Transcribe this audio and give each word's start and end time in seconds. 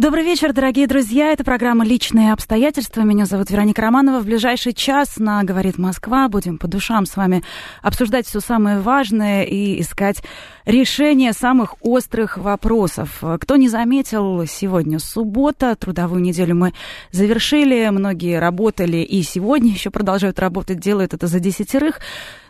Добрый 0.00 0.24
вечер, 0.24 0.54
дорогие 0.54 0.86
друзья. 0.86 1.30
Это 1.30 1.44
программа 1.44 1.84
«Личные 1.84 2.32
обстоятельства». 2.32 3.02
Меня 3.02 3.26
зовут 3.26 3.50
Вероника 3.50 3.82
Романова. 3.82 4.20
В 4.20 4.24
ближайший 4.24 4.72
час 4.72 5.18
на 5.18 5.44
«Говорит 5.44 5.76
Москва» 5.76 6.30
будем 6.30 6.56
по 6.56 6.66
душам 6.66 7.04
с 7.04 7.18
вами 7.18 7.44
обсуждать 7.82 8.26
все 8.26 8.40
самое 8.40 8.80
важное 8.80 9.42
и 9.42 9.78
искать 9.78 10.22
решение 10.64 11.34
самых 11.34 11.74
острых 11.82 12.38
вопросов. 12.38 13.22
Кто 13.42 13.56
не 13.56 13.68
заметил, 13.68 14.46
сегодня 14.46 15.00
суббота, 15.00 15.76
трудовую 15.76 16.22
неделю 16.22 16.54
мы 16.54 16.72
завершили, 17.10 17.86
многие 17.90 18.38
работали 18.38 19.02
и 19.02 19.22
сегодня 19.22 19.70
еще 19.70 19.90
продолжают 19.90 20.38
работать, 20.38 20.80
делают 20.80 21.12
это 21.12 21.26
за 21.26 21.40
десятерых. 21.40 22.00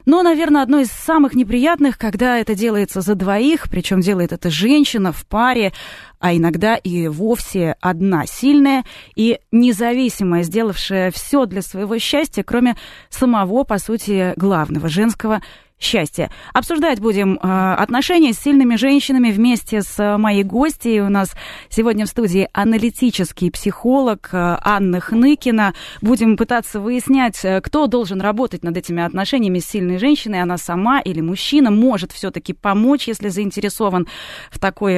Но, 0.06 0.22
наверное, 0.22 0.62
одно 0.62 0.80
из 0.80 0.88
самых 0.88 1.34
неприятных, 1.34 1.98
когда 1.98 2.38
это 2.38 2.54
делается 2.54 3.00
за 3.00 3.14
двоих, 3.14 3.68
причем 3.70 4.00
делает 4.00 4.32
это 4.32 4.50
женщина 4.50 5.12
в 5.12 5.26
паре, 5.26 5.72
а 6.18 6.34
иногда 6.34 6.76
и 6.76 7.08
вовсе 7.08 7.76
одна 7.80 8.26
сильная 8.26 8.84
и 9.14 9.38
независимая, 9.52 10.42
сделавшая 10.42 11.10
все 11.10 11.46
для 11.46 11.62
своего 11.62 11.98
счастья, 11.98 12.42
кроме 12.42 12.76
самого, 13.08 13.64
по 13.64 13.78
сути, 13.78 14.34
главного 14.36 14.88
женского 14.88 15.42
счастья. 15.80 16.30
Обсуждать 16.52 17.00
будем 17.00 17.38
э, 17.42 17.74
отношения 17.74 18.32
с 18.34 18.38
сильными 18.38 18.76
женщинами 18.76 19.30
вместе 19.30 19.80
с 19.80 19.98
э, 19.98 20.18
моей 20.18 20.44
гостьей. 20.44 21.00
У 21.00 21.08
нас 21.08 21.34
сегодня 21.70 22.04
в 22.04 22.08
студии 22.08 22.48
аналитический 22.52 23.50
психолог 23.50 24.28
э, 24.32 24.58
Анна 24.62 25.00
Хныкина. 25.00 25.74
Будем 26.02 26.36
пытаться 26.36 26.80
выяснять, 26.80 27.44
кто 27.62 27.86
должен 27.86 28.20
работать 28.20 28.62
над 28.62 28.76
этими 28.76 29.02
отношениями 29.02 29.58
с 29.58 29.66
сильной 29.66 29.98
женщиной, 29.98 30.42
она 30.42 30.58
сама 30.58 31.00
или 31.00 31.20
мужчина, 31.20 31.70
может 31.70 32.12
все-таки 32.12 32.52
помочь, 32.52 33.08
если 33.08 33.28
заинтересован 33.28 34.06
в 34.50 34.58
такой 34.58 34.94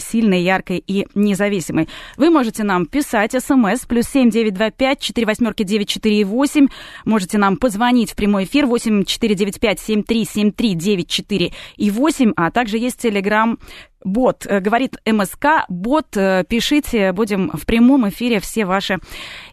сильной, 0.00 0.42
яркой 0.42 0.82
и 0.86 1.06
независимой. 1.14 1.88
Вы 2.16 2.30
можете 2.30 2.64
нам 2.64 2.86
писать 2.86 3.32
смс 3.32 3.84
плюс 3.86 4.06
семь 4.06 4.30
девять 4.30 4.54
два 4.54 4.70
пять 4.70 5.00
четыре 5.00 5.26
восьмерки 5.26 5.64
девять 5.64 5.88
четыре 5.88 6.24
восемь. 6.24 6.68
Можете 7.04 7.36
нам 7.36 7.56
позвонить 7.58 8.12
в 8.12 8.16
прямой 8.16 8.44
эфир 8.44 8.66
восемь 8.66 9.04
четыре 9.04 9.34
девять 9.34 9.60
пять 9.60 9.80
семь 9.80 10.02
737394 10.22 11.52
и 11.76 11.90
8, 11.90 12.32
а 12.36 12.50
также 12.50 12.78
есть 12.78 13.00
телеграм 13.00 13.58
бот, 14.04 14.46
э, 14.46 14.60
говорит 14.60 14.96
МСК, 15.06 15.64
бот, 15.68 16.16
э, 16.16 16.44
пишите, 16.48 17.12
будем 17.12 17.50
в 17.50 17.66
прямом 17.66 18.08
эфире 18.10 18.38
все 18.38 18.66
ваши 18.66 18.98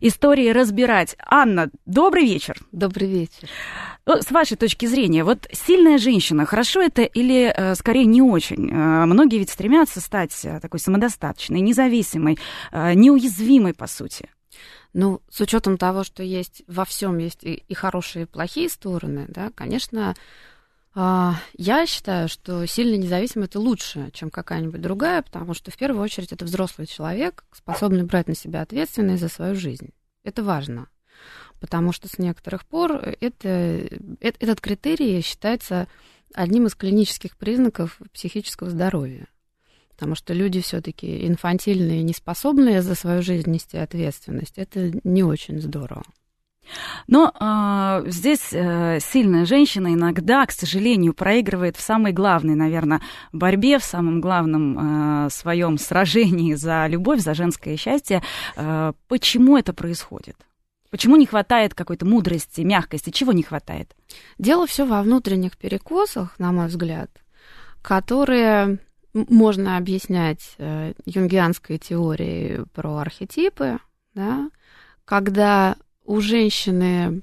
истории 0.01 0.49
разбирать. 0.49 1.15
Анна, 1.25 1.71
добрый 1.85 2.25
вечер. 2.25 2.57
Добрый 2.71 3.07
вечер. 3.07 3.49
С 4.05 4.29
вашей 4.29 4.57
точки 4.57 4.85
зрения, 4.85 5.23
вот 5.23 5.47
сильная 5.51 5.97
женщина, 5.97 6.45
хорошо 6.45 6.81
это 6.81 7.03
или 7.03 7.53
э, 7.55 7.75
скорее 7.75 8.05
не 8.05 8.21
очень? 8.21 8.71
Многие 8.71 9.37
ведь 9.37 9.49
стремятся 9.49 10.01
стать 10.01 10.45
такой 10.61 10.79
самодостаточной, 10.79 11.61
независимой, 11.61 12.37
неуязвимой, 12.73 13.73
по 13.73 13.87
сути. 13.87 14.29
Ну, 14.93 15.21
с 15.29 15.39
учетом 15.39 15.77
того, 15.77 16.03
что 16.03 16.21
есть 16.23 16.63
во 16.67 16.83
всем 16.83 17.17
есть 17.17 17.43
и, 17.43 17.63
и 17.67 17.73
хорошие, 17.73 18.23
и 18.23 18.27
плохие 18.27 18.69
стороны, 18.69 19.25
да, 19.29 19.51
конечно, 19.55 20.15
я 20.93 21.85
считаю, 21.87 22.27
что 22.27 22.65
сильно 22.65 22.95
независимый 22.95 23.45
это 23.45 23.59
лучше, 23.59 24.09
чем 24.13 24.29
какая-нибудь 24.29 24.81
другая, 24.81 25.21
потому 25.21 25.53
что 25.53 25.71
в 25.71 25.77
первую 25.77 26.03
очередь 26.03 26.33
это 26.33 26.43
взрослый 26.45 26.87
человек, 26.87 27.45
способный 27.53 28.03
брать 28.03 28.27
на 28.27 28.35
себя 28.35 28.61
ответственность 28.61 29.21
за 29.21 29.29
свою 29.29 29.55
жизнь. 29.55 29.91
Это 30.23 30.43
важно, 30.43 30.89
потому 31.59 31.93
что 31.93 32.09
с 32.09 32.17
некоторых 32.17 32.65
пор 32.65 33.15
это, 33.21 33.87
этот 34.19 34.59
критерий 34.59 35.21
считается 35.21 35.87
одним 36.33 36.67
из 36.67 36.75
клинических 36.75 37.37
признаков 37.37 37.99
психического 38.13 38.69
здоровья. 38.69 39.27
Потому 39.91 40.15
что 40.15 40.33
люди 40.33 40.61
все-таки 40.61 41.27
инфантильные, 41.27 42.01
неспособные 42.01 42.81
за 42.81 42.95
свою 42.95 43.21
жизнь 43.21 43.51
нести 43.51 43.77
ответственность, 43.77 44.57
это 44.57 44.91
не 45.03 45.23
очень 45.23 45.61
здорово. 45.61 46.03
Но 47.07 47.33
э, 47.37 48.09
здесь 48.09 48.49
э, 48.51 48.99
сильная 49.01 49.45
женщина 49.45 49.93
иногда, 49.93 50.45
к 50.45 50.51
сожалению, 50.51 51.13
проигрывает 51.13 51.75
в 51.75 51.81
самой 51.81 52.13
главной, 52.13 52.55
наверное, 52.55 53.01
борьбе, 53.33 53.79
в 53.79 53.83
самом 53.83 54.21
главном 54.21 55.25
э, 55.25 55.29
своем 55.29 55.77
сражении 55.77 56.53
за 56.53 56.87
любовь, 56.87 57.19
за 57.19 57.33
женское 57.33 57.77
счастье. 57.77 58.21
Э, 58.55 58.93
почему 59.07 59.57
это 59.57 59.73
происходит? 59.73 60.37
Почему 60.89 61.15
не 61.15 61.25
хватает 61.25 61.73
какой-то 61.73 62.05
мудрости, 62.05 62.61
мягкости? 62.61 63.11
Чего 63.11 63.31
не 63.31 63.43
хватает? 63.43 63.95
Дело 64.37 64.67
все 64.67 64.85
во 64.85 65.01
внутренних 65.01 65.57
перекосах, 65.57 66.37
на 66.37 66.51
мой 66.51 66.67
взгляд, 66.67 67.09
которые 67.81 68.79
можно 69.13 69.77
объяснять 69.77 70.55
э, 70.57 70.93
юнгианской 71.05 71.77
теорией 71.77 72.65
про 72.73 72.97
архетипы, 72.97 73.79
да, 74.13 74.49
когда 75.05 75.75
у 76.05 76.21
женщины 76.21 77.21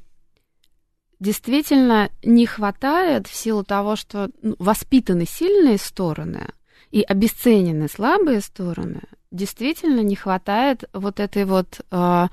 действительно 1.21 2.11
не 2.23 2.47
хватает 2.47 3.27
в 3.27 3.35
силу 3.35 3.65
того, 3.65 3.97
что 3.97 4.31
ну, 4.43 4.55
воспитаны 4.59 5.27
сильные 5.27 5.79
стороны 5.79 6.53
и 6.91 7.03
обесценены 7.03 7.89
слабые 7.89 8.41
стороны, 8.41 9.03
действительно 9.31 10.01
не 10.01 10.17
хватает 10.17 10.85
вот 10.93 11.21
этой 11.21 11.45
вот, 11.45 11.81
э, 11.91 12.27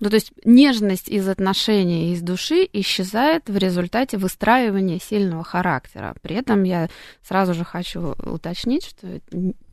ну 0.00 0.08
то 0.08 0.14
есть 0.14 0.32
нежность 0.44 1.08
из 1.08 1.28
отношений, 1.28 2.12
из 2.12 2.22
души 2.22 2.66
исчезает 2.72 3.48
в 3.48 3.56
результате 3.56 4.16
выстраивания 4.16 4.98
сильного 4.98 5.44
характера. 5.44 6.14
При 6.22 6.36
этом 6.36 6.62
я 6.62 6.88
сразу 7.22 7.54
же 7.54 7.64
хочу 7.64 8.14
уточнить, 8.24 8.86
что 8.86 9.20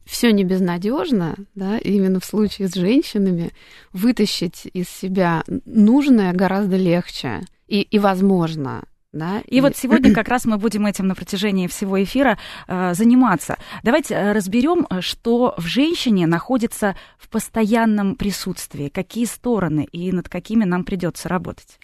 все 0.06 0.32
не 0.32 0.44
безнадежно, 0.44 1.36
да, 1.56 1.78
именно 1.78 2.20
в 2.20 2.26
случае 2.26 2.68
с 2.68 2.76
женщинами 2.76 3.52
вытащить 3.92 4.68
из 4.74 4.90
себя 4.90 5.44
нужное 5.66 6.34
гораздо 6.34 6.78
легче 6.78 7.42
и, 7.68 7.82
и 7.82 8.00
возможно. 8.00 8.84
Да? 9.16 9.40
И, 9.48 9.58
и 9.58 9.62
вот 9.62 9.78
сегодня 9.78 10.14
как 10.14 10.28
раз 10.28 10.44
мы 10.44 10.58
будем 10.58 10.86
этим 10.86 11.08
на 11.08 11.16
протяжении 11.16 11.68
всего 11.68 12.04
эфира 12.04 12.38
э, 12.68 12.94
заниматься. 12.94 13.58
Давайте 13.82 14.14
э, 14.14 14.34
разберем, 14.34 14.86
что 15.00 15.56
в 15.58 15.66
женщине 15.66 16.28
находится 16.28 16.98
в 17.18 17.30
постоянном 17.30 18.16
присутствии, 18.16 18.90
какие 18.90 19.24
стороны 19.24 19.88
и 19.90 20.12
над 20.12 20.28
какими 20.28 20.66
нам 20.66 20.84
придется 20.84 21.30
работать. 21.30 21.80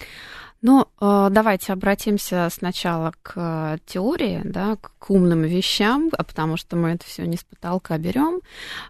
Ну, 0.64 0.86
э, 1.00 1.28
давайте 1.32 1.74
обратимся 1.74 2.48
сначала 2.52 3.14
к 3.24 3.34
э, 3.36 3.78
теории, 3.88 4.42
да, 4.44 4.76
к 4.76 5.10
умным 5.10 5.42
вещам, 5.42 6.12
а 6.16 6.24
потому 6.24 6.56
что 6.56 6.76
мы 6.76 6.90
это 6.90 7.04
все 7.04 7.26
не 7.26 7.38
с 7.38 7.44
потолка 7.44 7.98
берем. 7.98 8.42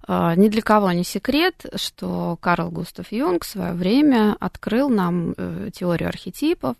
Э, 0.06 0.34
ни 0.36 0.50
для 0.50 0.62
кого 0.62 0.92
не 0.92 1.06
секрет, 1.06 1.66
что 1.76 2.38
Карл 2.42 2.72
Густав 2.72 3.14
Юнг 3.14 3.46
в 3.46 3.48
свое 3.48 3.72
время 3.72 4.36
открыл 4.42 4.90
нам 4.90 5.34
теорию 5.72 6.10
архетипов, 6.10 6.76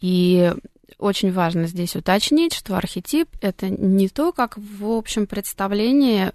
и 0.00 0.52
очень 0.98 1.32
важно 1.32 1.66
здесь 1.66 1.96
уточнить, 1.96 2.54
что 2.54 2.76
архетип 2.76 3.28
это 3.40 3.68
не 3.68 4.08
то, 4.08 4.32
как 4.32 4.56
в 4.58 4.86
общем 4.86 5.26
представлении 5.26 6.30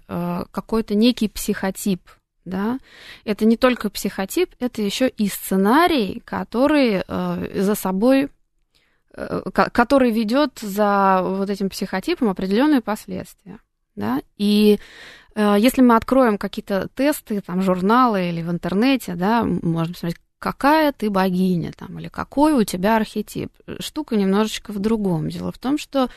какой-то 0.50 0.94
некий 0.94 1.28
психотип 1.28 2.02
да, 2.46 2.78
это 3.24 3.44
не 3.44 3.56
только 3.56 3.90
психотип, 3.90 4.54
это 4.60 4.80
еще 4.80 5.08
и 5.08 5.28
сценарий, 5.28 6.22
который 6.24 7.02
э, 7.06 7.62
за 7.62 7.74
собой, 7.74 8.30
э, 9.14 9.40
который 9.52 10.12
ведет 10.12 10.60
за 10.60 11.20
вот 11.22 11.50
этим 11.50 11.68
психотипом 11.68 12.30
определенные 12.30 12.80
последствия, 12.80 13.58
да, 13.96 14.22
и 14.38 14.78
э, 15.34 15.56
если 15.58 15.82
мы 15.82 15.96
откроем 15.96 16.38
какие-то 16.38 16.88
тесты, 16.94 17.40
там, 17.40 17.60
журналы 17.60 18.28
или 18.30 18.42
в 18.42 18.50
интернете, 18.50 19.14
да, 19.16 19.44
можно 19.44 19.92
посмотреть, 19.92 20.20
какая 20.38 20.92
ты 20.92 21.10
богиня, 21.10 21.72
там, 21.72 21.98
или 21.98 22.08
какой 22.08 22.52
у 22.52 22.62
тебя 22.62 22.96
архетип. 22.96 23.52
Штука 23.80 24.16
немножечко 24.16 24.72
в 24.72 24.78
другом. 24.78 25.28
Дело 25.28 25.50
в 25.50 25.58
том, 25.58 25.78
что 25.78 26.08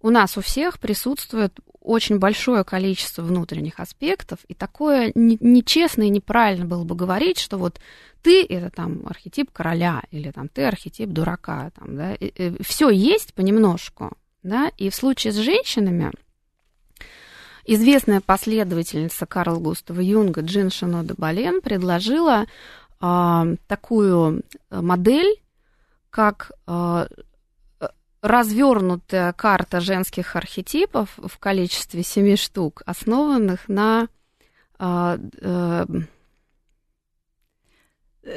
у 0.00 0.10
нас 0.10 0.36
у 0.36 0.40
всех 0.40 0.80
присутствует 0.80 1.52
очень 1.88 2.18
большое 2.18 2.64
количество 2.64 3.22
внутренних 3.22 3.80
аспектов, 3.80 4.40
и 4.46 4.54
такое 4.54 5.10
нечестно 5.14 6.02
и 6.02 6.10
неправильно 6.10 6.66
было 6.66 6.84
бы 6.84 6.94
говорить, 6.94 7.38
что 7.38 7.56
вот 7.56 7.80
ты 8.22 8.44
это 8.44 8.68
там 8.70 9.06
архетип 9.06 9.50
короля 9.50 10.02
или 10.10 10.30
там 10.30 10.48
ты 10.48 10.64
архетип 10.64 11.08
дурака, 11.08 11.70
там, 11.70 11.96
да, 11.96 12.16
все 12.60 12.90
есть 12.90 13.32
понемножку, 13.32 14.12
да, 14.42 14.70
и 14.76 14.90
в 14.90 14.94
случае 14.94 15.32
с 15.32 15.36
женщинами 15.36 16.12
известная 17.64 18.20
последовательница 18.20 19.24
Карла 19.24 19.58
Густава 19.58 20.00
Юнга 20.00 20.42
Джин 20.42 20.70
Шинода 20.70 21.14
Бален 21.16 21.62
предложила 21.62 22.44
а, 23.00 23.46
такую 23.66 24.42
модель, 24.70 25.40
как 26.10 26.52
а, 26.66 27.08
развернутая 28.20 29.32
карта 29.32 29.80
женских 29.80 30.36
архетипов 30.36 31.10
в 31.16 31.38
количестве 31.38 32.02
семи 32.02 32.36
штук, 32.36 32.82
основанных 32.86 33.68
на 33.68 34.08
э, 34.78 35.18
э, 35.40 35.86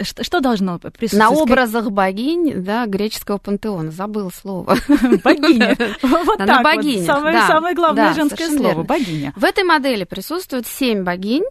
что, 0.01 0.24
что 0.24 0.39
должно 0.39 0.80
присутствовать? 0.80 1.13
На 1.13 1.30
образах 1.31 1.92
богинь, 1.92 2.63
да, 2.63 2.86
греческого 2.86 3.38
пантеона. 3.38 3.92
Забыла 3.92 4.30
слово. 4.30 4.78
Богиня. 5.24 5.75
Вот 6.01 6.38
так 6.38 6.63
богиня. 6.63 7.06
Самое 7.06 7.75
главное 7.75 8.13
женское 8.13 8.50
слово. 8.50 8.84
Богиня. 8.84 9.34
В 9.36 9.44
этой 9.44 9.63
модели 9.63 10.04
присутствует 10.04 10.68
семь 10.68 11.04
богинь, 11.04 11.44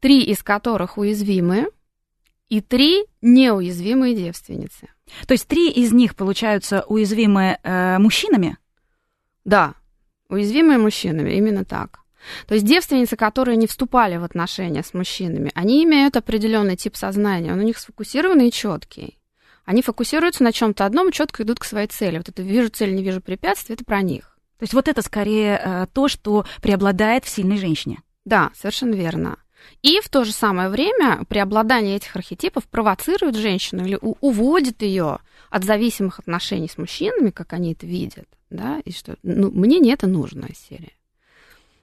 три 0.00 0.22
из 0.22 0.42
которых 0.42 0.98
уязвимы, 0.98 1.68
и 2.48 2.60
три 2.60 3.06
неуязвимые 3.22 4.14
девственницы. 4.14 4.88
То 5.26 5.32
есть 5.32 5.46
три 5.46 5.70
из 5.70 5.92
них 5.92 6.16
получаются 6.16 6.84
уязвимые 6.88 7.58
э, 7.62 7.98
мужчинами? 7.98 8.58
Да, 9.44 9.74
уязвимые 10.28 10.78
мужчинами, 10.78 11.32
именно 11.32 11.64
так. 11.64 12.00
То 12.46 12.54
есть 12.54 12.66
девственницы, 12.66 13.16
которые 13.16 13.56
не 13.56 13.66
вступали 13.66 14.16
в 14.16 14.24
отношения 14.24 14.82
с 14.82 14.94
мужчинами, 14.94 15.50
они 15.54 15.84
имеют 15.84 16.16
определенный 16.16 16.76
тип 16.76 16.96
сознания, 16.96 17.52
он 17.52 17.60
у 17.60 17.62
них 17.62 17.78
сфокусированный 17.78 18.48
и 18.48 18.52
четкий. 18.52 19.18
Они 19.64 19.82
фокусируются 19.82 20.42
на 20.44 20.52
чем-то 20.52 20.84
одном 20.84 21.10
четко 21.10 21.42
идут 21.42 21.58
к 21.58 21.64
своей 21.64 21.86
цели. 21.86 22.18
Вот 22.18 22.28
это 22.28 22.42
вижу 22.42 22.68
цель, 22.68 22.94
не 22.94 23.02
вижу 23.02 23.20
препятствий, 23.20 23.74
это 23.74 23.84
про 23.84 24.02
них. 24.02 24.38
То 24.58 24.62
есть 24.62 24.74
вот 24.74 24.88
это 24.88 25.02
скорее 25.02 25.60
э, 25.62 25.86
то, 25.92 26.08
что 26.08 26.46
преобладает 26.60 27.24
в 27.24 27.28
сильной 27.28 27.56
женщине. 27.56 28.02
Да, 28.24 28.50
совершенно 28.54 28.94
верно. 28.94 29.38
И 29.82 30.00
в 30.00 30.08
то 30.08 30.24
же 30.24 30.32
самое 30.32 30.68
время 30.68 31.24
преобладание 31.28 31.96
этих 31.96 32.16
архетипов 32.16 32.64
провоцирует 32.64 33.36
женщину 33.36 33.84
или 33.84 33.98
уводит 34.00 34.82
ее 34.82 35.18
от 35.50 35.64
зависимых 35.64 36.18
отношений 36.18 36.68
с 36.68 36.78
мужчинами, 36.78 37.30
как 37.30 37.52
они 37.52 37.72
это 37.72 37.86
видят, 37.86 38.26
да, 38.50 38.80
и 38.84 38.92
что 38.92 39.16
ну, 39.22 39.50
мне 39.50 39.78
не 39.78 39.92
это 39.92 40.06
нужно 40.06 40.48
серия. 40.54 40.92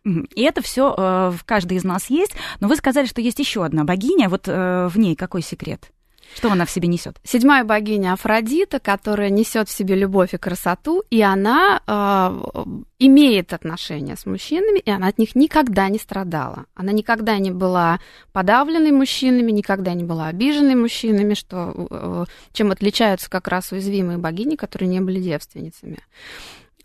И 0.03 0.41
это 0.41 0.63
все 0.63 0.93
э, 0.97 1.31
в 1.31 1.43
каждой 1.45 1.77
из 1.77 1.83
нас 1.83 2.09
есть. 2.09 2.33
Но 2.59 2.67
вы 2.67 2.75
сказали, 2.75 3.05
что 3.05 3.21
есть 3.21 3.37
еще 3.37 3.63
одна 3.63 3.83
богиня. 3.83 4.29
Вот 4.29 4.47
э, 4.47 4.87
в 4.87 4.97
ней 4.97 5.15
какой 5.15 5.43
секрет? 5.43 5.91
Что 6.35 6.51
она 6.51 6.65
в 6.65 6.71
себе 6.71 6.87
несет? 6.87 7.17
Седьмая 7.23 7.63
богиня 7.63 8.13
Афродита, 8.13 8.79
которая 8.79 9.29
несет 9.29 9.69
в 9.69 9.71
себе 9.71 9.95
любовь 9.95 10.33
и 10.33 10.37
красоту, 10.37 11.03
и 11.09 11.21
она 11.21 11.81
э, 11.85 12.75
имеет 12.99 13.53
отношения 13.53 14.15
с 14.15 14.25
мужчинами, 14.25 14.79
и 14.79 14.89
она 14.89 15.07
от 15.07 15.17
них 15.17 15.35
никогда 15.35 15.89
не 15.89 15.99
страдала. 15.99 16.65
Она 16.73 16.91
никогда 16.91 17.37
не 17.37 17.51
была 17.51 17.99
подавленной 18.31 18.91
мужчинами, 18.91 19.51
никогда 19.51 19.93
не 19.93 20.03
была 20.03 20.27
обиженной 20.27 20.75
мужчинами, 20.75 21.33
что, 21.33 21.87
э, 21.89 22.25
чем 22.53 22.71
отличаются 22.71 23.29
как 23.29 23.47
раз 23.47 23.71
уязвимые 23.71 24.17
богини, 24.17 24.55
которые 24.55 24.89
не 24.89 25.01
были 25.01 25.19
девственницами. 25.19 25.99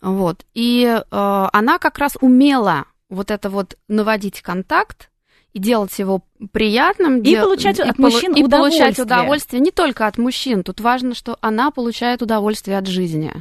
Вот. 0.01 0.45
И 0.55 0.85
э, 0.85 1.03
она 1.11 1.79
как 1.79 1.99
раз 1.99 2.17
умела 2.21 2.87
вот 3.09 3.31
это 3.31 3.51
вот 3.51 3.77
наводить 3.89 4.43
контакт 4.43 5.11
и 5.57 5.59
делать 5.59 5.99
его 5.99 6.21
приятным. 6.53 7.21
И 7.21 7.31
дел... 7.31 7.45
получать 7.45 7.79
и 7.79 7.83
от 7.83 7.99
мужчин 7.99 8.35
и 8.35 8.45
удовольствие. 8.45 8.85
получать 8.85 8.99
удовольствие 8.99 9.61
не 9.61 9.71
только 9.71 10.07
от 10.07 10.19
мужчин. 10.19 10.63
Тут 10.63 10.81
важно, 10.81 11.15
что 11.15 11.39
она 11.41 11.71
получает 11.71 12.21
удовольствие 12.21 12.77
от 12.77 12.87
жизни. 12.87 13.33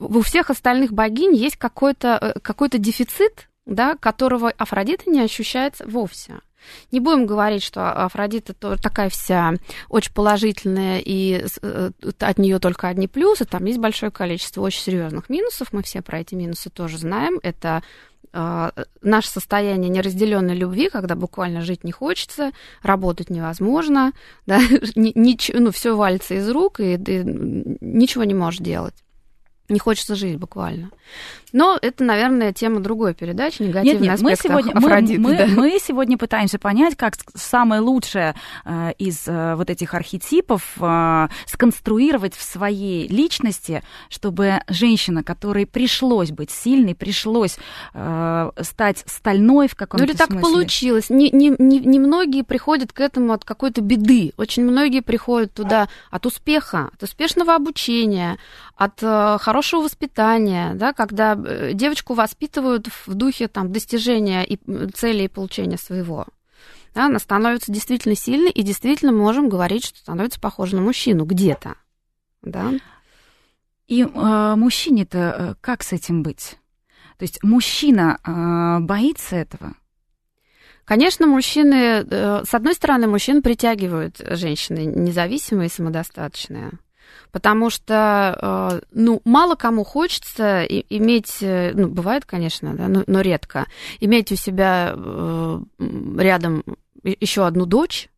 У 0.00 0.20
всех 0.22 0.50
остальных 0.50 0.92
богинь 0.92 1.36
есть 1.36 1.56
какой-то 1.56 2.18
э, 2.20 2.40
какой 2.40 2.68
дефицит, 2.70 3.48
да, 3.64 3.94
которого 3.94 4.50
Афродита 4.50 5.08
не 5.08 5.20
ощущается 5.20 5.86
вовсе. 5.86 6.40
Не 6.90 6.98
будем 6.98 7.26
говорить, 7.26 7.62
что 7.62 7.92
Афродита 7.92 8.52
такая 8.54 9.08
вся 9.08 9.54
очень 9.88 10.12
положительная, 10.12 10.98
и 10.98 11.44
э, 11.62 11.90
от 12.18 12.38
нее 12.38 12.58
только 12.58 12.88
одни 12.88 13.06
плюсы. 13.06 13.44
Там 13.44 13.64
есть 13.66 13.78
большое 13.78 14.10
количество 14.10 14.62
очень 14.62 14.82
серьезных 14.82 15.30
минусов. 15.30 15.72
Мы 15.72 15.84
все 15.84 16.02
про 16.02 16.18
эти 16.18 16.34
минусы 16.34 16.70
тоже 16.70 16.98
знаем. 16.98 17.38
Это 17.44 17.84
наше 18.32 19.28
состояние 19.28 19.90
неразделенной 19.90 20.54
любви, 20.54 20.88
когда 20.90 21.14
буквально 21.14 21.62
жить 21.62 21.84
не 21.84 21.92
хочется, 21.92 22.52
работать 22.82 23.30
невозможно, 23.30 24.12
да, 24.46 24.60
ничего, 24.94 25.60
ну, 25.60 25.70
все 25.70 25.96
валится 25.96 26.34
из 26.34 26.48
рук, 26.50 26.80
и 26.80 26.96
ты 26.96 27.22
ничего 27.24 28.24
не 28.24 28.34
можешь 28.34 28.60
делать. 28.60 28.94
Не 29.68 29.78
хочется 29.78 30.14
жить 30.14 30.38
буквально. 30.38 30.90
Но 31.52 31.78
это, 31.80 32.04
наверное, 32.04 32.52
тема 32.52 32.80
другой 32.80 33.14
передачи, 33.14 33.62
негативный 33.62 34.08
нет, 34.08 34.20
нет, 34.20 34.20
мы 34.20 34.36
сегодня, 34.36 34.72
Афродиты. 34.72 35.20
Мы, 35.20 35.36
да. 35.36 35.46
мы, 35.46 35.54
мы 35.54 35.78
сегодня 35.78 36.18
пытаемся 36.18 36.58
понять, 36.58 36.96
как 36.96 37.14
самое 37.34 37.80
лучшее 37.80 38.34
э, 38.64 38.92
из 38.98 39.26
э, 39.26 39.54
вот 39.54 39.70
этих 39.70 39.94
архетипов 39.94 40.76
э, 40.78 41.28
сконструировать 41.46 42.34
в 42.34 42.42
своей 42.42 43.08
личности, 43.08 43.82
чтобы 44.10 44.60
женщина, 44.68 45.22
которой 45.22 45.66
пришлось 45.66 46.30
быть 46.30 46.50
сильной, 46.50 46.94
пришлось 46.94 47.58
э, 47.94 48.50
стать 48.60 49.04
стальной 49.06 49.68
в 49.68 49.74
каком-то 49.74 50.04
смысле. 50.04 50.26
Ну 50.28 50.34
или 50.34 50.40
так 50.40 50.50
получилось. 50.52 51.10
Не, 51.10 51.30
не, 51.30 51.54
не, 51.58 51.78
не 51.78 51.98
многие 51.98 52.42
приходят 52.42 52.92
к 52.92 53.00
этому 53.00 53.32
от 53.32 53.44
какой-то 53.44 53.80
беды. 53.80 54.32
Очень 54.36 54.64
многие 54.64 55.00
приходят 55.00 55.52
туда 55.54 55.88
от 56.10 56.26
успеха, 56.26 56.90
от 56.92 57.02
успешного 57.02 57.54
обучения, 57.54 58.38
от 58.78 59.02
э, 59.02 59.38
хорошего 59.40 59.82
воспитания, 59.82 60.72
да, 60.74 60.92
когда 60.92 61.34
Э, 61.34 61.72
девочку 61.72 62.14
воспитывают 62.14 62.88
в 63.06 63.14
духе 63.14 63.48
там, 63.48 63.72
достижения 63.72 64.44
и 64.44 64.56
цели 64.92 65.24
и 65.24 65.28
получения 65.28 65.76
своего. 65.76 66.26
Да, 66.94 67.06
она 67.06 67.18
становится 67.18 67.72
действительно 67.72 68.14
сильной, 68.14 68.52
и 68.52 68.62
действительно 68.62 69.12
можем 69.12 69.48
говорить, 69.48 69.84
что 69.84 69.98
становится 69.98 70.40
похожа 70.40 70.76
на 70.76 70.82
мужчину 70.82 71.24
где-то. 71.24 71.74
Да? 72.42 72.72
И 73.88 74.02
э, 74.02 74.54
мужчине-то 74.56 75.18
э, 75.18 75.54
как 75.60 75.82
с 75.82 75.92
этим 75.92 76.22
быть? 76.22 76.56
То 77.18 77.24
есть 77.24 77.42
мужчина 77.42 78.18
э, 78.24 78.84
боится 78.84 79.36
этого? 79.36 79.74
Конечно, 80.84 81.26
мужчины, 81.26 82.06
э, 82.08 82.44
с 82.44 82.54
одной 82.54 82.74
стороны, 82.74 83.08
мужчин 83.08 83.42
притягивают 83.42 84.18
женщины 84.18 84.84
независимые 84.86 85.66
и 85.66 85.72
самодостаточные 85.72 86.70
потому 87.32 87.70
что, 87.70 88.80
э, 88.80 88.86
ну, 88.92 89.20
мало 89.24 89.54
кому 89.54 89.84
хочется 89.84 90.64
иметь, 90.64 91.38
э, 91.40 91.72
ну, 91.74 91.88
бывает, 91.88 92.24
конечно, 92.24 92.74
да, 92.74 92.88
но, 92.88 93.04
но 93.06 93.20
редко, 93.20 93.66
иметь 94.00 94.32
у 94.32 94.36
себя 94.36 94.94
э, 94.94 95.60
рядом 96.18 96.64
еще 97.02 97.46
одну 97.46 97.66
дочь, 97.66 98.08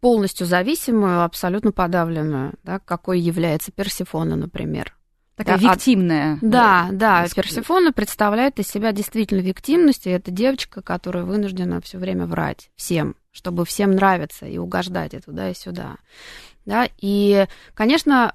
полностью 0.00 0.46
зависимую, 0.46 1.22
абсолютно 1.24 1.72
подавленную, 1.72 2.54
да, 2.62 2.78
какой 2.78 3.20
является 3.20 3.72
Персифона, 3.72 4.36
например. 4.36 4.94
Такая 5.38 5.58
да, 5.58 5.72
виктимная. 5.72 6.34
От... 6.34 6.40
Да, 6.40 6.88
да, 6.90 7.26
Персифона 7.34 7.92
представляет 7.92 8.58
из 8.58 8.66
себя 8.68 8.90
действительно 8.90 9.40
виктимность, 9.40 10.06
и 10.06 10.10
это 10.10 10.32
девочка, 10.32 10.82
которая 10.82 11.22
вынуждена 11.22 11.80
все 11.80 11.98
время 11.98 12.26
врать 12.26 12.70
всем, 12.74 13.14
чтобы 13.30 13.64
всем 13.64 13.92
нравиться 13.92 14.46
и 14.46 14.58
угождать 14.58 15.14
и 15.14 15.20
туда, 15.20 15.48
и 15.48 15.54
сюда. 15.54 15.96
Да? 16.68 16.86
И, 17.00 17.46
конечно, 17.72 18.30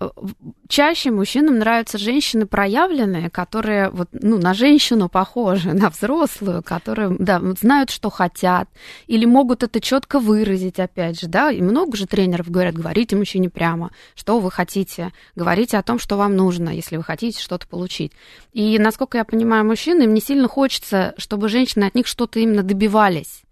чаще 0.68 1.12
мужчинам 1.12 1.60
нравятся 1.60 2.00
женщины 2.00 2.48
проявленные, 2.48 3.30
которые 3.30 3.92
вот, 3.92 4.10
ну, 4.12 4.40
на 4.40 4.56
женщину 4.56 5.08
похожи, 5.08 5.72
на 5.74 5.92
взрослую, 5.92 6.63
которые 6.63 7.16
да, 7.20 7.40
знают, 7.62 7.92
что 7.92 8.10
хотят, 8.10 8.68
или 9.06 9.25
могут 9.25 9.62
это 9.62 9.80
четко 9.80 10.18
выразить, 10.18 10.80
опять 10.80 11.20
же, 11.20 11.28
да, 11.28 11.52
и 11.52 11.62
много 11.62 11.96
же 11.96 12.08
тренеров 12.08 12.50
говорят, 12.50 12.74
говорите 12.74 13.16
мужчине 13.16 13.52
прямо, 13.52 13.92
что 14.16 14.40
вы 14.40 14.50
хотите, 14.50 15.12
говорите 15.36 15.78
о 15.78 15.84
том, 15.84 16.00
что 16.00 16.18
вам 16.18 16.36
нужно, 16.36 16.72
если 16.72 16.98
вы 16.98 17.04
хотите 17.04 17.40
что-то 17.40 17.68
получить. 17.68 18.13
И, 18.52 18.80
насколько 18.80 19.20
я 19.20 19.25
понимаю, 19.25 19.63
мужчинам 19.63 20.12
не 20.12 20.22
сильно 20.22 20.48
хочется, 20.48 21.13
чтобы 21.20 21.50
женщины 21.50 21.84
от 21.84 21.94
них 21.94 22.08
что-то 22.08 22.40
именно 22.40 22.63
добивались. 22.63 23.43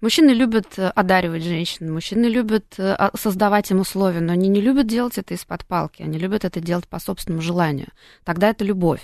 Мужчины 0.00 0.30
любят 0.30 0.78
э, 0.78 0.88
одаривать 0.88 1.42
женщин, 1.42 1.92
мужчины 1.92 2.24
любят 2.24 2.74
э, 2.78 2.94
а, 2.94 3.10
создавать 3.14 3.70
им 3.70 3.80
условия, 3.80 4.20
но 4.20 4.32
они 4.32 4.48
не 4.48 4.62
любят 4.62 4.86
делать 4.86 5.18
это 5.18 5.34
из-под 5.34 5.66
палки, 5.66 6.02
они 6.02 6.18
любят 6.18 6.46
это 6.46 6.58
делать 6.60 6.88
по 6.88 6.98
собственному 6.98 7.42
желанию. 7.42 7.88
Тогда 8.24 8.48
это 8.48 8.64
любовь. 8.64 9.02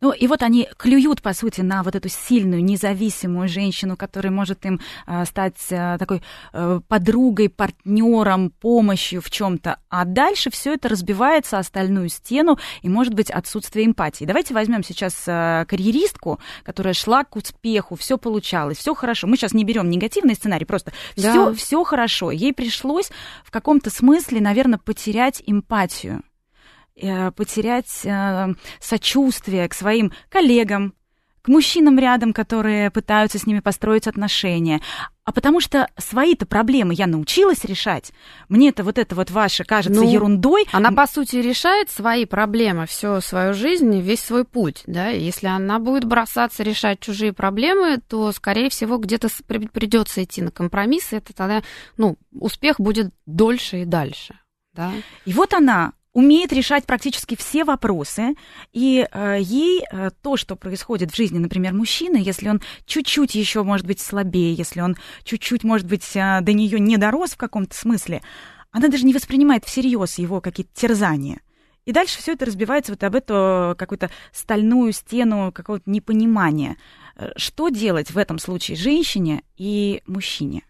Ну, 0.00 0.12
и 0.12 0.26
вот 0.26 0.42
они 0.42 0.68
клюют, 0.78 1.20
по 1.20 1.34
сути, 1.34 1.60
на 1.60 1.82
вот 1.82 1.94
эту 1.94 2.08
сильную, 2.08 2.64
независимую 2.64 3.48
женщину, 3.48 3.96
которая 3.96 4.32
может 4.32 4.64
им 4.64 4.80
э, 5.06 5.24
стать 5.26 5.58
э, 5.70 5.96
такой 5.98 6.22
э, 6.52 6.80
подругой, 6.88 7.50
партнером, 7.50 8.50
помощью 8.50 9.20
в 9.20 9.30
чем-то. 9.30 9.78
А 9.90 10.04
дальше 10.06 10.50
все 10.50 10.74
это 10.74 10.88
разбивается 10.88 11.58
остальную 11.58 12.08
стену, 12.08 12.58
и 12.80 12.88
может 12.88 13.12
быть 13.12 13.30
отсутствие 13.30 13.86
эмпатии. 13.86 14.24
Давайте 14.24 14.54
возьмем 14.54 14.82
сейчас 14.82 15.24
э, 15.26 15.66
карьеристку, 15.68 16.40
которая 16.62 16.94
шла 16.94 17.24
к 17.24 17.36
успеху, 17.36 17.94
все 17.96 18.16
получалось, 18.16 18.78
все 18.78 18.94
хорошо. 18.94 19.26
Мы 19.26 19.36
сейчас 19.36 19.52
не 19.52 19.64
берем 19.64 19.90
негативный 19.90 20.34
сценарий, 20.34 20.64
просто 20.64 20.92
да. 21.16 21.52
все 21.52 21.84
хорошо. 21.84 22.30
Ей 22.30 22.54
пришлось 22.54 23.10
в 23.44 23.50
каком-то 23.50 23.90
смысле, 23.90 24.40
наверное, 24.40 24.78
потерять 24.78 25.42
эмпатию. 25.46 26.22
Э, 27.02 27.30
потерять 27.30 28.04
э, 28.04 28.54
сочувствие 28.78 29.68
к 29.68 29.74
своим 29.74 30.12
коллегам, 30.28 30.94
к 31.40 31.48
мужчинам 31.48 31.98
рядом, 31.98 32.34
которые 32.34 32.90
пытаются 32.90 33.38
с 33.38 33.46
ними 33.46 33.60
построить 33.60 34.06
отношения, 34.06 34.82
а 35.24 35.32
потому 35.32 35.60
что 35.60 35.88
свои-то 35.96 36.44
проблемы 36.44 36.92
я 36.92 37.06
научилась 37.06 37.64
решать. 37.64 38.12
Мне 38.50 38.68
это 38.68 38.84
вот 38.84 38.98
это 38.98 39.14
вот 39.14 39.30
ваше 39.30 39.64
кажется 39.64 40.02
ну, 40.02 40.10
ерундой. 40.10 40.66
Она, 40.72 40.92
по 40.92 41.06
сути, 41.06 41.36
решает 41.36 41.88
свои 41.88 42.26
проблемы 42.26 42.86
всю 42.86 43.22
свою 43.22 43.54
жизнь, 43.54 43.98
весь 44.00 44.20
свой 44.20 44.44
путь. 44.44 44.82
Да? 44.86 45.08
Если 45.08 45.46
она 45.46 45.78
будет 45.78 46.04
бросаться 46.04 46.62
решать 46.62 47.00
чужие 47.00 47.32
проблемы, 47.32 47.98
то, 48.06 48.30
скорее 48.32 48.68
всего, 48.68 48.98
где-то 48.98 49.28
придется 49.46 50.22
идти 50.22 50.42
на 50.42 50.50
компромисс, 50.50 51.12
и 51.12 51.16
это 51.16 51.32
тогда 51.32 51.62
ну, 51.96 52.18
успех 52.32 52.78
будет 52.78 53.14
дольше 53.24 53.82
и 53.82 53.84
дальше. 53.86 54.38
Да? 54.74 54.92
И 55.24 55.32
вот 55.32 55.54
она, 55.54 55.92
умеет 56.12 56.52
решать 56.52 56.86
практически 56.86 57.36
все 57.36 57.64
вопросы, 57.64 58.34
и 58.72 59.06
э, 59.10 59.38
ей 59.40 59.82
э, 59.90 60.10
то, 60.22 60.36
что 60.36 60.56
происходит 60.56 61.12
в 61.12 61.16
жизни, 61.16 61.38
например, 61.38 61.72
мужчины, 61.72 62.16
если 62.16 62.48
он 62.48 62.60
чуть-чуть 62.86 63.34
еще 63.34 63.62
может 63.62 63.86
быть 63.86 64.00
слабее, 64.00 64.54
если 64.54 64.80
он 64.80 64.96
чуть-чуть, 65.24 65.62
может 65.62 65.86
быть, 65.86 66.04
э, 66.14 66.40
до 66.40 66.52
нее 66.52 66.80
не 66.80 66.96
дорос 66.96 67.32
в 67.32 67.36
каком-то 67.36 67.76
смысле, 67.76 68.22
она 68.72 68.88
даже 68.88 69.04
не 69.04 69.14
воспринимает 69.14 69.64
всерьез 69.64 70.18
его 70.18 70.40
какие-то 70.40 70.72
терзания. 70.74 71.40
И 71.86 71.92
дальше 71.92 72.18
все 72.18 72.32
это 72.32 72.44
разбивается 72.44 72.92
вот 72.92 73.02
об 73.02 73.14
эту 73.14 73.74
какую-то 73.78 74.10
стальную 74.32 74.92
стену 74.92 75.50
какого-то 75.52 75.88
непонимания. 75.88 76.76
Э, 77.16 77.30
что 77.36 77.68
делать 77.68 78.10
в 78.10 78.18
этом 78.18 78.38
случае 78.38 78.76
женщине 78.76 79.42
и 79.56 80.02
мужчине? 80.06 80.62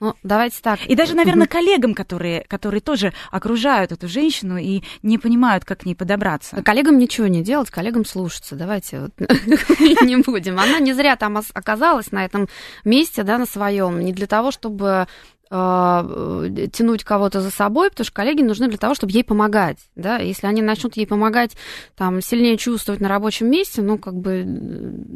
Ну, 0.00 0.14
давайте 0.22 0.60
так. 0.62 0.80
И 0.86 0.94
даже, 0.94 1.14
наверное, 1.14 1.46
коллегам, 1.46 1.94
которые, 1.94 2.44
которые 2.46 2.80
тоже 2.80 3.12
окружают 3.30 3.90
эту 3.90 4.08
женщину 4.08 4.56
и 4.56 4.82
не 5.02 5.18
понимают, 5.18 5.64
как 5.64 5.80
к 5.80 5.86
ней 5.86 5.94
подобраться. 5.94 6.62
Коллегам 6.62 6.98
ничего 6.98 7.26
не 7.26 7.42
делать, 7.42 7.70
коллегам 7.70 8.04
слушаться. 8.04 8.54
Давайте 8.54 9.00
вот 9.00 9.12
не 9.20 10.16
будем. 10.22 10.58
Она 10.58 10.78
не 10.78 10.92
зря 10.92 11.16
там 11.16 11.40
оказалась 11.52 12.12
на 12.12 12.24
этом 12.24 12.48
месте, 12.84 13.24
да, 13.24 13.38
на 13.38 13.46
своем, 13.46 14.00
не 14.00 14.12
для 14.12 14.26
того, 14.26 14.52
чтобы 14.52 14.88
а, 14.88 15.06
тянуть 15.50 17.04
кого-то 17.04 17.40
за 17.40 17.50
собой, 17.50 17.88
потому 17.90 18.04
что 18.04 18.14
коллеги 18.14 18.42
нужны 18.42 18.68
для 18.68 18.76
того, 18.76 18.94
чтобы 18.94 19.12
ей 19.12 19.24
помогать, 19.24 19.78
да, 19.96 20.18
если 20.18 20.46
они 20.46 20.60
начнут 20.60 20.96
ей 20.96 21.06
помогать, 21.06 21.56
там, 21.96 22.20
сильнее 22.20 22.58
чувствовать 22.58 23.00
на 23.00 23.08
рабочем 23.08 23.50
месте, 23.50 23.80
ну, 23.80 23.96
как 23.96 24.14
бы 24.14 24.46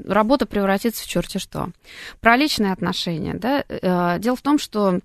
работа 0.07 0.47
превратится 0.47 1.05
в 1.05 1.07
черти 1.07 1.37
что. 1.37 1.69
Про 2.21 2.37
личные 2.37 2.73
отношения, 2.73 3.35
да, 3.35 3.65
э, 3.69 4.19
дело 4.21 4.37
в 4.37 4.43
том, 4.43 4.59
что 4.59 5.01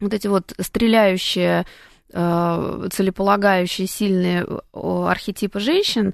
вот 0.00 0.14
эти 0.14 0.26
вот 0.26 0.52
стреляющие, 0.58 1.64
э, 2.12 2.88
целеполагающие, 2.92 3.86
сильные 3.86 4.46
архетипы 4.72 5.60
женщин, 5.60 6.12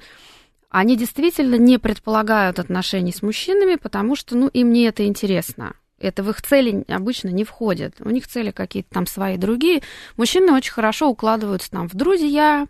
они 0.69 0.99
действительно 0.99 1.55
не 1.55 1.79
предполагают 1.79 2.59
отношений 2.59 3.13
с 3.13 3.23
мужчинами, 3.23 3.77
потому 3.77 4.15
что, 4.15 4.37
ну, 4.37 4.49
им 4.49 4.73
не 4.73 4.83
это 4.83 5.07
интересно 5.07 5.75
это 5.99 6.23
в 6.23 6.31
их 6.31 6.43
цели 6.43 6.85
обычно 6.89 7.29
не 7.29 7.45
входит. 7.45 7.97
У 8.01 8.11
них 8.11 8.27
цели 8.29 8.51
какие-то 8.51 8.91
там 8.91 9.07
свои 9.07 9.37
другие. 9.37 9.83
Мужчины 10.17 10.53
очень 10.53 10.73
хорошо 10.73 11.09
укладываются 11.09 11.71
там 11.71 11.89
в 11.89 11.95
друзья, 11.95 12.67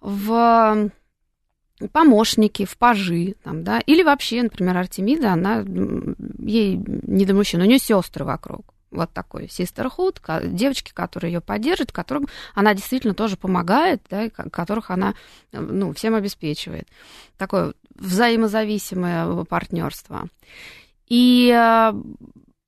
в 0.00 0.90
помощники, 1.92 2.64
в 2.64 2.78
пажи, 2.78 3.34
там, 3.42 3.64
да, 3.64 3.80
или 3.80 4.02
вообще, 4.02 4.42
например, 4.42 4.76
Артемида, 4.78 5.32
она, 5.32 5.64
ей 6.38 6.80
не 6.86 7.26
до 7.26 7.34
мужчин, 7.34 7.60
у 7.60 7.64
нее 7.64 7.78
сестры 7.78 8.24
вокруг. 8.24 8.72
Вот 8.90 9.12
такой 9.12 9.46
sisterhood, 9.46 10.46
девочки, 10.46 10.92
которые 10.94 11.32
ее 11.34 11.40
поддержат, 11.40 11.92
которым 11.92 12.28
она 12.54 12.72
действительно 12.72 13.14
тоже 13.14 13.36
помогает, 13.36 14.00
да, 14.08 14.30
которых 14.30 14.90
она 14.90 15.14
ну, 15.52 15.92
всем 15.92 16.14
обеспечивает. 16.14 16.88
Такое 17.36 17.74
взаимозависимое 17.94 19.44
партнерство. 19.44 20.28
И 21.06 21.52
э, 21.54 21.92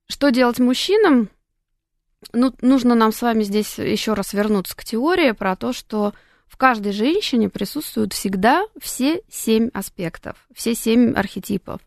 что 0.07 0.29
делать 0.29 0.59
мужчинам? 0.59 1.29
Ну, 2.33 2.53
нужно 2.61 2.95
нам 2.95 3.11
с 3.11 3.21
вами 3.21 3.43
здесь 3.43 3.77
еще 3.77 4.13
раз 4.13 4.33
вернуться 4.33 4.75
к 4.75 4.83
теории 4.83 5.31
про 5.31 5.55
то, 5.55 5.73
что 5.73 6.13
в 6.47 6.57
каждой 6.57 6.91
женщине 6.91 7.47
присутствуют 7.47 8.11
всегда 8.13 8.65
все 8.81 9.21
семь 9.29 9.69
аспектов, 9.71 10.35
все 10.53 10.73
семь 10.73 11.13
архетипов. 11.13 11.79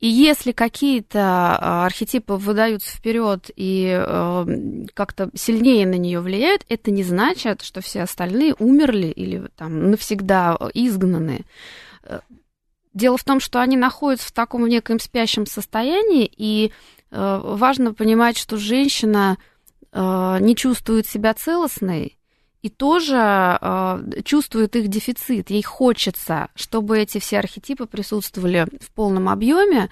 И 0.00 0.08
если 0.08 0.52
какие-то 0.52 1.18
э, 1.18 1.64
архетипы 1.86 2.34
выдаются 2.34 2.94
вперед 2.94 3.50
и 3.54 3.88
э, 3.88 4.86
как-то 4.94 5.30
сильнее 5.34 5.86
на 5.86 5.94
нее 5.94 6.20
влияют, 6.20 6.64
это 6.68 6.90
не 6.90 7.04
значит, 7.04 7.62
что 7.62 7.80
все 7.80 8.02
остальные 8.02 8.54
умерли 8.58 9.06
или 9.06 9.48
там 9.56 9.90
навсегда 9.90 10.58
изгнаны. 10.74 11.44
Дело 12.92 13.16
в 13.16 13.24
том, 13.24 13.40
что 13.40 13.60
они 13.60 13.76
находятся 13.76 14.28
в 14.28 14.32
таком 14.32 14.66
неком 14.66 14.98
спящем 14.98 15.46
состоянии, 15.46 16.30
и 16.36 16.72
э, 17.10 17.40
важно 17.42 17.94
понимать, 17.94 18.36
что 18.36 18.56
женщина 18.56 19.38
э, 19.92 20.38
не 20.40 20.56
чувствует 20.56 21.06
себя 21.06 21.34
целостной 21.34 22.18
и 22.62 22.68
тоже 22.68 23.16
э, 23.16 24.22
чувствует 24.24 24.76
их 24.76 24.88
дефицит. 24.88 25.50
Ей 25.50 25.62
хочется, 25.62 26.48
чтобы 26.54 26.98
эти 26.98 27.18
все 27.18 27.38
архетипы 27.38 27.86
присутствовали 27.86 28.66
в 28.80 28.90
полном 28.90 29.28
объеме. 29.28 29.88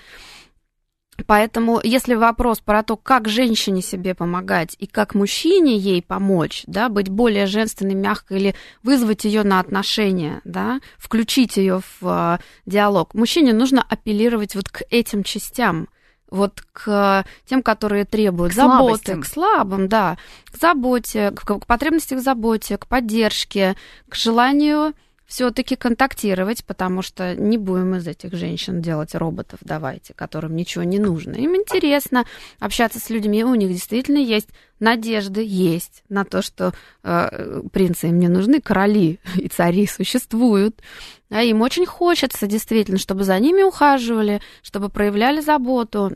Поэтому, 1.27 1.81
если 1.83 2.15
вопрос 2.15 2.61
про 2.61 2.83
то, 2.83 2.97
как 2.97 3.29
женщине 3.29 3.83
себе 3.83 4.15
помогать 4.15 4.77
и 4.79 4.87
как 4.87 5.15
мужчине 5.15 5.77
ей 5.77 6.03
помочь, 6.03 6.63
да, 6.67 6.89
быть 6.89 7.09
более 7.09 7.47
женственной, 7.47 7.95
мягкой 7.95 8.39
или 8.39 8.55
вызвать 8.83 9.25
ее 9.25 9.43
на 9.43 9.61
отношения, 9.61 10.41
да, 10.45 10.81
включить 10.97 11.57
ее 11.57 11.81
в 12.01 12.03
uh, 12.03 12.41
диалог, 12.67 13.15
мужчине 13.15 13.53
нужно 13.53 13.85
апеллировать 13.87 14.55
вот 14.55 14.69
к 14.69 14.83
этим 14.91 15.25
частям, 15.25 15.89
вот 16.31 16.63
к 16.73 17.25
тем, 17.47 17.63
которые 17.63 18.05
требуют 18.05 18.53
к 18.53 18.57
заботы, 18.57 18.79
слабостям. 18.79 19.23
к 19.23 19.27
слабым, 19.27 19.89
да, 19.89 20.19
к 20.47 20.57
заботе, 20.57 21.33
к, 21.33 21.45
к 21.45 21.67
потребности 21.67 22.15
в 22.15 22.21
заботе, 22.21 22.79
к 22.79 22.87
поддержке, 22.87 23.77
к 24.09 24.15
желанию 24.15 24.95
все-таки 25.29 25.77
контактировать, 25.77 26.65
потому 26.65 27.03
что 27.03 27.37
не 27.37 27.59
будем 27.59 27.95
из 27.95 28.09
этих 28.09 28.33
женщин 28.33 28.81
делать 28.81 29.15
роботов, 29.15 29.59
давайте, 29.61 30.15
которым 30.15 30.57
ничего 30.57 30.85
не 30.85 30.99
нужно. 30.99 31.35
Им 31.35 31.55
интересно 31.55 32.25
общаться 32.59 32.99
с 32.99 33.11
людьми, 33.11 33.45
у 33.45 33.55
них 33.55 33.69
действительно 33.69 34.17
есть 34.17 34.49
надежды, 34.81 35.45
есть 35.45 36.03
на 36.09 36.25
то, 36.25 36.41
что 36.41 36.73
э, 37.05 37.63
принцы 37.71 38.09
им 38.09 38.19
не 38.19 38.29
нужны, 38.29 38.63
короли 38.63 39.21
и 39.37 39.49
цари 39.49 39.87
существуют. 39.87 40.81
А 41.29 41.43
им 41.43 41.61
очень 41.61 41.85
хочется 41.85 42.47
действительно, 42.47 42.97
чтобы 42.97 43.25
за 43.25 43.39
ними 43.39 43.63
ухаживали, 43.63 44.41
чтобы 44.63 44.89
проявляли 44.89 45.43
заботу. 45.43 46.13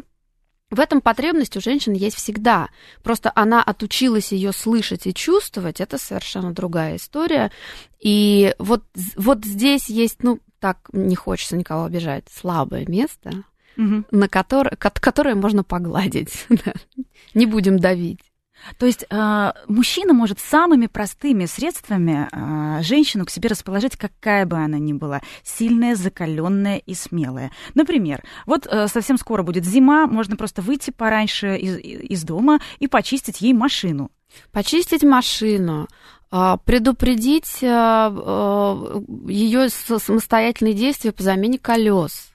В 0.73 0.81
этом 0.81 1.03
потребность 1.03 1.55
у 1.59 1.61
женщин 1.61 1.93
есть 1.93 2.17
всегда. 2.17 2.71
Просто 3.03 3.31
она 3.35 3.63
отучилась 3.63 4.33
ее 4.33 4.53
слышать 4.53 5.07
и 5.07 5.13
чувствовать. 5.13 5.83
Это 5.83 5.99
совершенно 5.99 6.55
другая 6.55 6.97
история. 6.97 7.53
И 8.01 8.55
вот, 8.59 8.83
вот 9.17 9.45
здесь 9.45 9.91
есть, 9.91 10.23
ну, 10.23 10.41
так 10.61 10.79
не 10.95 11.15
хочется 11.15 11.59
никого 11.59 11.85
обижать, 11.85 12.25
слабое 12.35 12.87
место, 12.87 13.45
угу. 13.77 14.05
на 14.11 14.29
которое, 14.29 14.75
которое 14.77 15.35
можно 15.35 15.63
погладить. 15.63 16.47
Не 17.35 17.45
будем 17.45 17.79
давить. 17.79 18.32
То 18.79 18.87
есть 18.87 19.05
э, 19.09 19.53
мужчина 19.69 20.13
может 20.13 20.41
самыми 20.41 20.87
простыми 20.87 21.47
средствами 21.47 22.29
э, 22.31 22.83
женщину 22.83 23.27
к 23.27 23.31
себе 23.31 23.49
расположить, 23.49 23.97
какая 23.97 24.47
бы 24.47 24.57
она 24.57 24.79
ни 24.79 24.93
была, 24.93 25.21
сильная, 25.43 25.97
закаленная 25.97 26.79
и 26.79 26.95
смелая. 26.95 27.51
Например, 27.75 28.23
вот 28.47 28.67
э, 28.67 28.89
совсем 28.89 29.19
скоро 29.19 29.43
будет 29.43 29.65
зима, 29.65 30.07
можно 30.07 30.37
просто 30.37 30.63
выйти 30.63 30.91
пораньше 30.91 31.57
из, 31.57 31.79
из 31.79 32.25
дома 32.25 32.61
и 32.79 32.87
почистить 32.87 33.41
ей 33.41 33.53
машину. 33.53 34.11
Почистить 34.51 35.03
машину, 35.03 35.89
предупредить 36.31 37.61
ее 37.61 39.69
самостоятельные 39.69 40.73
действия 40.73 41.13
по 41.13 41.23
замене 41.23 41.59
колес 41.59 42.33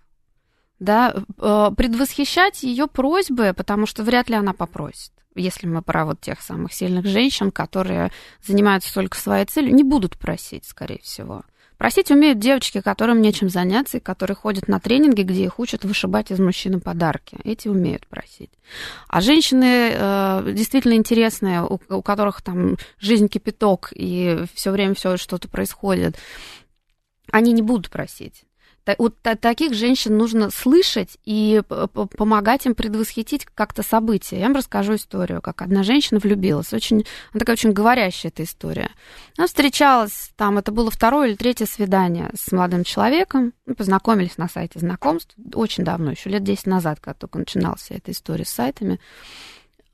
да, 0.77 1.15
предвосхищать 1.75 2.61
ее 2.61 2.85
просьбы, 2.85 3.55
потому 3.57 3.87
что 3.87 4.03
вряд 4.03 4.29
ли 4.29 4.35
она 4.35 4.53
попросит 4.53 5.11
если 5.37 5.67
мы 5.67 5.81
про 5.81 6.05
вот 6.05 6.19
тех 6.19 6.41
самых 6.41 6.73
сильных 6.73 7.05
женщин, 7.05 7.51
которые 7.51 8.11
занимаются 8.45 8.93
только 8.93 9.17
своей 9.17 9.45
целью, 9.45 9.73
не 9.73 9.83
будут 9.83 10.17
просить, 10.17 10.65
скорее 10.65 10.99
всего. 11.01 11.43
Просить 11.77 12.09
умеют 12.09 12.39
девочки, 12.39 12.81
которым 12.81 13.21
нечем 13.21 13.49
заняться, 13.49 13.97
и 13.97 14.01
которые 14.01 14.35
ходят 14.35 14.67
на 14.67 14.79
тренинги, 14.79 15.21
где 15.21 15.43
их 15.43 15.59
учат 15.59 15.85
вышибать 15.85 16.31
из 16.31 16.39
мужчины 16.39 16.79
подарки. 16.79 17.37
Эти 17.43 17.67
умеют 17.67 18.07
просить. 18.07 18.49
А 19.07 19.21
женщины 19.21 19.91
э, 19.93 20.53
действительно 20.53 20.93
интересные, 20.93 21.63
у, 21.63 21.79
у 21.89 22.01
которых 22.01 22.41
там 22.41 22.77
жизнь 22.99 23.27
кипяток, 23.27 23.93
и 23.93 24.43
все 24.55 24.71
время 24.71 24.95
все 24.95 25.17
что-то 25.17 25.47
происходит, 25.49 26.17
они 27.31 27.51
не 27.51 27.61
будут 27.61 27.91
просить. 27.91 28.46
Вот 28.97 29.15
таких 29.21 29.73
женщин 29.73 30.17
нужно 30.17 30.49
слышать 30.49 31.17
и 31.25 31.61
помогать 32.17 32.65
им 32.65 32.75
предвосхитить 32.75 33.45
как-то 33.45 33.83
события. 33.83 34.39
Я 34.39 34.45
вам 34.45 34.55
расскажу 34.55 34.95
историю, 34.95 35.41
как 35.41 35.61
одна 35.61 35.83
женщина 35.83 36.19
влюбилась. 36.19 36.73
Очень, 36.73 37.05
она 37.31 37.39
такая 37.39 37.55
очень 37.55 37.73
говорящая 37.73 38.31
эта 38.31 38.43
история. 38.43 38.91
Она 39.37 39.47
встречалась, 39.47 40.31
там 40.35 40.57
это 40.57 40.71
было 40.71 40.89
второе 40.91 41.29
или 41.29 41.35
третье 41.35 41.65
свидание 41.65 42.31
с 42.35 42.51
молодым 42.51 42.83
человеком. 42.83 43.53
Мы 43.65 43.75
познакомились 43.75 44.37
на 44.37 44.47
сайте 44.47 44.79
знакомств 44.79 45.35
очень 45.53 45.83
давно, 45.83 46.11
еще 46.11 46.29
лет 46.29 46.43
10 46.43 46.67
назад, 46.67 46.99
когда 46.99 47.15
только 47.15 47.39
начиналась 47.39 47.87
эта 47.89 48.11
история 48.11 48.45
с 48.45 48.49
сайтами. 48.49 48.99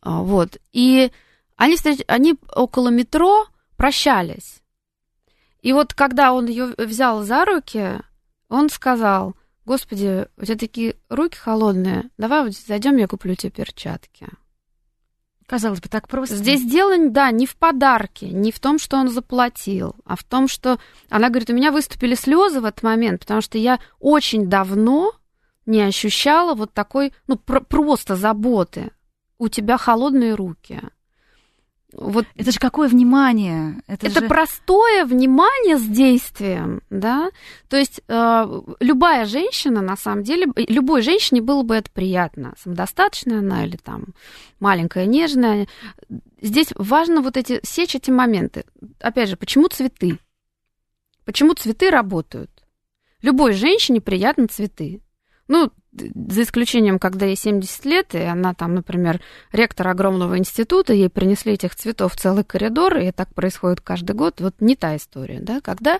А, 0.02 0.22
вот. 0.22 0.58
И 0.72 1.12
они, 1.56 1.76
встреч... 1.76 2.02
они 2.08 2.36
около 2.56 2.90
метро 2.90 3.48
прощались. 3.78 4.62
И 5.62 5.72
вот 5.72 5.94
когда 5.94 6.34
он 6.34 6.48
ее 6.48 6.74
взял 6.78 7.24
за 7.24 7.46
руки, 7.46 8.02
он 8.54 8.70
сказал, 8.70 9.36
Господи, 9.66 10.28
у 10.38 10.46
тебя 10.46 10.56
такие 10.56 10.96
руки 11.10 11.36
холодные, 11.36 12.12
давай 12.20 12.44
вот 12.44 12.54
зайдем, 12.54 12.98
я 12.98 13.08
куплю 13.08 13.34
тебе 13.34 13.50
перчатки. 13.50 14.28
Казалось 15.48 15.80
бы, 15.82 15.90
так 15.90 16.08
просто. 16.08 16.36
Здесь 16.36 16.64
дело, 16.64 17.10
да, 17.10 17.32
не 17.32 17.48
в 17.48 17.56
подарке, 17.56 18.30
не 18.30 18.52
в 18.52 18.60
том, 18.60 18.78
что 18.78 18.98
он 18.98 19.10
заплатил, 19.10 19.96
а 20.06 20.16
в 20.16 20.24
том, 20.24 20.48
что... 20.48 20.80
Она 21.10 21.30
говорит, 21.30 21.50
у 21.50 21.54
меня 21.54 21.72
выступили 21.72 22.14
слезы 22.14 22.62
в 22.62 22.66
этот 22.66 22.84
момент, 22.84 23.22
потому 23.22 23.42
что 23.42 23.58
я 23.58 23.80
очень 24.00 24.48
давно 24.48 25.14
не 25.66 25.82
ощущала 25.82 26.54
вот 26.54 26.74
такой, 26.74 27.12
ну, 27.26 27.36
про- 27.38 27.62
просто 27.62 28.16
заботы. 28.16 28.92
У 29.40 29.50
тебя 29.50 29.78
холодные 29.78 30.36
руки. 30.36 30.80
Вот 31.96 32.26
это 32.36 32.52
же 32.52 32.60
какое 32.60 32.88
внимание! 32.88 33.82
Это, 33.88 34.08
это 34.08 34.22
же... 34.22 34.28
простое 34.28 35.06
внимание 35.06 35.78
с 35.78 35.84
действием, 35.84 36.82
да. 36.90 37.30
То 37.70 37.78
есть 37.78 38.02
э, 38.08 38.62
любая 38.80 39.26
женщина, 39.26 39.82
на 39.82 39.96
самом 39.96 40.24
деле, 40.24 40.48
любой 40.56 41.04
женщине 41.04 41.42
было 41.42 41.62
бы 41.62 41.76
это 41.76 41.92
приятно, 41.92 42.56
самодостаточная 42.58 43.40
она 43.40 43.66
или 43.66 43.78
там 43.78 44.08
маленькая, 44.60 45.06
нежная. 45.06 45.68
Здесь 46.42 46.70
важно 46.76 47.22
вот 47.22 47.38
эти 47.38 47.60
сечь 47.64 47.96
эти 47.96 48.10
моменты. 48.10 48.66
Опять 49.00 49.30
же, 49.30 49.38
почему 49.38 49.68
цветы? 49.68 50.18
Почему 51.26 51.54
цветы 51.54 51.90
работают? 51.92 52.50
Любой 53.22 53.54
женщине 53.54 54.02
приятны 54.02 54.48
цветы. 54.48 55.02
Ну, 55.48 55.72
за 55.94 56.44
исключением, 56.44 57.00
когда 57.00 57.26
ей 57.26 57.36
70 57.36 57.86
лет, 57.86 58.16
и 58.16 58.20
она 58.20 58.54
там, 58.54 58.74
например, 58.76 59.22
ректор 59.52 59.88
огромного 59.88 60.38
института, 60.38 60.94
ей 60.94 61.10
принесли 61.10 61.54
этих 61.54 61.76
цветов 61.76 62.16
целый 62.16 62.44
коридор, 62.44 62.98
и 62.98 63.12
так 63.12 63.34
происходит 63.34 63.82
каждый 63.82 64.16
год, 64.16 64.42
вот 64.42 64.56
не 64.60 64.76
та 64.76 64.96
история, 64.96 65.40
да, 65.40 65.62
когда 65.62 66.00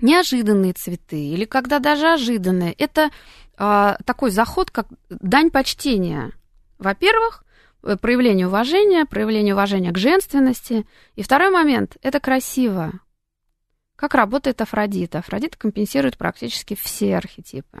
неожиданные 0.00 0.72
цветы 0.72 1.20
или 1.20 1.44
когда 1.44 1.78
даже 1.78 2.12
ожиданные, 2.12 2.72
это 2.72 3.10
а, 3.56 3.96
такой 4.04 4.30
заход, 4.30 4.70
как 4.70 4.86
дань 5.08 5.50
почтения. 5.50 6.32
Во-первых, 6.78 7.44
э, 7.82 7.96
проявление 7.96 8.46
уважения, 8.46 9.04
проявление 9.04 9.54
уважения 9.54 9.90
к 9.90 9.98
женственности. 9.98 10.86
И 11.16 11.22
второй 11.22 11.50
момент– 11.50 11.96
это 12.02 12.20
красиво. 12.20 12.92
Как 13.96 14.14
работает 14.14 14.60
Афродита? 14.60 15.18
Афродита 15.18 15.58
компенсирует 15.58 16.16
практически 16.16 16.76
все 16.76 17.16
архетипы. 17.16 17.80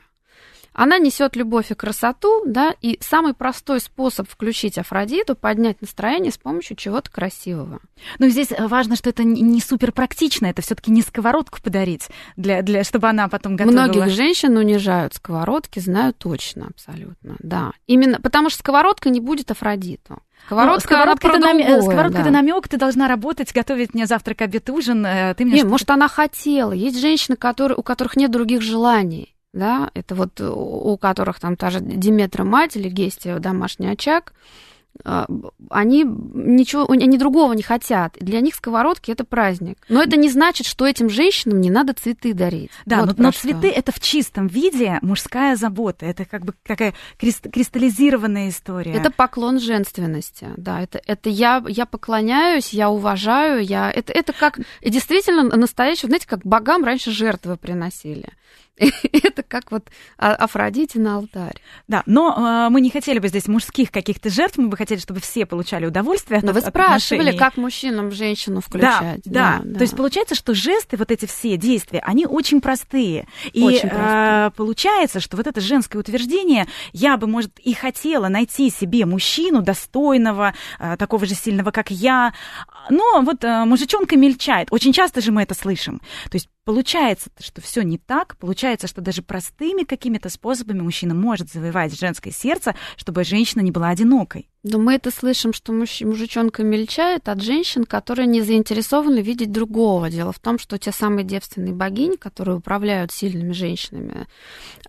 Она 0.78 0.98
несет 0.98 1.34
любовь 1.34 1.72
и 1.72 1.74
красоту, 1.74 2.44
да, 2.46 2.72
и 2.80 3.00
самый 3.00 3.34
простой 3.34 3.80
способ 3.80 4.28
включить 4.30 4.78
Афродиту, 4.78 5.34
поднять 5.34 5.80
настроение 5.80 6.30
с 6.30 6.38
помощью 6.38 6.76
чего-то 6.76 7.10
красивого. 7.10 7.80
Ну, 8.20 8.28
здесь 8.28 8.50
важно, 8.56 8.94
что 8.94 9.10
это 9.10 9.24
не 9.24 9.60
супер 9.60 9.90
практично, 9.90 10.46
это 10.46 10.62
все-таки 10.62 10.92
не 10.92 11.02
сковородку 11.02 11.60
подарить, 11.60 12.06
для, 12.36 12.62
для, 12.62 12.84
чтобы 12.84 13.08
она 13.08 13.26
потом 13.26 13.56
готовила. 13.56 13.86
Многих 13.86 14.08
женщин 14.10 14.56
унижают 14.56 15.14
сковородки, 15.14 15.80
знаю 15.80 16.14
точно, 16.14 16.68
абсолютно, 16.68 17.34
да. 17.40 17.72
Именно 17.88 18.20
потому 18.20 18.48
что 18.48 18.60
сковородка 18.60 19.10
не 19.10 19.18
будет 19.18 19.50
Афродиту. 19.50 20.22
Сковородка, 20.46 20.80
сковородка, 20.82 21.26
это, 21.26 21.40
другое, 21.40 21.82
сковородка 21.82 22.18
да. 22.18 22.20
это 22.20 22.30
намек, 22.30 22.68
ты 22.68 22.76
должна 22.76 23.08
работать, 23.08 23.52
готовить 23.52 23.94
мне 23.94 24.06
завтрак, 24.06 24.42
обед, 24.42 24.70
ужин. 24.70 25.04
Э, 25.04 25.34
ты 25.34 25.44
мне 25.44 25.54
не, 25.54 25.64
может, 25.64 25.90
она 25.90 26.06
хотела. 26.06 26.70
Есть 26.70 27.00
женщины, 27.00 27.36
которые, 27.36 27.76
у 27.76 27.82
которых 27.82 28.14
нет 28.14 28.30
других 28.30 28.62
желаний 28.62 29.34
да, 29.58 29.90
это 29.94 30.14
вот 30.14 30.40
у 30.40 30.96
которых 30.96 31.40
там 31.40 31.56
та 31.56 31.70
же 31.70 31.80
Диметра 31.80 32.44
мать 32.44 32.76
или 32.76 32.88
Гестия 32.88 33.38
домашний 33.38 33.88
очаг, 33.88 34.32
а, 35.04 35.26
они 35.70 36.04
ничего, 36.04 36.90
они 36.90 37.18
другого 37.18 37.52
не 37.52 37.62
хотят. 37.62 38.16
Для 38.20 38.40
них 38.40 38.54
сковородки 38.54 39.10
это 39.10 39.24
праздник. 39.24 39.78
Но 39.88 40.02
это 40.02 40.16
не 40.16 40.28
значит, 40.28 40.66
что 40.66 40.86
этим 40.86 41.08
женщинам 41.08 41.60
не 41.60 41.70
надо 41.70 41.92
цветы 41.92 42.34
дарить. 42.34 42.70
Да, 42.84 43.04
вот 43.04 43.16
но, 43.18 43.24
но 43.24 43.30
цветы 43.30 43.68
это 43.68 43.92
в 43.92 44.00
чистом 44.00 44.48
виде 44.48 44.98
мужская 45.02 45.56
забота. 45.56 46.06
Это 46.06 46.24
как 46.24 46.44
бы 46.44 46.54
какая 46.64 46.94
кристаллизированная 47.18 48.48
история. 48.48 48.92
Это 48.92 49.10
поклон 49.10 49.60
женственности. 49.60 50.48
Да, 50.56 50.80
это, 50.80 51.00
это 51.06 51.28
я, 51.28 51.62
я 51.68 51.86
поклоняюсь, 51.86 52.70
я 52.70 52.90
уважаю, 52.90 53.64
я. 53.64 53.90
Это, 53.90 54.12
это 54.12 54.32
как 54.32 54.58
действительно 54.82 55.44
настоящий, 55.44 56.06
знаете, 56.06 56.26
как 56.26 56.40
богам 56.44 56.84
раньше 56.84 57.10
жертвы 57.12 57.56
приносили. 57.56 58.30
Это 59.12 59.42
как 59.42 59.70
вот 59.70 59.88
а, 60.18 60.34
Афродите 60.34 60.98
на 60.98 61.16
алтарь. 61.16 61.56
Да, 61.88 62.02
но 62.06 62.66
э, 62.66 62.70
мы 62.70 62.80
не 62.80 62.90
хотели 62.90 63.18
бы 63.18 63.28
здесь 63.28 63.48
мужских 63.48 63.90
каких-то 63.90 64.30
жертв, 64.30 64.58
мы 64.58 64.68
бы 64.68 64.76
хотели, 64.76 64.98
чтобы 64.98 65.20
все 65.20 65.46
получали 65.46 65.86
удовольствие 65.86 66.38
от 66.38 66.44
Но 66.44 66.52
вы 66.52 66.60
спрашивали, 66.60 67.30
отношений. 67.30 67.38
как 67.38 67.56
мужчинам 67.56 68.10
женщину 68.12 68.60
включать. 68.60 69.22
Да, 69.24 69.58
да, 69.58 69.62
да. 69.64 69.78
То 69.78 69.82
есть 69.82 69.96
получается, 69.96 70.34
что 70.34 70.54
жесты, 70.54 70.96
вот 70.96 71.10
эти 71.10 71.26
все 71.26 71.56
действия, 71.56 72.00
они 72.00 72.26
очень 72.26 72.60
простые. 72.60 73.26
И 73.52 73.62
очень 73.62 73.88
простые. 73.88 74.46
Э, 74.46 74.50
получается, 74.54 75.20
что 75.20 75.36
вот 75.36 75.46
это 75.46 75.60
женское 75.60 75.98
утверждение, 75.98 76.66
я 76.92 77.16
бы, 77.16 77.26
может, 77.26 77.58
и 77.58 77.74
хотела 77.74 78.28
найти 78.28 78.70
себе 78.70 79.06
мужчину 79.06 79.62
достойного, 79.62 80.54
э, 80.78 80.96
такого 80.96 81.26
же 81.26 81.34
сильного, 81.34 81.70
как 81.70 81.90
я, 81.90 82.32
но 82.90 83.22
вот 83.22 83.44
э, 83.44 83.64
мужичонка 83.64 84.16
мельчает. 84.16 84.68
Очень 84.70 84.92
часто 84.92 85.20
же 85.20 85.32
мы 85.32 85.42
это 85.42 85.54
слышим. 85.54 86.00
То 86.30 86.36
есть 86.36 86.48
получается, 86.68 87.30
что 87.40 87.62
все 87.62 87.80
не 87.80 87.96
так, 87.96 88.36
получается, 88.36 88.88
что 88.88 89.00
даже 89.00 89.22
простыми 89.22 89.84
какими-то 89.84 90.28
способами 90.28 90.82
мужчина 90.82 91.14
может 91.14 91.50
завоевать 91.50 91.98
женское 91.98 92.30
сердце, 92.30 92.74
чтобы 92.98 93.24
женщина 93.24 93.62
не 93.62 93.70
была 93.70 93.88
одинокой. 93.88 94.50
Но 94.64 94.78
мы 94.78 94.96
это 94.96 95.10
слышим, 95.10 95.54
что 95.54 95.72
муж, 95.72 96.02
мужичонка 96.02 96.62
мельчает 96.62 97.30
от 97.30 97.40
женщин, 97.40 97.84
которые 97.84 98.26
не 98.26 98.42
заинтересованы 98.42 99.20
видеть 99.20 99.50
другого. 99.50 100.10
Дело 100.10 100.30
в 100.30 100.40
том, 100.40 100.58
что 100.58 100.76
те 100.76 100.92
самые 100.92 101.24
девственные 101.24 101.72
богини, 101.72 102.16
которые 102.16 102.58
управляют 102.58 103.12
сильными 103.12 103.52
женщинами, 103.52 104.26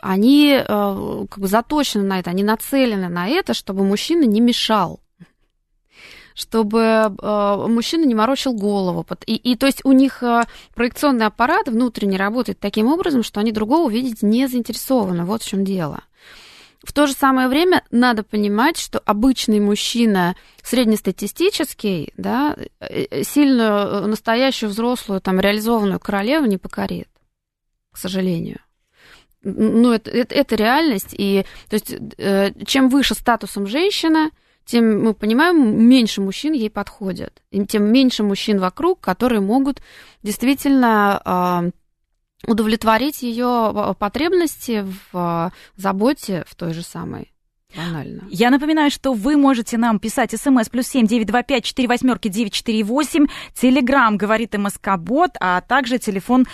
они 0.01 0.59
э, 0.59 0.65
как 0.67 1.39
бы 1.39 1.47
заточены 1.47 2.03
на 2.03 2.19
это, 2.19 2.29
они 2.29 2.43
нацелены 2.43 3.07
на 3.07 3.29
это, 3.29 3.53
чтобы 3.53 3.85
мужчина 3.85 4.25
не 4.25 4.41
мешал 4.41 4.99
чтобы 6.33 6.79
э, 6.79 7.65
мужчина 7.67 8.05
не 8.05 8.15
морочил 8.15 8.53
голову. 8.53 9.05
И, 9.25 9.35
и 9.35 9.55
то 9.55 9.65
есть 9.65 9.81
у 9.83 9.91
них 9.91 10.23
э, 10.23 10.43
проекционный 10.75 11.25
аппарат 11.25 11.67
внутренне 11.67 12.17
работает 12.17 12.59
таким 12.59 12.87
образом, 12.87 13.23
что 13.23 13.39
они 13.39 13.51
другого 13.51 13.89
видеть 13.89 14.21
не 14.21 14.47
заинтересованы. 14.47 15.25
Вот 15.25 15.43
в 15.43 15.47
чем 15.47 15.65
дело. 15.65 16.03
В 16.81 16.93
то 16.93 17.07
же 17.07 17.13
самое 17.13 17.49
время 17.49 17.83
надо 17.91 18.23
понимать, 18.23 18.77
что 18.77 18.99
обычный 18.99 19.59
мужчина 19.59 20.35
среднестатистический, 20.63 22.13
да, 22.15 22.55
э, 22.79 23.23
сильную, 23.23 24.07
настоящую 24.07 24.69
взрослую, 24.69 25.19
там, 25.21 25.39
реализованную 25.39 25.99
королеву 25.99 26.45
не 26.45 26.57
покорит, 26.57 27.09
к 27.91 27.97
сожалению. 27.97 28.59
Ну, 29.41 29.93
это, 29.93 30.09
это, 30.11 30.35
это 30.35 30.55
реальность. 30.55 31.15
И, 31.17 31.45
то 31.69 31.75
есть, 31.75 31.95
чем 32.67 32.89
выше 32.89 33.13
статусом 33.13 33.67
женщина, 33.67 34.31
тем 34.69 35.03
мы 35.03 35.13
понимаем, 35.13 35.87
меньше 35.87 36.21
мужчин 36.21 36.53
ей 36.53 36.69
подходят. 36.69 37.41
И 37.51 37.65
тем 37.65 37.91
меньше 37.91 38.23
мужчин 38.23 38.59
вокруг, 38.59 38.99
которые 38.99 39.41
могут 39.41 39.81
действительно 40.21 41.21
а, 41.25 41.63
удовлетворить 42.45 43.23
ее 43.23 43.95
потребности 43.97 44.85
в 44.85 45.17
а, 45.17 45.51
заботе 45.75 46.43
в 46.47 46.55
той 46.55 46.73
же 46.73 46.83
самой. 46.83 47.33
Банально. 47.75 48.23
Я 48.29 48.49
напоминаю, 48.49 48.89
что 48.89 49.13
вы 49.13 49.37
можете 49.37 49.77
нам 49.77 49.99
писать 49.99 50.31
смс 50.39 50.69
плюс 50.69 50.87
семь 50.87 51.05
девять 51.05 51.27
два 51.27 51.43
пять 51.43 51.63
четыре 51.63 51.87
восьмерки 51.87 52.27
девять 52.27 52.53
четыре 52.53 52.83
восемь, 52.83 53.27
телеграмм 53.53 54.17
говорит 54.17 54.57
МСК 54.57 54.97
Бот, 54.97 55.31
а 55.39 55.61
также 55.61 55.99
телефон 55.99 56.47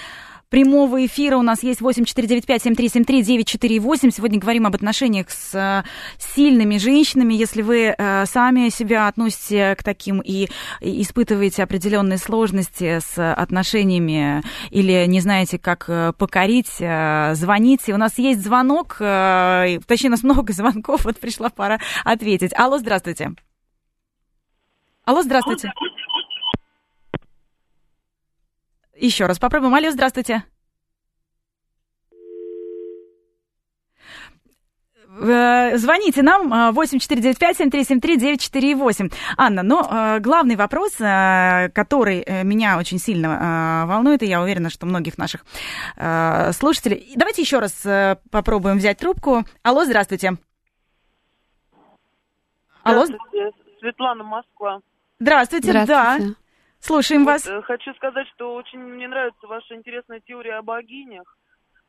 прямого 0.49 1.05
эфира 1.05 1.37
у 1.37 1.41
нас 1.41 1.63
есть 1.63 1.81
8495-7373-948. 1.81 4.11
Сегодня 4.11 4.39
говорим 4.39 4.65
об 4.65 4.75
отношениях 4.75 5.29
с 5.29 5.55
э, 5.55 5.83
сильными 6.17 6.77
женщинами. 6.77 7.33
Если 7.33 7.61
вы 7.61 7.95
э, 7.97 8.25
сами 8.25 8.67
себя 8.69 9.07
относите 9.07 9.75
к 9.75 9.83
таким 9.83 10.21
и 10.21 10.49
испытываете 10.81 11.63
определенные 11.63 12.17
сложности 12.17 12.99
с 12.99 13.33
отношениями 13.33 14.43
или 14.69 15.05
не 15.07 15.21
знаете, 15.21 15.57
как 15.59 15.85
э, 15.87 16.11
покорить, 16.17 16.75
звоните. 16.75 17.93
У 17.93 17.97
нас 17.97 18.17
есть 18.17 18.43
звонок, 18.43 18.95
точнее, 18.97 20.07
у 20.07 20.11
нас 20.11 20.23
много 20.23 20.51
звонков, 20.57 21.05
вот 21.05 21.19
пришла 21.19 21.49
пора 21.49 21.79
ответить. 22.03 22.51
Алло, 22.55 22.77
здравствуйте. 22.77 23.31
Алло, 25.05 25.21
здравствуйте. 25.21 25.71
Еще 28.95 29.25
раз 29.25 29.39
попробуем. 29.39 29.75
Алло, 29.75 29.91
здравствуйте. 29.91 30.43
Э, 35.17 35.77
звоните 35.77 36.21
нам 36.21 36.51
8495-7373-948. 36.73 39.13
Анна, 39.37 39.63
но 39.63 40.17
главный 40.19 40.55
вопрос, 40.55 40.91
который 40.93 42.43
меня 42.43 42.77
очень 42.77 42.99
сильно 42.99 43.85
волнует, 43.87 44.21
и 44.23 44.27
я 44.27 44.41
уверена, 44.41 44.69
что 44.69 44.85
многих 44.85 45.17
наших 45.17 45.45
слушателей... 46.53 47.13
Давайте 47.15 47.41
еще 47.41 47.59
раз 47.59 47.85
попробуем 48.31 48.77
взять 48.77 48.97
трубку. 48.97 49.43
Алло, 49.63 49.85
здравствуйте. 49.85 50.33
Алло. 52.83 53.05
Светлана, 53.79 54.23
Москва. 54.23 54.79
Здравствуйте, 55.19 55.69
Здравствуйте. 55.69 56.33
да. 56.33 56.44
Слушаем 56.85 57.25
вас. 57.25 57.47
Э, 57.47 57.63
хочу 57.63 57.95
сказать, 57.95 58.27
что 58.35 58.53
очень 58.53 58.77
мне 58.77 59.07
нравится 59.07 59.47
ваша 59.47 59.73
интересная 59.73 60.19
теория 60.19 60.57
о 60.57 60.61
богинях. 60.61 61.35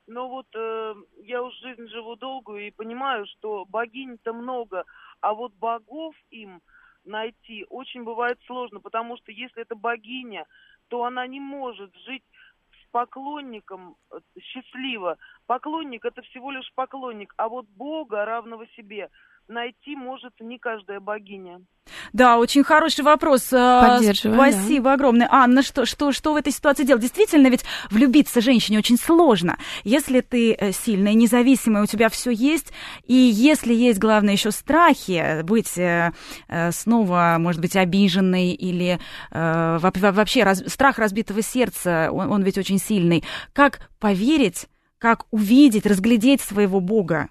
Но 0.06 0.26
вот 0.26 0.46
э, 0.54 0.94
я 1.22 1.42
уже 1.42 1.54
жизнь 1.60 1.86
живу 1.88 2.16
долгую 2.16 2.66
и 2.66 2.70
понимаю, 2.70 3.26
что 3.26 3.66
богинь-то 3.66 4.32
много, 4.32 4.84
а 5.20 5.34
вот 5.34 5.52
богов 5.52 6.14
им 6.30 6.62
найти 7.04 7.66
очень 7.68 8.04
бывает 8.04 8.38
сложно, 8.46 8.80
потому 8.80 9.18
что 9.18 9.32
если 9.32 9.60
это 9.60 9.74
богиня, 9.74 10.46
то 10.88 11.04
она 11.04 11.26
не 11.26 11.40
может 11.40 11.94
жить 12.06 12.24
с 12.70 12.90
поклонником 12.90 13.96
э, 14.10 14.20
счастливо. 14.40 15.18
Поклонник 15.46 16.06
это 16.06 16.22
всего 16.22 16.50
лишь 16.50 16.72
поклонник, 16.74 17.34
а 17.36 17.50
вот 17.50 17.66
Бога 17.66 18.24
равного 18.24 18.66
себе 18.68 19.10
найти 19.48 19.96
может 19.96 20.32
не 20.40 20.58
каждая 20.58 21.00
богиня. 21.00 21.60
Да, 22.12 22.38
очень 22.38 22.64
хороший 22.64 23.04
вопрос. 23.04 23.52
А, 23.52 23.98
Спасибо 23.98 24.84
да. 24.84 24.92
огромное. 24.94 25.28
Анна, 25.30 25.62
что, 25.62 25.86
что, 25.86 26.12
что 26.12 26.32
в 26.32 26.36
этой 26.36 26.52
ситуации 26.52 26.84
делать? 26.84 27.02
Действительно, 27.02 27.48
ведь 27.48 27.64
влюбиться 27.90 28.40
женщине 28.40 28.78
очень 28.78 28.98
сложно. 28.98 29.56
Если 29.84 30.20
ты 30.20 30.54
э, 30.54 30.72
сильная, 30.72 31.14
независимая, 31.14 31.84
у 31.84 31.86
тебя 31.86 32.08
все 32.08 32.30
есть, 32.30 32.72
и 33.04 33.14
если 33.14 33.72
есть, 33.72 33.98
главное, 33.98 34.32
еще 34.32 34.50
страхи, 34.50 35.42
быть 35.42 35.78
э, 35.78 36.12
э, 36.48 36.72
снова, 36.72 37.36
может 37.38 37.60
быть, 37.60 37.76
обиженной 37.76 38.52
или 38.52 38.98
вообще 39.30 40.42
раз, 40.42 40.62
страх 40.66 40.98
разбитого 40.98 41.42
сердца, 41.42 42.10
он, 42.10 42.30
он 42.32 42.42
ведь 42.42 42.58
очень 42.58 42.78
сильный. 42.78 43.24
Как 43.52 43.88
поверить, 44.00 44.66
как 44.98 45.26
увидеть, 45.30 45.86
разглядеть 45.86 46.40
своего 46.40 46.80
Бога? 46.80 47.28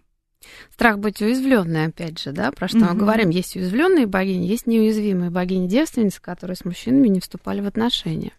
Страх 0.74 1.00
быть 1.00 1.22
уязвленной, 1.22 1.86
опять 1.86 2.20
же, 2.20 2.32
да, 2.32 2.52
про 2.52 2.68
что 2.68 2.80
угу. 2.80 2.86
мы 2.86 2.94
говорим. 2.96 3.30
Есть 3.30 3.56
уязвленные 3.56 4.06
богини, 4.06 4.46
есть 4.46 4.68
неуязвимые 4.68 5.30
богини-девственницы, 5.30 6.22
которые 6.22 6.58
с 6.58 6.66
мужчинами 6.66 7.08
не 7.08 7.20
вступали 7.20 7.62
в 7.62 7.68
отношения. 7.68 8.32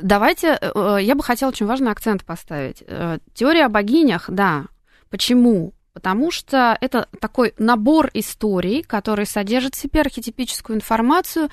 Давайте, 0.00 0.58
э, 0.60 0.98
я 1.00 1.14
бы 1.14 1.22
хотела 1.22 1.50
очень 1.50 1.66
важный 1.66 1.90
акцент 1.90 2.24
поставить. 2.24 2.82
Э, 2.86 3.18
теория 3.34 3.66
о 3.66 3.68
богинях, 3.68 4.26
да. 4.28 4.66
Почему? 5.10 5.72
Потому 5.92 6.30
что 6.30 6.78
это 6.80 7.08
такой 7.20 7.54
набор 7.58 8.10
историй, 8.14 8.82
который 8.82 9.26
содержит 9.26 9.74
в 9.74 9.80
себе 9.80 10.00
архетипическую 10.00 10.76
информацию, 10.76 11.48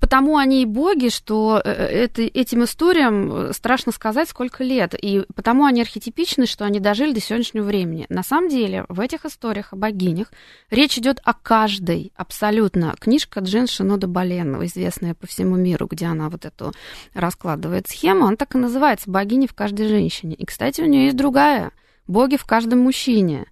Потому 0.00 0.36
они 0.36 0.62
и 0.62 0.66
боги, 0.66 1.08
что 1.08 1.60
э, 1.64 1.70
это, 1.70 2.22
этим 2.22 2.64
историям 2.64 3.32
э, 3.32 3.52
страшно 3.52 3.92
сказать, 3.92 4.28
сколько 4.28 4.64
лет. 4.64 4.94
И 5.00 5.24
потому 5.34 5.64
они 5.64 5.80
архетипичны, 5.80 6.46
что 6.46 6.64
они 6.64 6.80
дожили 6.80 7.12
до 7.12 7.20
сегодняшнего 7.20 7.64
времени. 7.64 8.06
На 8.08 8.22
самом 8.22 8.48
деле, 8.48 8.84
в 8.88 9.00
этих 9.00 9.24
историях 9.24 9.72
о 9.72 9.76
богинях 9.76 10.32
речь 10.70 10.98
идет 10.98 11.20
о 11.24 11.34
каждой 11.34 12.12
абсолютно. 12.16 12.94
Книжка 12.98 13.40
Джен 13.40 13.66
Шинода 13.66 14.06
Бален, 14.06 14.64
известная 14.64 15.14
по 15.14 15.26
всему 15.26 15.56
миру, 15.56 15.86
где 15.86 16.06
она 16.06 16.28
вот 16.28 16.44
эту 16.44 16.72
раскладывает 17.14 17.88
схему, 17.88 18.26
она 18.26 18.36
так 18.36 18.54
и 18.54 18.58
называется 18.58 19.10
«Богини 19.10 19.46
в 19.46 19.54
каждой 19.54 19.88
женщине». 19.88 20.34
И, 20.34 20.44
кстати, 20.44 20.80
у 20.80 20.86
нее 20.86 21.04
есть 21.04 21.16
другая 21.16 21.72
«Боги 22.06 22.36
в 22.36 22.44
каждом 22.44 22.80
мужчине». 22.80 23.46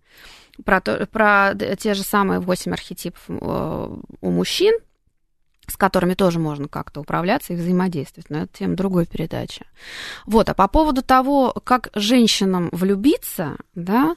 Про, 0.65 0.81
то, 0.81 1.05
про 1.11 1.53
те 1.79 1.95
же 1.95 2.05
самые 2.05 2.39
восемь 2.39 2.73
архетипов 2.73 3.23
э, 3.29 3.97
у 4.21 4.31
мужчин– 4.31 4.79
с 5.75 5.77
которыми 5.77 6.15
тоже 6.15 6.39
можно 6.39 6.69
как-то 6.69 7.01
управляться 7.01 7.53
и 7.53 7.57
взаимодействовать, 7.57 8.31
но 8.31 8.43
это 8.43 8.59
тема 8.59 8.77
другой 8.77 9.07
передачи. 9.07 9.67
Вот, 10.25 10.49
а 10.49 10.55
по 10.55 10.69
поводу 10.69 11.03
того, 11.03 11.53
как 11.65 11.89
женщинам 11.97 12.69
влюбиться, 12.71 13.57
да, 13.75 14.15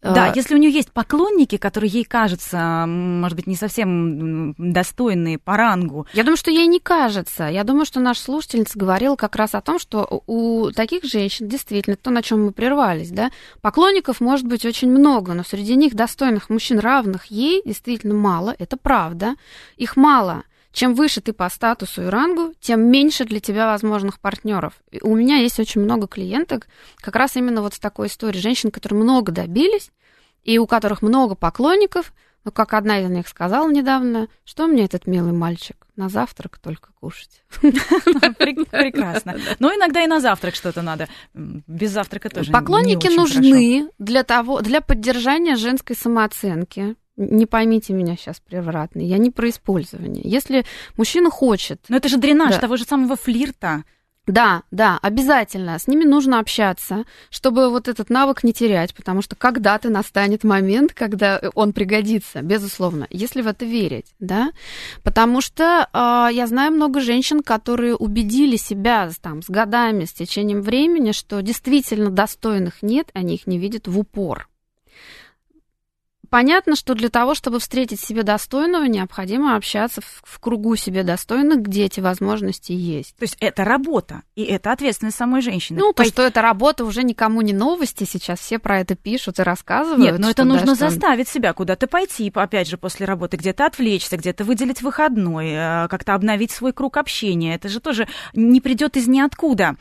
да, 0.00 0.28
э, 0.28 0.32
если 0.36 0.54
у 0.54 0.58
нее 0.58 0.70
есть 0.70 0.92
поклонники, 0.92 1.56
которые 1.56 1.90
ей 1.90 2.04
кажутся, 2.04 2.84
может 2.86 3.34
быть, 3.34 3.48
не 3.48 3.56
совсем 3.56 4.54
достойные 4.56 5.38
по 5.38 5.56
рангу. 5.56 6.06
Я 6.12 6.22
думаю, 6.22 6.36
что 6.36 6.52
ей 6.52 6.68
не 6.68 6.78
кажется. 6.78 7.48
Я 7.48 7.64
думаю, 7.64 7.86
что 7.86 7.98
наша 7.98 8.22
слушательница 8.22 8.78
говорила 8.78 9.16
как 9.16 9.34
раз 9.34 9.56
о 9.56 9.62
том, 9.62 9.80
что 9.80 10.22
у 10.28 10.70
таких 10.70 11.02
женщин, 11.02 11.48
действительно, 11.48 11.96
то, 11.96 12.10
на 12.10 12.22
чем 12.22 12.44
мы 12.44 12.52
прервались, 12.52 13.10
да, 13.10 13.32
поклонников 13.62 14.20
может 14.20 14.46
быть 14.46 14.64
очень 14.64 14.92
много, 14.92 15.34
но 15.34 15.42
среди 15.42 15.74
них 15.74 15.94
достойных 15.94 16.50
мужчин, 16.50 16.78
равных 16.78 17.26
ей, 17.26 17.62
действительно 17.64 18.14
мало, 18.14 18.54
это 18.60 18.76
правда. 18.76 19.34
Их 19.76 19.96
мало. 19.96 20.44
Чем 20.74 20.94
выше 20.94 21.20
ты 21.20 21.32
по 21.32 21.48
статусу 21.48 22.02
и 22.02 22.06
рангу, 22.06 22.52
тем 22.60 22.80
меньше 22.90 23.24
для 23.24 23.38
тебя 23.38 23.66
возможных 23.66 24.18
партнеров. 24.18 24.74
У 25.02 25.14
меня 25.14 25.36
есть 25.36 25.60
очень 25.60 25.80
много 25.80 26.08
клиенток, 26.08 26.66
как 26.96 27.14
раз 27.14 27.36
именно 27.36 27.62
вот 27.62 27.74
с 27.74 27.78
такой 27.78 28.08
историей. 28.08 28.42
Женщин, 28.42 28.72
которые 28.72 29.00
много 29.00 29.30
добились, 29.30 29.92
и 30.42 30.58
у 30.58 30.66
которых 30.66 31.00
много 31.00 31.36
поклонников, 31.36 32.12
но 32.42 32.50
как 32.50 32.74
одна 32.74 33.00
из 33.00 33.08
них 33.08 33.28
сказала 33.28 33.70
недавно, 33.70 34.26
что 34.44 34.66
мне 34.66 34.84
этот 34.84 35.06
милый 35.06 35.32
мальчик 35.32 35.86
на 35.94 36.08
завтрак 36.08 36.58
только 36.58 36.88
кушать. 36.98 37.44
Прекрасно. 37.62 39.36
Но 39.60 39.72
иногда 39.72 40.02
и 40.02 40.08
на 40.08 40.18
завтрак 40.18 40.56
что-то 40.56 40.82
надо. 40.82 41.08
Без 41.34 41.92
завтрака 41.92 42.30
тоже. 42.30 42.50
Поклонники 42.50 43.06
нужны 43.06 43.90
для 44.00 44.24
того, 44.24 44.60
для 44.60 44.80
поддержания 44.80 45.54
женской 45.54 45.94
самооценки, 45.94 46.96
не 47.16 47.46
поймите 47.46 47.92
меня 47.92 48.16
сейчас 48.16 48.40
превратно, 48.40 49.00
я 49.00 49.18
не 49.18 49.30
про 49.30 49.48
использование. 49.48 50.22
Если 50.24 50.64
мужчина 50.96 51.30
хочет... 51.30 51.80
Но 51.88 51.96
это 51.96 52.08
же 52.08 52.18
дренаж 52.18 52.54
да. 52.54 52.60
того 52.60 52.76
же 52.76 52.84
самого 52.84 53.16
флирта. 53.16 53.84
Да, 54.26 54.62
да, 54.70 54.98
обязательно. 55.02 55.78
С 55.78 55.86
ними 55.86 56.04
нужно 56.04 56.38
общаться, 56.38 57.04
чтобы 57.28 57.68
вот 57.68 57.88
этот 57.88 58.08
навык 58.08 58.42
не 58.42 58.54
терять, 58.54 58.94
потому 58.94 59.20
что 59.20 59.36
когда-то 59.36 59.90
настанет 59.90 60.44
момент, 60.44 60.94
когда 60.94 61.42
он 61.54 61.74
пригодится, 61.74 62.40
безусловно, 62.40 63.06
если 63.10 63.42
в 63.42 63.46
это 63.46 63.66
верить, 63.66 64.14
да. 64.20 64.50
Потому 65.02 65.42
что 65.42 65.88
э, 65.92 66.34
я 66.34 66.46
знаю 66.46 66.72
много 66.72 67.00
женщин, 67.00 67.42
которые 67.42 67.96
убедили 67.96 68.56
себя 68.56 69.10
там 69.20 69.42
с 69.42 69.50
годами, 69.50 70.06
с 70.06 70.12
течением 70.14 70.62
времени, 70.62 71.12
что 71.12 71.42
действительно 71.42 72.08
достойных 72.08 72.82
нет, 72.82 73.10
они 73.12 73.34
их 73.34 73.46
не 73.46 73.58
видят 73.58 73.88
в 73.88 73.98
упор. 73.98 74.48
Понятно, 76.34 76.74
что 76.74 76.96
для 76.96 77.10
того, 77.10 77.36
чтобы 77.36 77.60
встретить 77.60 78.00
себе 78.00 78.24
достойного, 78.24 78.86
необходимо 78.86 79.54
общаться 79.54 80.00
в, 80.00 80.20
в 80.24 80.40
кругу 80.40 80.74
себе 80.74 81.04
достойных, 81.04 81.60
где 81.60 81.84
эти 81.84 82.00
возможности 82.00 82.72
есть. 82.72 83.14
То 83.14 83.22
есть 83.22 83.36
это 83.38 83.62
работа, 83.62 84.22
и 84.34 84.42
это 84.42 84.72
ответственность 84.72 85.16
самой 85.16 85.42
женщины. 85.42 85.78
Ну, 85.78 85.92
то, 85.92 86.02
что 86.02 86.22
это 86.22 86.42
работа, 86.42 86.86
уже 86.86 87.04
никому 87.04 87.40
не 87.42 87.52
новости, 87.52 88.02
сейчас 88.02 88.40
все 88.40 88.58
про 88.58 88.80
это 88.80 88.96
пишут 88.96 89.38
и 89.38 89.44
рассказывают. 89.44 90.00
Нет, 90.00 90.18
но 90.18 90.28
это 90.28 90.42
нужно 90.42 90.74
да, 90.74 90.74
заставить 90.74 91.28
себя 91.28 91.52
куда-то 91.52 91.86
пойти, 91.86 92.32
опять 92.34 92.66
же, 92.66 92.78
после 92.78 93.06
работы, 93.06 93.36
где-то 93.36 93.66
отвлечься, 93.66 94.16
где-то 94.16 94.42
выделить 94.42 94.82
выходной, 94.82 95.50
э, 95.52 95.86
как-то 95.88 96.14
обновить 96.14 96.50
свой 96.50 96.72
круг 96.72 96.96
общения. 96.96 97.54
Это 97.54 97.68
же 97.68 97.78
тоже 97.78 98.08
не 98.32 98.60
придет 98.60 98.96
из 98.96 99.06
ниоткуда. 99.06 99.76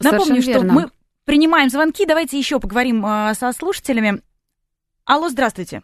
Напомню, 0.00 0.40
что 0.40 0.62
мы 0.62 0.88
принимаем 1.26 1.68
звонки. 1.68 2.06
Давайте 2.06 2.38
еще 2.38 2.60
поговорим 2.60 3.04
э, 3.04 3.34
со 3.34 3.52
слушателями. 3.52 4.22
Алло, 5.06 5.28
здравствуйте. 5.28 5.82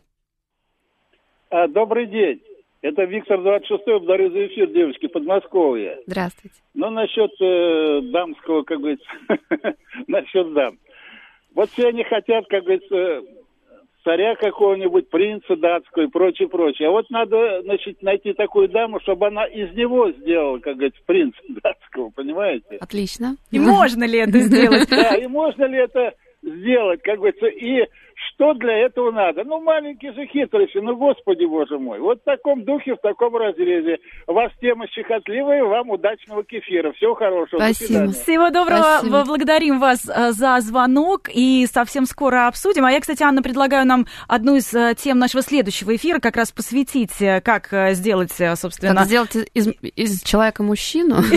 А, 1.48 1.68
добрый 1.68 2.06
день. 2.06 2.42
Это 2.80 3.04
Виктор 3.04 3.38
26-й, 3.38 4.00
благодарю 4.00 4.32
за 4.32 4.46
эфир, 4.48 4.66
девочки, 4.66 5.06
Подмосковье. 5.06 6.00
Здравствуйте. 6.08 6.56
Ну, 6.74 6.90
насчет 6.90 7.30
э, 7.40 8.00
дамского, 8.10 8.64
как 8.64 8.78
говорится, 8.80 9.06
насчет 10.08 10.52
дам. 10.52 10.76
Вот 11.54 11.70
все 11.70 11.88
они 11.88 12.02
хотят, 12.02 12.46
как 12.48 12.64
говорится, 12.64 13.22
царя 14.02 14.34
какого-нибудь, 14.34 15.08
принца 15.10 15.54
датского 15.54 16.02
и 16.02 16.08
прочее, 16.08 16.48
прочее. 16.48 16.88
А 16.88 16.90
вот 16.90 17.08
надо, 17.10 17.62
значит, 17.62 18.02
найти 18.02 18.32
такую 18.32 18.68
даму, 18.68 18.98
чтобы 19.00 19.28
она 19.28 19.44
из 19.44 19.72
него 19.76 20.10
сделала, 20.10 20.58
как 20.58 20.74
говорится, 20.74 21.00
принца 21.06 21.38
датского, 21.62 22.10
понимаете? 22.10 22.78
Отлично. 22.80 23.36
И 23.52 23.60
можно 23.60 24.02
ли 24.02 24.18
это 24.18 24.38
сделать? 24.40 24.88
Да, 24.90 25.14
и 25.14 25.28
можно 25.28 25.62
ли 25.62 25.78
это 25.78 26.12
сделать, 26.42 27.02
как 27.02 27.18
говорится, 27.18 27.46
и 27.46 27.86
что 28.28 28.54
для 28.54 28.86
этого 28.86 29.10
надо? 29.10 29.44
Ну, 29.44 29.60
маленькие 29.60 30.12
же 30.12 30.26
хитрости, 30.26 30.78
ну, 30.78 30.96
господи, 30.96 31.44
боже 31.44 31.78
мой. 31.78 31.98
Вот 32.00 32.20
в 32.20 32.24
таком 32.24 32.64
духе, 32.64 32.94
в 32.94 33.00
таком 33.00 33.36
разрезе. 33.36 33.98
У 34.26 34.32
вас 34.32 34.52
тема 34.60 34.86
щекотливая, 34.88 35.64
вам 35.64 35.90
удачного 35.90 36.44
кефира. 36.44 36.92
Всего 36.92 37.14
хорошего. 37.14 37.60
Спасибо. 37.60 38.12
Всего 38.12 38.50
доброго. 38.50 38.98
Спасибо. 38.98 39.24
Благодарим 39.24 39.78
вас 39.78 40.08
э, 40.08 40.32
за 40.32 40.60
звонок 40.60 41.28
и 41.32 41.66
совсем 41.70 42.06
скоро 42.06 42.48
обсудим. 42.48 42.84
А 42.84 42.92
я, 42.92 43.00
кстати, 43.00 43.22
Анна, 43.22 43.42
предлагаю 43.42 43.86
нам 43.86 44.06
одну 44.28 44.56
из 44.56 44.72
э, 44.74 44.94
тем 44.96 45.18
нашего 45.18 45.42
следующего 45.42 45.94
эфира 45.96 46.18
как 46.18 46.36
раз 46.36 46.52
посвятить, 46.52 47.20
э, 47.20 47.40
как 47.40 47.68
сделать, 47.94 48.32
собственно... 48.56 48.94
Как 48.94 49.06
сделать 49.06 49.36
из, 49.54 49.68
из 49.96 50.22
человека 50.22 50.62
мужчину? 50.62 51.16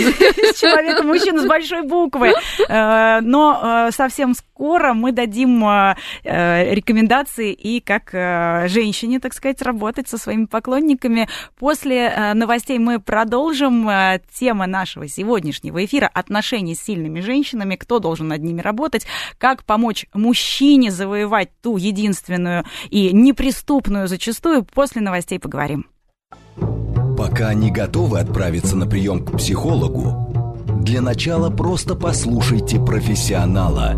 Из 0.45 0.59
человека 0.59 1.03
мужчину 1.03 1.39
с 1.39 1.47
большой 1.47 1.83
буквы. 1.83 2.33
Но 2.69 3.89
совсем 3.91 4.33
скоро 4.33 4.54
скоро 4.55 4.93
мы 4.93 5.11
дадим 5.11 5.65
э, 5.65 5.95
э, 6.23 6.73
рекомендации 6.73 7.51
и 7.51 7.81
как 7.81 8.11
э, 8.13 8.67
женщине, 8.69 9.19
так 9.19 9.33
сказать, 9.33 9.61
работать 9.61 10.07
со 10.07 10.17
своими 10.17 10.45
поклонниками. 10.45 11.27
После 11.59 12.33
новостей 12.33 12.79
мы 12.79 12.99
продолжим. 12.99 13.89
Тема 14.33 14.65
нашего 14.67 15.07
сегодняшнего 15.07 15.83
эфира– 15.83 16.09
отношения 16.13 16.73
с 16.73 16.81
сильными 16.81 17.19
женщинами, 17.19 17.75
кто 17.75 17.99
должен 17.99 18.29
над 18.29 18.41
ними 18.41 18.61
работать, 18.61 19.05
как 19.37 19.65
помочь 19.65 20.05
мужчине 20.13 20.89
завоевать 20.89 21.49
ту 21.61 21.77
единственную 21.77 22.63
и 22.89 23.11
неприступную 23.11 24.07
зачастую. 24.07 24.63
После 24.63 25.01
новостей 25.01 25.39
поговорим. 25.39 25.87
Пока 27.17 27.53
не 27.53 27.71
готовы 27.71 28.19
отправиться 28.19 28.75
на 28.77 28.87
прием 28.87 29.25
к 29.25 29.37
психологу, 29.37 30.55
для 30.85 31.01
начала 31.01 31.49
просто 31.49 31.95
послушайте 31.95 32.79
профессионала. 32.79 33.97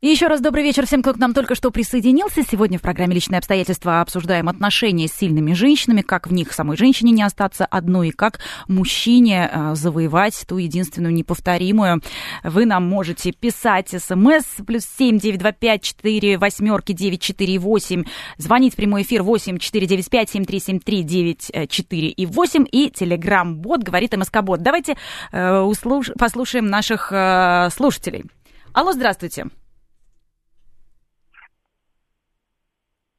И 0.00 0.06
еще 0.06 0.28
раз 0.28 0.40
добрый 0.40 0.62
вечер 0.62 0.86
всем, 0.86 1.02
кто 1.02 1.12
к 1.12 1.16
нам 1.16 1.34
только 1.34 1.56
что 1.56 1.72
присоединился. 1.72 2.44
Сегодня 2.48 2.78
в 2.78 2.82
программе 2.82 3.16
«Личные 3.16 3.38
обстоятельства» 3.38 4.00
обсуждаем 4.00 4.48
отношения 4.48 5.08
с 5.08 5.12
сильными 5.12 5.54
женщинами, 5.54 6.02
как 6.02 6.28
в 6.28 6.32
них 6.32 6.52
самой 6.52 6.76
женщине 6.76 7.10
не 7.10 7.24
остаться 7.24 7.66
одной, 7.66 8.10
и 8.10 8.12
как 8.12 8.38
мужчине 8.68 9.50
э, 9.52 9.74
завоевать 9.74 10.44
ту 10.46 10.58
единственную 10.58 11.12
неповторимую. 11.12 12.00
Вы 12.44 12.64
нам 12.64 12.88
можете 12.88 13.32
писать 13.32 13.88
смс 13.88 14.44
плюс 14.64 14.84
семь 14.84 15.18
девять 15.18 15.40
два 15.40 15.50
пять 15.50 15.82
четыре 15.82 16.38
восьмерки 16.38 16.92
девять 16.92 17.20
четыре 17.20 17.58
восемь, 17.58 18.04
звонить 18.36 18.74
в 18.74 18.76
прямой 18.76 19.02
эфир 19.02 19.24
восемь 19.24 19.58
четыре 19.58 19.88
девять 19.88 20.08
пять 20.08 20.30
семь 20.30 20.44
три 20.44 20.60
семь 20.60 20.78
три 20.78 21.02
девять 21.02 21.50
четыре 21.68 22.10
и 22.10 22.24
восемь 22.24 22.66
и 22.70 22.88
телеграм-бот 22.88 23.82
говорит 23.82 24.16
МСК-бот. 24.16 24.62
Давайте 24.62 24.96
э, 25.32 25.58
услуш... 25.58 26.12
послушаем 26.16 26.66
наших 26.66 27.08
э, 27.10 27.68
слушателей. 27.72 28.26
Алло, 28.72 28.92
здравствуйте. 28.92 29.46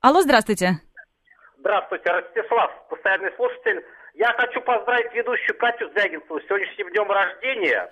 Алло, 0.01 0.21
здравствуйте. 0.21 0.79
Здравствуйте, 1.57 2.09
Ростислав, 2.09 2.71
постоянный 2.89 3.33
слушатель. 3.35 3.83
Я 4.13 4.31
хочу 4.31 4.61
поздравить 4.61 5.13
ведущую 5.13 5.57
Катю 5.57 5.89
Звягинцеву 5.89 6.39
с 6.39 6.45
сегодняшним 6.45 6.89
днем 6.91 7.11
рождения. 7.11 7.91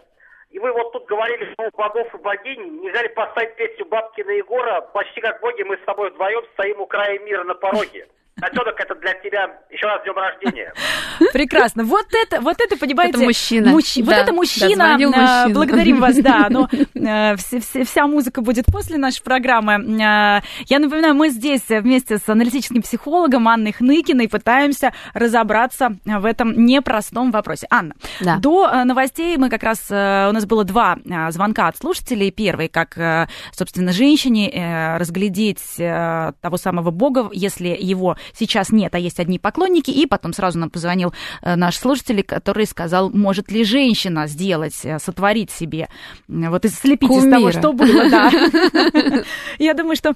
И 0.50 0.58
вы 0.58 0.72
вот 0.72 0.93
тут 0.93 1.06
говорили, 1.06 1.52
что 1.52 1.67
у 1.67 1.78
богов 1.78 2.08
и 2.15 2.17
богинь 2.20 2.82
нельзя 2.82 3.04
ли 3.04 3.10
поставить 3.10 3.58
песню 3.58 3.86
Бабкина 3.88 4.32
Егора 4.32 4.80
«Почти 4.93 5.20
как 5.20 5.41
боги 5.41 5.63
мы 5.63 5.76
с 5.76 5.86
тобой 5.86 6.12
вдвоем 6.12 6.46
стоим 6.54 6.80
у 6.80 6.88
края 6.88 7.20
мира 7.20 7.43
на 7.43 7.56
пороге». 7.56 8.08
Котенок, 8.39 8.80
это 8.80 8.93
для 8.95 9.13
тебя 9.15 9.47
еще 9.71 9.88
раз 9.88 10.04
днем 10.04 10.15
рождения. 10.15 10.71
Прекрасно. 11.34 11.84
Вот 11.84 12.06
это, 12.13 12.39
вот 12.41 12.58
это, 12.60 12.78
понимаете... 12.78 13.17
Это 13.17 13.26
мужчина. 13.26 13.71
Мужч... 13.71 13.95
Да, 13.95 14.04
вот 14.04 14.13
это 14.13 14.34
мужчина. 14.34 14.76
да, 14.76 14.91
мужчина. 14.97 15.47
Благодарим 15.50 16.00
вас, 16.00 16.17
да. 16.17 16.47
Но 16.52 16.69
э, 16.71 17.36
вся, 17.38 17.84
вся, 17.84 18.08
музыка 18.08 18.41
будет 18.41 18.65
после 18.65 18.97
нашей 18.97 19.23
программы. 19.23 19.73
Э, 19.73 20.41
я 20.67 20.80
напоминаю, 20.80 21.15
мы 21.15 21.30
здесь 21.30 21.63
вместе 21.67 22.19
с 22.19 22.30
аналитическим 22.30 22.84
психологом 22.84 23.47
Анной 23.47 23.71
Хныкиной 23.71 24.30
пытаемся 24.30 24.93
разобраться 25.15 25.97
в 26.06 26.26
этом 26.26 26.65
непростом 26.65 27.32
вопросе. 27.32 27.65
Анна, 27.71 27.95
Да. 28.21 28.38
до 28.38 28.69
э, 28.71 28.84
новостей 28.84 29.36
мы 29.38 29.50
как 29.50 29.63
раз... 29.63 29.88
э, 29.89 30.30
У 30.30 30.32
нас 30.32 30.45
было 30.45 30.63
два 30.63 30.97
э, 31.04 31.32
звонка 31.32 31.67
от 31.69 31.78
слушателей. 31.78 32.30
Первый, 32.30 32.67
как, 32.67 32.97
э, 33.00 33.28
собственно, 33.52 33.91
женщине 33.93 34.52
э, 34.52 34.97
разглядеть 34.97 35.80
э, 35.80 36.34
того 36.39 36.58
самого 36.58 36.91
бога, 36.91 37.30
если 37.34 37.69
его 37.69 38.15
сейчас 38.34 38.72
нет, 38.72 38.94
а 38.96 39.00
есть 39.00 39.20
одни 39.20 39.40
поклонники. 39.40 39.92
И 39.92 40.06
потом 40.06 40.34
сразу 40.34 40.60
нам 40.60 40.70
позвонил 40.70 41.13
э, 41.42 41.56
наш 41.56 41.78
слушатель, 41.78 42.24
который 42.24 42.66
сказал, 42.66 43.10
может 43.10 43.52
ли 43.52 43.63
женщина 43.63 44.28
сделать, 44.28 44.80
э, 44.84 45.00
сотворить 45.00 45.52
себе, 45.52 45.90
вот 46.28 46.66
и 46.66 46.70
слепить 46.70 47.10
из 47.12 47.24
того, 47.24 47.48
Кумира. 47.48 47.60
что 47.60 47.74
было. 47.74 48.10
да. 48.10 48.32
Я 49.60 49.74
думаю, 49.74 49.96
что 49.96 50.13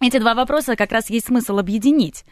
эти 0.00 0.18
два 0.18 0.34
вопроса 0.34 0.76
как 0.76 0.92
раз 0.92 1.10
есть 1.10 1.26
смысл 1.26 1.58
объединить. 1.58 2.24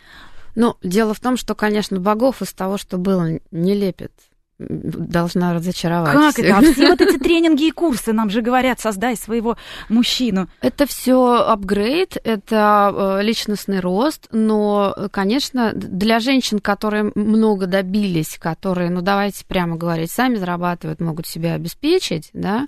Ну, 0.55 0.77
дело 0.83 1.13
в 1.13 1.21
том, 1.21 1.37
что, 1.37 1.55
конечно, 1.55 2.01
богов 2.01 2.41
из 2.43 2.53
того, 2.53 2.79
что 2.79 2.97
было, 2.97 3.41
не 3.51 3.75
лепит. 3.75 4.13
Должна 4.59 5.53
разочаровать. 5.53 6.15
Как 6.15 6.39
это? 6.39 6.57
А 6.57 6.61
все 6.63 6.89
вот 6.89 7.01
эти 7.03 7.19
тренинги 7.23 7.65
и 7.69 7.71
курсы 7.71 8.15
нам 8.15 8.31
же 8.31 8.41
говорят, 8.41 8.81
создай 8.81 9.15
своего 9.15 9.59
мужчину. 9.91 10.49
Это 10.63 10.87
все 10.87 11.45
апгрейд, 11.47 12.17
это 12.25 13.19
э, 13.21 13.23
личностный 13.23 13.81
рост, 13.81 14.29
но, 14.33 14.97
конечно, 15.11 15.73
для 15.75 16.21
женщин, 16.21 16.59
которые 16.59 17.13
много 17.15 17.67
добились, 17.67 18.39
которые, 18.39 18.89
ну 18.89 19.03
давайте 19.03 19.45
прямо 19.45 19.77
говорить, 19.77 20.11
сами 20.11 20.37
зарабатывают, 20.37 21.01
могут 21.01 21.27
себя 21.27 21.53
обеспечить, 21.53 22.31
да, 22.33 22.67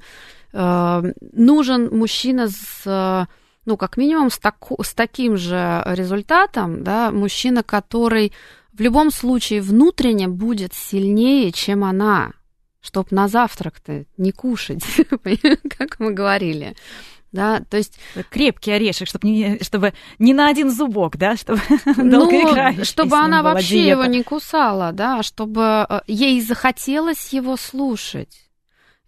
э, 0.53 1.12
нужен 1.33 1.88
мужчина 1.96 2.48
с, 2.48 2.83
э, 2.85 3.27
ну, 3.68 3.76
как 3.76 3.98
минимум, 3.98 4.31
с, 4.31 4.38
таку- 4.38 4.83
с 4.83 4.94
таким 4.94 5.37
же 5.37 5.83
результатом, 5.85 6.83
да, 6.83 7.11
мужчина, 7.11 7.62
который 7.62 8.33
в 8.72 8.81
любом 8.81 9.11
случае 9.11 9.61
внутренне 9.61 10.26
будет 10.26 10.72
сильнее, 10.72 11.52
чем 11.52 11.85
она, 11.85 12.33
чтоб 12.81 13.11
на 13.11 13.28
завтрак-то 13.28 14.07
не 14.16 14.33
кушать, 14.33 14.83
как 15.78 16.00
мы 16.00 16.12
говорили. 16.12 16.74
Да, 17.31 17.61
то 17.68 17.76
есть, 17.76 18.00
Крепкий 18.31 18.70
орешек, 18.70 19.07
чтобы 19.07 19.28
не, 19.28 19.59
чтобы 19.61 19.92
не 20.18 20.33
на 20.33 20.48
один 20.48 20.70
зубок, 20.70 21.18
да, 21.18 21.37
чтобы 21.37 21.61
ну, 21.85 22.11
долгоиграющей 22.11 22.87
с 22.87 22.88
чтобы 22.88 23.18
она 23.18 23.42
вообще 23.42 23.83
диета. 23.83 23.90
его 23.90 24.04
не 24.07 24.22
кусала, 24.22 24.92
да, 24.92 25.22
чтобы 25.22 25.87
э, 25.87 26.00
ей 26.07 26.40
захотелось 26.40 27.35
его 27.35 27.59
слушать. 27.59 28.47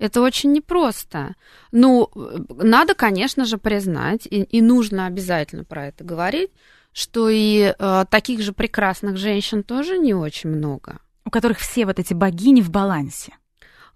Это 0.01 0.23
очень 0.23 0.53
непросто. 0.53 1.35
Ну, 1.73 2.09
э, 2.17 2.39
надо, 2.49 2.95
конечно 2.95 3.45
же, 3.45 3.59
признать, 3.59 4.27
и, 4.27 4.43
и 4.43 4.63
нужно 4.63 5.05
обязательно 5.05 5.63
про 5.63 5.89
это 5.89 6.05
говорить, 6.05 6.51
что 6.95 7.29
и 7.29 7.75
э, 7.79 8.05
таких 8.11 8.41
же 8.41 8.55
прекрасных 8.55 9.19
женщин 9.19 9.63
тоже 9.63 9.99
не 9.99 10.15
очень 10.15 10.49
много. 10.49 11.01
У 11.27 11.31
которых 11.31 11.59
все 11.59 11.85
вот 11.85 11.99
эти 11.99 12.15
богини 12.15 12.63
в 12.63 12.71
балансе. 12.71 13.35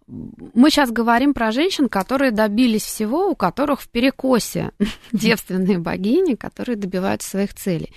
Мы 0.07 0.69
сейчас 0.69 0.91
говорим 0.91 1.33
про 1.33 1.51
женщин, 1.53 1.89
которые 1.89 2.33
добились 2.33 2.85
всего, 2.85 3.31
у 3.31 3.35
которых 3.35 3.81
в 3.81 3.89
перекосе 3.89 4.73
девственные 5.13 5.79
богини, 5.79 6.35
которые 6.35 6.77
добиваются 6.77 7.31
своих 7.31 7.55
целей. 7.55 7.95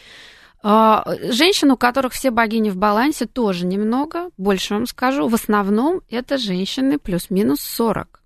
А, 0.69 1.05
Женщин, 1.21 1.71
у 1.71 1.77
которых 1.77 2.11
все 2.11 2.29
богини 2.29 2.69
в 2.69 2.75
балансе, 2.75 3.25
тоже 3.25 3.65
немного. 3.65 4.31
Больше 4.35 4.73
вам 4.73 4.85
скажу, 4.85 5.29
в 5.29 5.33
основном 5.33 6.01
это 6.09 6.37
женщины 6.37 6.99
плюс-минус 6.99 7.61
40. 7.61 8.21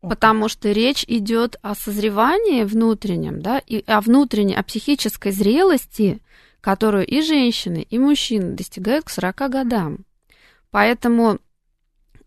О, 0.00 0.08
Потому 0.08 0.48
что 0.48 0.72
речь 0.72 1.04
идет 1.06 1.58
о 1.60 1.74
созревании 1.74 2.64
внутреннем, 2.64 3.42
да, 3.42 3.58
и 3.58 3.84
о 3.86 4.00
внутренней, 4.00 4.54
о 4.54 4.62
психической 4.62 5.32
зрелости, 5.32 6.22
которую 6.62 7.06
и 7.06 7.20
женщины, 7.20 7.86
и 7.90 7.98
мужчины 7.98 8.54
достигают 8.54 9.04
к 9.04 9.10
40 9.10 9.36
годам. 9.50 9.98
Поэтому 10.70 11.38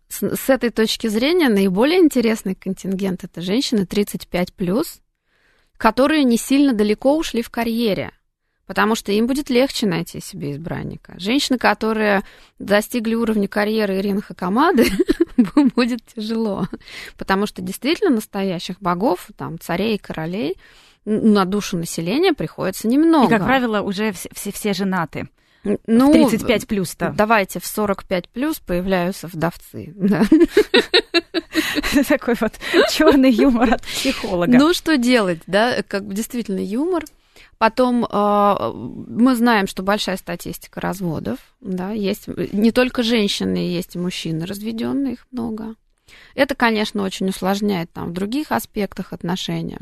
с, 0.06 0.22
с 0.22 0.48
этой 0.48 0.70
точки 0.70 1.08
зрения 1.08 1.48
наиболее 1.48 1.98
интересный 1.98 2.54
контингент 2.54 3.24
это 3.24 3.40
женщины 3.40 3.86
35 3.86 4.54
которые 5.76 6.22
не 6.22 6.36
сильно 6.36 6.74
далеко 6.74 7.16
ушли 7.16 7.42
в 7.42 7.50
карьере. 7.50 8.12
Потому 8.68 8.94
что 8.94 9.12
им 9.12 9.26
будет 9.26 9.48
легче 9.48 9.86
найти 9.86 10.20
себе 10.20 10.52
избранника. 10.52 11.14
Женщины, 11.16 11.56
которые 11.56 12.22
достигли 12.58 13.14
уровня 13.14 13.48
карьеры 13.48 13.96
Ирины 13.96 14.20
Хакамады, 14.20 14.86
будет 15.74 16.00
тяжело. 16.14 16.68
Потому 17.16 17.46
что 17.46 17.62
действительно 17.62 18.10
настоящих 18.10 18.78
богов, 18.78 19.30
там, 19.38 19.58
царей 19.58 19.94
и 19.94 19.98
королей, 19.98 20.58
на 21.06 21.46
душу 21.46 21.78
населения 21.78 22.34
приходится 22.34 22.88
немного. 22.88 23.34
И, 23.34 23.38
как 23.38 23.46
правило, 23.46 23.80
уже 23.80 24.12
все, 24.12 24.28
все, 24.34 24.52
все 24.52 24.74
женаты. 24.74 25.30
ну, 25.64 26.10
в 26.10 26.12
35 26.12 26.68
плюс-то. 26.68 27.14
Давайте 27.16 27.60
в 27.60 27.66
45 27.66 28.28
плюс 28.28 28.58
появляются 28.58 29.28
вдовцы. 29.28 29.92
да. 29.96 30.24
Такой 32.06 32.34
вот 32.38 32.52
черный 32.92 33.30
юмор 33.30 33.72
от 33.72 33.82
психолога. 33.82 34.58
Ну, 34.58 34.74
что 34.74 34.98
делать, 34.98 35.40
да, 35.46 35.82
как 35.88 36.04
бы 36.04 36.12
действительно 36.12 36.60
юмор. 36.60 37.04
Потом 37.58 38.04
э, 38.04 38.72
мы 38.72 39.34
знаем, 39.34 39.66
что 39.66 39.82
большая 39.82 40.16
статистика 40.16 40.80
разводов, 40.80 41.38
да, 41.60 41.90
есть 41.90 42.28
не 42.28 42.70
только 42.70 43.02
женщины, 43.02 43.56
есть 43.56 43.96
и 43.96 43.98
мужчины 43.98 44.46
разведенные, 44.46 45.14
их 45.14 45.26
много. 45.32 45.74
Это, 46.34 46.54
конечно, 46.54 47.02
очень 47.02 47.28
усложняет 47.28 47.92
там 47.92 48.10
в 48.10 48.12
других 48.12 48.52
аспектах 48.52 49.12
отношения. 49.12 49.80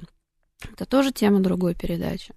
Это 0.73 0.87
тоже 0.87 1.13
тема 1.13 1.41
другой 1.41 1.75
передачи. 1.75 2.35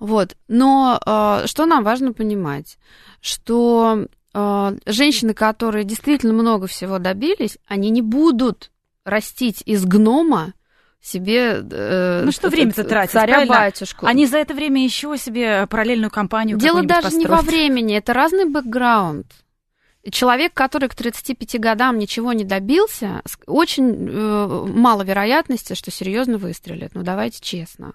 Вот. 0.00 0.36
Но 0.48 0.98
э, 1.04 1.46
что 1.46 1.66
нам 1.66 1.84
важно 1.84 2.14
понимать, 2.14 2.78
что 3.20 4.06
э, 4.32 4.76
женщины, 4.86 5.34
которые 5.34 5.84
действительно 5.84 6.32
много 6.32 6.66
всего 6.66 6.98
добились, 6.98 7.58
они 7.66 7.90
не 7.90 8.00
будут 8.02 8.70
растить 9.04 9.62
из 9.66 9.84
гнома 9.84 10.54
себе 11.02 11.62
э, 11.68 12.22
Ну, 12.24 12.30
что 12.32 12.48
время-то 12.48 12.84
тратить, 12.84 13.12
правильно? 13.12 13.46
царя-батюшку. 13.46 14.06
Они 14.06 14.24
за 14.26 14.38
это 14.38 14.54
время 14.54 14.82
еще 14.84 15.16
себе 15.18 15.66
параллельную 15.66 16.10
компанию 16.10 16.56
Дело 16.58 16.82
даже 16.84 17.16
не 17.16 17.26
во 17.26 17.38
построят. 17.38 17.46
времени, 17.46 17.96
это 17.96 18.12
разный 18.12 18.44
бэкграунд. 18.44 19.26
человек, 20.10 20.54
который 20.54 20.88
к 20.88 20.94
35 20.94 21.58
годам 21.60 21.98
ничего 21.98 22.32
не 22.32 22.44
добился, 22.44 23.22
очень 23.46 24.08
э, 24.08 24.46
мало 24.68 25.02
вероятности, 25.02 25.74
что 25.74 25.90
серьезно 25.90 26.38
выстрелит. 26.38 26.92
Ну, 26.94 27.02
давайте 27.02 27.40
честно. 27.40 27.92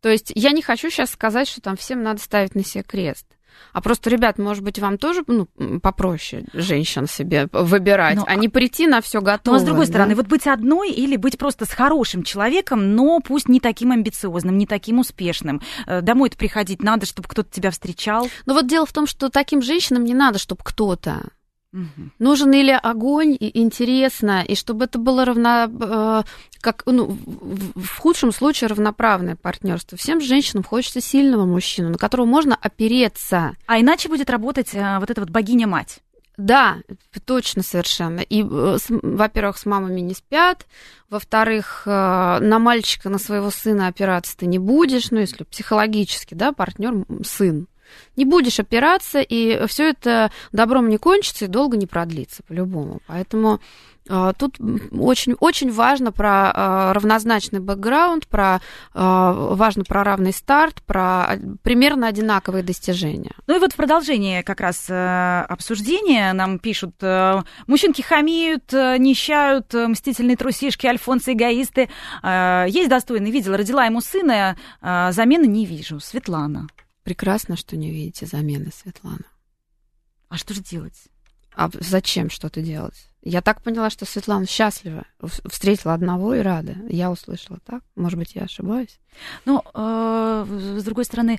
То 0.00 0.08
есть 0.10 0.32
я 0.34 0.50
не 0.50 0.62
хочу 0.62 0.90
сейчас 0.90 1.10
сказать, 1.10 1.48
что 1.48 1.60
там 1.60 1.76
всем 1.76 2.02
надо 2.02 2.20
ставить 2.20 2.54
на 2.54 2.64
себе 2.64 2.82
крест. 2.82 3.26
А 3.72 3.80
просто, 3.80 4.10
ребят, 4.10 4.38
может 4.38 4.62
быть, 4.62 4.78
вам 4.78 4.98
тоже 4.98 5.22
ну, 5.26 5.46
попроще 5.80 6.44
женщин 6.52 7.06
себе 7.06 7.48
выбирать, 7.52 8.16
но, 8.16 8.24
а 8.26 8.34
не 8.34 8.48
прийти 8.48 8.86
на 8.86 9.00
все 9.00 9.20
готово. 9.20 9.56
Но, 9.56 9.60
с 9.60 9.64
другой 9.64 9.86
да? 9.86 9.92
стороны, 9.92 10.14
вот 10.14 10.26
быть 10.26 10.46
одной 10.46 10.90
или 10.90 11.16
быть 11.16 11.38
просто 11.38 11.64
с 11.64 11.70
хорошим 11.70 12.22
человеком, 12.22 12.94
но 12.94 13.20
пусть 13.20 13.48
не 13.48 13.60
таким 13.60 13.92
амбициозным, 13.92 14.58
не 14.58 14.66
таким 14.66 14.98
успешным. 14.98 15.60
Э, 15.86 16.00
домой-то 16.02 16.36
приходить 16.36 16.82
надо, 16.82 17.06
чтобы 17.06 17.28
кто-то 17.28 17.50
тебя 17.50 17.70
встречал. 17.70 18.28
Но 18.46 18.54
вот 18.54 18.66
дело 18.66 18.86
в 18.86 18.92
том, 18.92 19.06
что 19.06 19.30
таким 19.30 19.62
женщинам 19.62 20.04
не 20.04 20.14
надо, 20.14 20.38
чтобы 20.38 20.60
кто-то. 20.64 21.22
Угу. 21.72 22.10
Нужен 22.18 22.52
или 22.52 22.70
огонь, 22.70 23.34
и 23.38 23.58
интересно, 23.58 24.44
и 24.46 24.54
чтобы 24.54 24.84
это 24.84 24.98
было 24.98 25.24
равно, 25.24 25.70
э, 25.70 26.22
как, 26.60 26.82
ну, 26.84 27.16
в 27.26 27.98
худшем 27.98 28.30
случае 28.30 28.68
равноправное 28.68 29.36
партнерство. 29.36 29.96
Всем 29.96 30.20
женщинам 30.20 30.64
хочется 30.64 31.00
сильного 31.00 31.46
мужчину, 31.46 31.88
на 31.88 31.98
которого 31.98 32.26
можно 32.26 32.56
опереться. 32.60 33.56
А 33.66 33.80
иначе 33.80 34.10
будет 34.10 34.28
работать 34.28 34.74
э, 34.74 34.98
вот 34.98 35.10
эта 35.10 35.22
вот 35.22 35.30
богиня-мать. 35.30 36.00
Да, 36.36 36.78
точно 37.24 37.62
совершенно. 37.62 38.20
И, 38.20 38.42
э, 38.42 38.78
во-первых, 38.88 39.56
с 39.56 39.64
мамами 39.64 40.00
не 40.00 40.12
спят, 40.12 40.66
во-вторых, 41.08 41.82
на 41.86 42.58
мальчика, 42.58 43.10
на 43.10 43.18
своего 43.18 43.50
сына 43.50 43.86
опираться 43.86 44.36
ты 44.36 44.46
не 44.46 44.58
будешь, 44.58 45.10
ну, 45.10 45.20
если 45.20 45.44
психологически, 45.44 46.34
да, 46.34 46.52
партнер 46.52 47.06
сын 47.24 47.66
не 48.16 48.24
будешь 48.24 48.60
опираться, 48.60 49.20
и 49.20 49.66
все 49.66 49.90
это 49.90 50.30
добром 50.52 50.88
не 50.88 50.98
кончится 50.98 51.46
и 51.46 51.48
долго 51.48 51.76
не 51.76 51.86
продлится 51.86 52.42
по-любому. 52.42 53.00
Поэтому 53.06 53.60
а, 54.08 54.32
Тут 54.32 54.58
очень, 54.92 55.34
очень 55.38 55.70
важно 55.70 56.12
про 56.12 56.50
а, 56.52 56.92
равнозначный 56.92 57.60
бэкграунд, 57.60 58.26
про, 58.26 58.60
а, 58.94 59.32
важно 59.32 59.84
про 59.84 60.02
равный 60.02 60.32
старт, 60.32 60.82
про 60.82 61.38
примерно 61.62 62.08
одинаковые 62.08 62.64
достижения. 62.64 63.32
Ну 63.46 63.56
и 63.56 63.58
вот 63.58 63.72
в 63.72 63.76
продолжение 63.76 64.42
как 64.42 64.60
раз 64.60 64.86
э, 64.88 65.44
обсуждения 65.48 66.32
нам 66.32 66.58
пишут, 66.58 66.94
э, 67.00 67.42
мужчинки 67.66 68.02
хамеют, 68.02 68.72
э, 68.72 68.96
нищают, 68.98 69.72
мстительные 69.72 70.36
трусишки, 70.36 70.86
альфонсы, 70.86 71.32
эгоисты. 71.32 71.88
Есть 72.22 72.88
достойный, 72.88 73.30
видела, 73.30 73.56
родила 73.56 73.84
ему 73.84 74.00
сына, 74.00 74.56
замены 74.80 75.46
не 75.46 75.66
вижу. 75.66 76.00
Светлана. 76.00 76.66
Прекрасно, 77.02 77.56
что 77.56 77.76
не 77.76 77.90
видите 77.90 78.26
замены, 78.26 78.70
Светлана. 78.72 79.26
А 80.28 80.36
что 80.36 80.54
же 80.54 80.62
делать? 80.62 81.08
А 81.54 81.68
зачем 81.72 82.30
что-то 82.30 82.62
делать? 82.62 83.08
Я 83.22 83.42
так 83.42 83.62
поняла, 83.62 83.90
что 83.90 84.04
Светлана 84.04 84.46
счастлива, 84.46 85.04
встретила 85.20 85.94
одного 85.94 86.34
и 86.34 86.40
рада. 86.40 86.76
Я 86.88 87.10
услышала 87.10 87.60
так. 87.64 87.82
Может 87.94 88.18
быть, 88.18 88.34
я 88.34 88.42
ошибаюсь. 88.42 88.98
Ну, 89.44 89.62
э, 89.74 90.76
с 90.78 90.82
другой 90.82 91.04
стороны, 91.04 91.38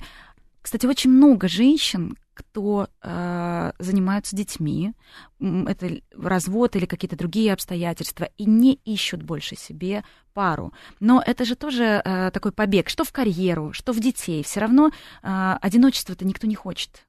кстати, 0.64 0.86
очень 0.86 1.10
много 1.10 1.46
женщин, 1.46 2.16
кто 2.32 2.88
э, 3.02 3.72
занимаются 3.78 4.34
детьми, 4.34 4.94
это 5.38 6.00
развод 6.16 6.74
или 6.74 6.86
какие-то 6.86 7.16
другие 7.16 7.52
обстоятельства, 7.52 8.30
и 8.38 8.46
не 8.46 8.80
ищут 8.86 9.22
больше 9.22 9.56
себе 9.56 10.04
пару. 10.32 10.72
Но 11.00 11.22
это 11.24 11.44
же 11.44 11.54
тоже 11.54 12.00
э, 12.02 12.30
такой 12.30 12.52
побег, 12.52 12.88
что 12.88 13.04
в 13.04 13.12
карьеру, 13.12 13.74
что 13.74 13.92
в 13.92 14.00
детей. 14.00 14.42
Все 14.42 14.60
равно 14.60 14.90
э, 15.22 15.56
одиночество-то 15.60 16.24
никто 16.24 16.46
не 16.46 16.54
хочет. 16.54 17.06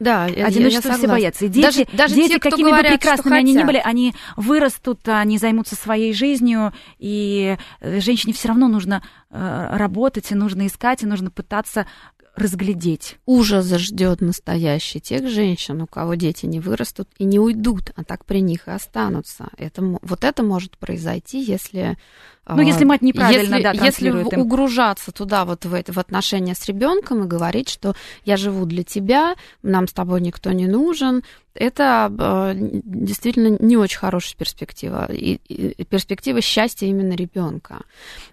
Да, 0.00 0.24
одиночество 0.24 0.88
я, 0.88 0.94
я 0.94 0.98
все 0.98 1.06
боятся. 1.06 1.44
И 1.44 1.48
дети, 1.48 1.64
даже, 1.64 1.86
даже 1.92 2.14
дети 2.16 2.32
те, 2.32 2.40
какими 2.40 2.70
говорят, 2.70 2.90
бы 2.90 2.98
прекрасными 2.98 3.36
они 3.36 3.54
ни 3.54 3.62
были, 3.62 3.80
они 3.82 4.12
вырастут, 4.36 5.08
они 5.08 5.38
займутся 5.38 5.76
своей 5.76 6.12
жизнью, 6.12 6.72
и 6.98 7.56
э, 7.78 8.00
женщине 8.00 8.32
все 8.32 8.48
равно 8.48 8.66
нужно 8.66 9.04
э, 9.30 9.68
работать, 9.76 10.32
и 10.32 10.34
нужно 10.34 10.66
искать, 10.66 11.04
и 11.04 11.06
нужно 11.06 11.30
пытаться 11.30 11.86
разглядеть. 12.34 13.18
Ужас 13.26 13.66
ждет 13.66 14.20
настоящий 14.20 15.00
тех 15.00 15.28
женщин, 15.28 15.82
у 15.82 15.86
кого 15.86 16.14
дети 16.14 16.46
не 16.46 16.60
вырастут 16.60 17.08
и 17.18 17.24
не 17.24 17.38
уйдут, 17.38 17.92
а 17.94 18.04
так 18.04 18.24
при 18.24 18.40
них 18.40 18.68
и 18.68 18.70
останутся. 18.70 19.48
Это, 19.58 19.82
вот 20.02 20.24
это 20.24 20.42
может 20.42 20.78
произойти, 20.78 21.42
если 21.42 21.98
ну, 22.46 22.62
если 22.62 22.84
мать 22.84 23.02
неправильно, 23.02 23.56
если, 23.56 23.62
да, 23.62 23.84
если 23.86 24.08
им. 24.08 24.40
угружаться 24.40 25.12
туда 25.12 25.44
вот 25.44 25.64
в, 25.64 25.72
это, 25.74 25.92
в 25.92 25.98
отношения 25.98 26.56
с 26.56 26.66
ребенком 26.66 27.22
и 27.22 27.28
говорить, 27.28 27.68
что 27.68 27.94
я 28.24 28.36
живу 28.36 28.66
для 28.66 28.82
тебя, 28.82 29.36
нам 29.62 29.86
с 29.86 29.92
тобой 29.92 30.20
никто 30.20 30.50
не 30.50 30.66
нужен, 30.66 31.22
это 31.54 32.12
э, 32.18 32.54
действительно 32.56 33.56
не 33.60 33.76
очень 33.76 33.98
хорошая 33.98 34.36
перспектива. 34.36 35.06
И, 35.12 35.34
и 35.34 35.84
перспектива 35.84 36.40
счастья 36.40 36.86
именно 36.86 37.12
ребенка. 37.12 37.82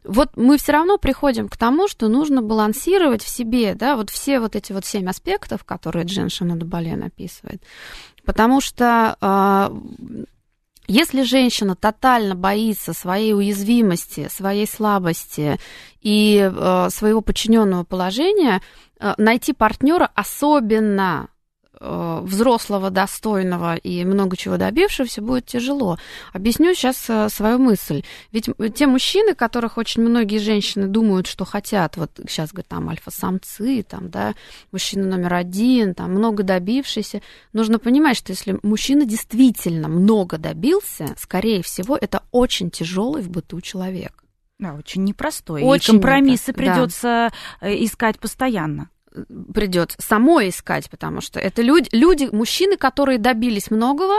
Вот 0.03 0.35
мы 0.35 0.57
все 0.57 0.71
равно 0.71 0.97
приходим 0.97 1.47
к 1.47 1.55
тому, 1.55 1.87
что 1.87 2.07
нужно 2.07 2.41
балансировать 2.41 3.21
в 3.21 3.29
себе, 3.29 3.75
да, 3.75 3.95
вот 3.95 4.09
все 4.09 4.39
вот 4.39 4.55
эти 4.55 4.71
вот 4.71 4.85
семь 4.85 5.07
аспектов, 5.07 5.63
которые 5.65 6.05
Джен 6.05 6.29
Шанадабале 6.29 6.95
написывает. 6.95 7.61
Потому 8.25 8.59
что 8.59 9.17
э, 9.21 10.25
если 10.89 11.21
женщина 11.21 11.75
тотально 11.75 12.34
боится 12.34 12.93
своей 12.93 13.36
уязвимости, 13.36 14.28
своей 14.28 14.65
слабости 14.65 15.60
и 16.02 16.52
э, 16.52 16.88
своего 16.89 17.21
подчиненного 17.21 17.84
положения, 17.84 18.63
э, 18.99 19.13
найти 19.17 19.54
партнера 19.54 20.10
особенно 20.15 21.30
взрослого, 21.79 22.89
достойного 22.89 23.75
и 23.75 24.03
много 24.03 24.35
чего 24.35 24.57
добившегося 24.57 25.21
будет 25.21 25.45
тяжело. 25.45 25.97
Объясню 26.33 26.73
сейчас 26.73 27.05
э, 27.09 27.29
свою 27.29 27.57
мысль. 27.57 28.03
Ведь 28.31 28.49
те 28.75 28.87
мужчины, 28.87 29.33
которых 29.33 29.77
очень 29.77 30.01
многие 30.01 30.39
женщины 30.39 30.87
думают, 30.87 31.27
что 31.27 31.45
хотят, 31.45 31.97
вот 31.97 32.11
сейчас 32.27 32.51
говорят, 32.51 32.67
там 32.67 32.89
альфа-самцы, 32.89 33.83
там, 33.83 34.09
да, 34.09 34.33
мужчина 34.71 35.05
номер 35.05 35.33
один, 35.35 35.93
там, 35.93 36.11
много 36.11 36.43
добившийся, 36.43 37.21
нужно 37.53 37.79
понимать, 37.79 38.17
что 38.17 38.31
если 38.31 38.59
мужчина 38.61 39.05
действительно 39.05 39.87
много 39.87 40.37
добился, 40.37 41.15
скорее 41.17 41.63
всего, 41.63 41.97
это 41.99 42.23
очень 42.31 42.71
тяжелый 42.71 43.21
в 43.21 43.29
быту 43.29 43.61
человек. 43.61 44.23
Да, 44.59 44.73
очень 44.73 45.05
непростой. 45.05 45.63
Очень 45.63 45.95
и 45.95 45.97
компромиссы 45.97 46.51
придется 46.51 47.31
да. 47.61 47.67
Э, 47.69 47.83
искать 47.83 48.19
постоянно 48.19 48.89
придется 49.53 49.97
самой 50.01 50.49
искать, 50.49 50.89
потому 50.89 51.21
что 51.21 51.39
это 51.39 51.61
люди, 51.61 51.89
люди, 51.91 52.29
мужчины, 52.31 52.77
которые 52.77 53.17
добились 53.17 53.71
многого, 53.71 54.15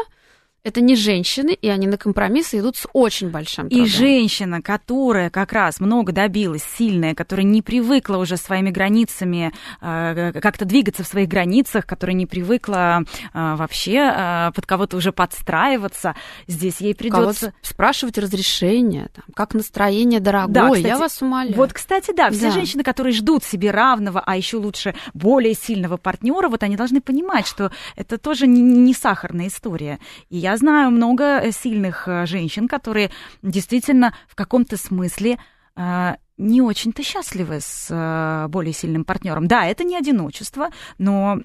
это 0.63 0.81
не 0.81 0.95
женщины, 0.95 1.51
и 1.51 1.69
они 1.69 1.87
на 1.87 1.97
компромиссы 1.97 2.59
идут 2.59 2.77
с 2.77 2.87
очень 2.93 3.31
большим 3.31 3.69
трудом. 3.69 3.87
И 3.87 3.89
женщина, 3.89 4.61
которая 4.61 5.31
как 5.31 5.53
раз 5.53 5.81
много 5.81 6.13
добилась, 6.13 6.63
сильная, 6.63 7.15
которая 7.15 7.47
не 7.47 7.63
привыкла 7.63 8.19
уже 8.19 8.37
своими 8.37 8.71
границами 8.71 9.53
э, 9.81 10.33
как-то 10.41 10.67
двигаться 10.67 11.03
в 11.03 11.07
своих 11.07 11.29
границах, 11.29 11.87
которая 11.87 12.15
не 12.15 12.27
привыкла 12.27 13.03
э, 13.03 13.55
вообще 13.55 14.13
э, 14.15 14.53
под 14.55 14.67
кого-то 14.67 14.99
уже 14.99 15.13
подстраиваться, 15.13 16.15
здесь 16.47 16.81
ей 16.81 16.95
придется 16.95 17.55
спрашивать 17.63 18.19
разрешение, 18.19 19.09
там, 19.15 19.25
как 19.35 19.55
настроение, 19.55 20.21
дорогой, 20.21 20.53
да, 20.53 20.71
кстати, 20.71 20.87
я 20.87 20.99
вас 20.99 21.23
умоляю. 21.23 21.57
Вот, 21.57 21.73
кстати, 21.73 22.13
да, 22.15 22.31
все 22.31 22.49
да. 22.49 22.51
женщины, 22.51 22.83
которые 22.83 23.15
ждут 23.15 23.45
себе 23.45 23.71
равного, 23.71 24.23
а 24.25 24.37
еще 24.37 24.59
лучше 24.59 24.95
более 25.15 25.55
сильного 25.55 25.97
партнера, 25.97 26.49
вот 26.49 26.63
они 26.63 26.77
должны 26.77 27.01
понимать, 27.01 27.47
что 27.47 27.73
это 27.97 28.19
тоже 28.19 28.47
не, 28.47 28.61
не 28.61 28.93
сахарная 28.93 29.49
история. 29.49 29.99
И 30.29 30.37
я 30.37 30.50
я 30.51 30.57
знаю 30.57 30.91
много 30.91 31.39
э, 31.39 31.53
сильных 31.53 32.09
э, 32.09 32.27
женщин, 32.27 32.67
которые 32.67 33.11
действительно 33.43 34.15
в 34.27 34.35
каком-то 34.35 34.77
смысле 34.77 35.39
э, 35.77 36.15
не 36.39 36.63
очень-то 36.63 37.03
счастливы 37.03 37.61
с 37.61 38.49
более 38.49 38.73
сильным 38.73 39.05
партнером. 39.05 39.47
Да, 39.47 39.67
это 39.67 39.85
не 39.85 39.95
одиночество, 39.95 40.71
но 40.97 41.39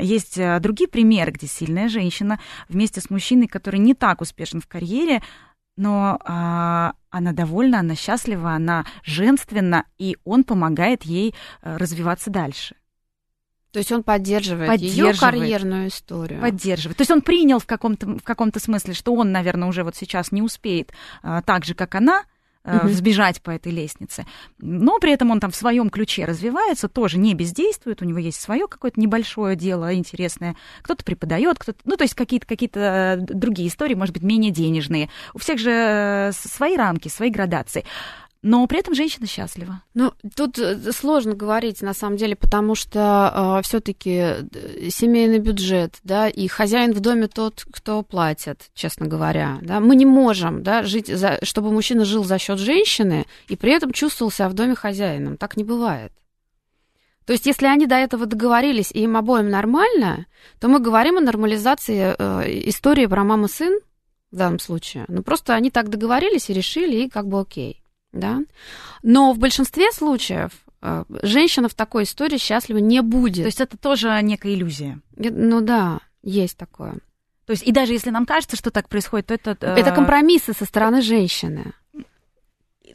есть 0.00 0.36
другие 0.58 0.88
примеры, 0.88 1.30
где 1.30 1.46
сильная 1.46 1.88
женщина 1.88 2.40
вместе 2.68 3.00
с 3.00 3.08
мужчиной, 3.08 3.46
который 3.46 3.78
не 3.78 3.94
так 3.94 4.20
успешен 4.20 4.60
в 4.60 4.66
карьере, 4.66 5.22
но 5.76 6.18
она 6.24 7.32
довольна, 7.32 7.78
она 7.78 7.94
счастлива, 7.94 8.50
она 8.50 8.84
женственна, 9.04 9.84
и 9.96 10.16
он 10.24 10.42
помогает 10.42 11.04
ей 11.04 11.32
развиваться 11.62 12.28
дальше. 12.28 12.74
То 13.76 13.80
есть 13.80 13.92
он 13.92 14.02
поддерживает, 14.02 14.70
поддерживает 14.70 15.16
ее 15.16 15.20
карьерную 15.20 15.88
историю. 15.88 16.40
Поддерживает. 16.40 16.96
То 16.96 17.02
есть 17.02 17.10
он 17.10 17.20
принял 17.20 17.58
в 17.58 17.66
каком-то, 17.66 18.06
в 18.06 18.22
каком-то 18.22 18.58
смысле, 18.58 18.94
что 18.94 19.12
он, 19.12 19.32
наверное, 19.32 19.68
уже 19.68 19.84
вот 19.84 19.94
сейчас 19.94 20.32
не 20.32 20.40
успеет 20.40 20.92
а, 21.22 21.42
так 21.42 21.66
же, 21.66 21.74
как 21.74 21.94
она, 21.94 22.24
угу. 22.64 22.86
взбежать 22.88 23.42
по 23.42 23.50
этой 23.50 23.72
лестнице. 23.72 24.24
Но 24.58 24.98
при 24.98 25.12
этом 25.12 25.30
он 25.30 25.40
там 25.40 25.50
в 25.50 25.56
своем 25.56 25.90
ключе 25.90 26.24
развивается, 26.24 26.88
тоже 26.88 27.18
не 27.18 27.34
бездействует, 27.34 28.00
у 28.00 28.06
него 28.06 28.16
есть 28.18 28.40
свое 28.40 28.66
какое-то 28.66 28.98
небольшое 28.98 29.56
дело 29.56 29.94
интересное. 29.94 30.56
Кто-то 30.80 31.04
преподает, 31.04 31.58
кто-то, 31.58 31.78
ну, 31.84 31.98
то 31.98 32.04
есть 32.04 32.14
какие-то 32.14 32.46
какие 32.46 32.70
э, 32.72 33.18
другие 33.18 33.68
истории, 33.68 33.94
может 33.94 34.14
быть, 34.14 34.22
менее 34.22 34.52
денежные. 34.52 35.10
У 35.34 35.38
всех 35.38 35.58
же 35.58 35.70
э, 35.70 36.32
свои 36.32 36.78
рамки, 36.78 37.08
свои 37.08 37.28
градации. 37.28 37.84
Но 38.46 38.64
при 38.68 38.78
этом 38.78 38.94
женщина 38.94 39.26
счастлива. 39.26 39.82
Ну, 39.94 40.12
тут 40.36 40.56
э, 40.60 40.92
сложно 40.92 41.34
говорить, 41.34 41.82
на 41.82 41.94
самом 41.94 42.16
деле, 42.16 42.36
потому 42.36 42.76
что 42.76 43.58
э, 43.58 43.62
все-таки 43.64 44.48
семейный 44.88 45.40
бюджет, 45.40 45.96
да, 46.04 46.28
и 46.28 46.46
хозяин 46.46 46.92
в 46.92 47.00
доме 47.00 47.26
тот, 47.26 47.66
кто 47.72 48.04
платит, 48.04 48.70
честно 48.72 49.06
говоря. 49.06 49.58
Да. 49.62 49.80
Мы 49.80 49.96
не 49.96 50.06
можем, 50.06 50.62
да, 50.62 50.84
жить, 50.84 51.08
за, 51.08 51.40
чтобы 51.42 51.72
мужчина 51.72 52.04
жил 52.04 52.22
за 52.22 52.38
счет 52.38 52.60
женщины 52.60 53.26
и 53.48 53.56
при 53.56 53.72
этом 53.72 53.90
чувствовал 53.90 54.30
себя 54.30 54.48
в 54.48 54.54
доме 54.54 54.76
хозяином. 54.76 55.38
Так 55.38 55.56
не 55.56 55.64
бывает. 55.64 56.12
То 57.24 57.32
есть, 57.32 57.46
если 57.46 57.66
они 57.66 57.88
до 57.88 57.96
этого 57.96 58.26
договорились, 58.26 58.92
и 58.92 59.00
им 59.00 59.16
обоим 59.16 59.50
нормально, 59.50 60.26
то 60.60 60.68
мы 60.68 60.78
говорим 60.78 61.18
о 61.18 61.20
нормализации 61.20 62.14
э, 62.16 62.68
истории 62.68 63.06
про 63.06 63.24
маму-сын 63.24 63.80
в 64.30 64.36
данном 64.36 64.60
случае. 64.60 65.04
Ну, 65.08 65.24
просто 65.24 65.54
они 65.54 65.72
так 65.72 65.88
договорились 65.88 66.48
и 66.48 66.54
решили, 66.54 66.98
и 66.98 67.10
как 67.10 67.26
бы 67.26 67.40
окей 67.40 67.82
да. 68.16 68.40
Но 69.02 69.32
в 69.32 69.38
большинстве 69.38 69.92
случаев 69.92 70.50
э, 70.82 71.04
женщина 71.22 71.68
в 71.68 71.74
такой 71.74 72.04
истории 72.04 72.38
счастлива 72.38 72.78
не 72.78 73.02
будет. 73.02 73.42
То 73.42 73.46
есть 73.46 73.60
это 73.60 73.76
тоже 73.76 74.18
некая 74.22 74.54
иллюзия. 74.54 75.00
Ну 75.16 75.60
да, 75.60 76.00
есть 76.22 76.56
такое. 76.56 76.98
То 77.46 77.52
есть 77.52 77.62
и 77.62 77.70
даже 77.70 77.92
если 77.92 78.10
нам 78.10 78.26
кажется, 78.26 78.56
что 78.56 78.70
так 78.70 78.88
происходит, 78.88 79.26
то 79.26 79.34
это... 79.34 79.66
Это 79.66 79.92
компромиссы 79.92 80.52
со 80.52 80.64
стороны 80.64 81.00
женщины. 81.00 81.72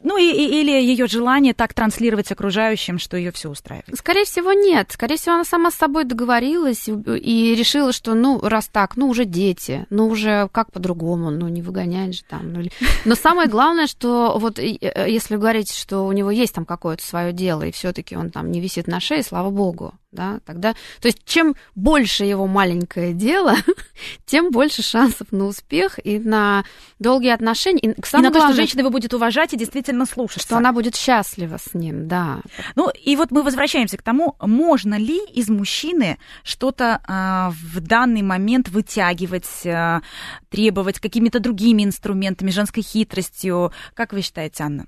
Ну, 0.02 0.18
и, 0.18 0.24
и, 0.24 0.60
или 0.60 0.70
ее 0.70 1.06
желание 1.06 1.54
так 1.54 1.74
транслировать 1.74 2.30
окружающим, 2.32 2.98
что 2.98 3.16
ее 3.16 3.32
все 3.32 3.50
устраивает. 3.50 3.96
Скорее 3.96 4.24
всего, 4.24 4.52
нет. 4.52 4.90
Скорее 4.92 5.16
всего, 5.16 5.34
она 5.36 5.44
сама 5.44 5.70
с 5.70 5.74
собой 5.74 6.04
договорилась 6.04 6.88
и, 6.88 7.54
решила, 7.56 7.92
что, 7.92 8.14
ну, 8.14 8.40
раз 8.40 8.68
так, 8.68 8.96
ну, 8.96 9.08
уже 9.08 9.24
дети, 9.24 9.86
ну, 9.90 10.08
уже 10.08 10.48
как 10.52 10.72
по-другому, 10.72 11.30
ну, 11.30 11.48
не 11.48 11.62
выгонять 11.62 12.16
же 12.16 12.22
там. 12.28 12.52
Ну, 12.52 12.62
но 13.04 13.14
самое 13.14 13.48
главное, 13.48 13.86
что 13.86 14.36
вот 14.38 14.58
э, 14.58 14.78
если 15.08 15.36
говорить, 15.36 15.72
что 15.72 16.06
у 16.06 16.12
него 16.12 16.30
есть 16.30 16.54
там 16.54 16.64
какое-то 16.64 17.04
свое 17.04 17.32
дело, 17.32 17.62
и 17.62 17.72
все-таки 17.72 18.16
он 18.16 18.30
там 18.30 18.50
не 18.50 18.60
висит 18.60 18.86
на 18.86 19.00
шее, 19.00 19.22
слава 19.22 19.50
богу, 19.50 19.94
да, 20.12 20.40
тогда, 20.44 20.74
то 21.00 21.08
есть 21.08 21.24
чем 21.24 21.56
больше 21.74 22.24
его 22.24 22.46
маленькое 22.46 23.14
дело, 23.14 23.56
тем 24.26 24.50
больше 24.50 24.82
шансов 24.82 25.32
на 25.32 25.46
успех 25.46 25.98
и 26.04 26.18
на 26.18 26.64
долгие 26.98 27.30
отношения. 27.30 27.80
И, 27.80 27.88
и 27.88 28.16
на 28.18 28.30
то, 28.30 28.40
что 28.40 28.52
женщина 28.52 28.80
его 28.80 28.90
будет 28.90 29.14
уважать 29.14 29.54
и 29.54 29.56
действительно 29.56 30.06
слушать. 30.06 30.42
Что 30.42 30.58
она 30.58 30.72
будет 30.72 30.94
счастлива 30.94 31.56
с 31.58 31.74
ним, 31.74 32.08
да. 32.08 32.40
Ну, 32.76 32.90
и 32.90 33.16
вот 33.16 33.30
мы 33.30 33.42
возвращаемся 33.42 33.96
к 33.96 34.02
тому, 34.02 34.36
можно 34.40 34.94
ли 34.96 35.18
из 35.32 35.48
мужчины 35.48 36.18
что-то 36.44 37.00
а, 37.08 37.50
в 37.50 37.80
данный 37.80 38.22
момент 38.22 38.68
вытягивать, 38.68 39.66
а, 39.66 40.02
требовать 40.50 41.00
какими-то 41.00 41.40
другими 41.40 41.84
инструментами, 41.84 42.50
женской 42.50 42.82
хитростью. 42.82 43.72
Как 43.94 44.12
вы 44.12 44.20
считаете, 44.20 44.64
Анна? 44.64 44.86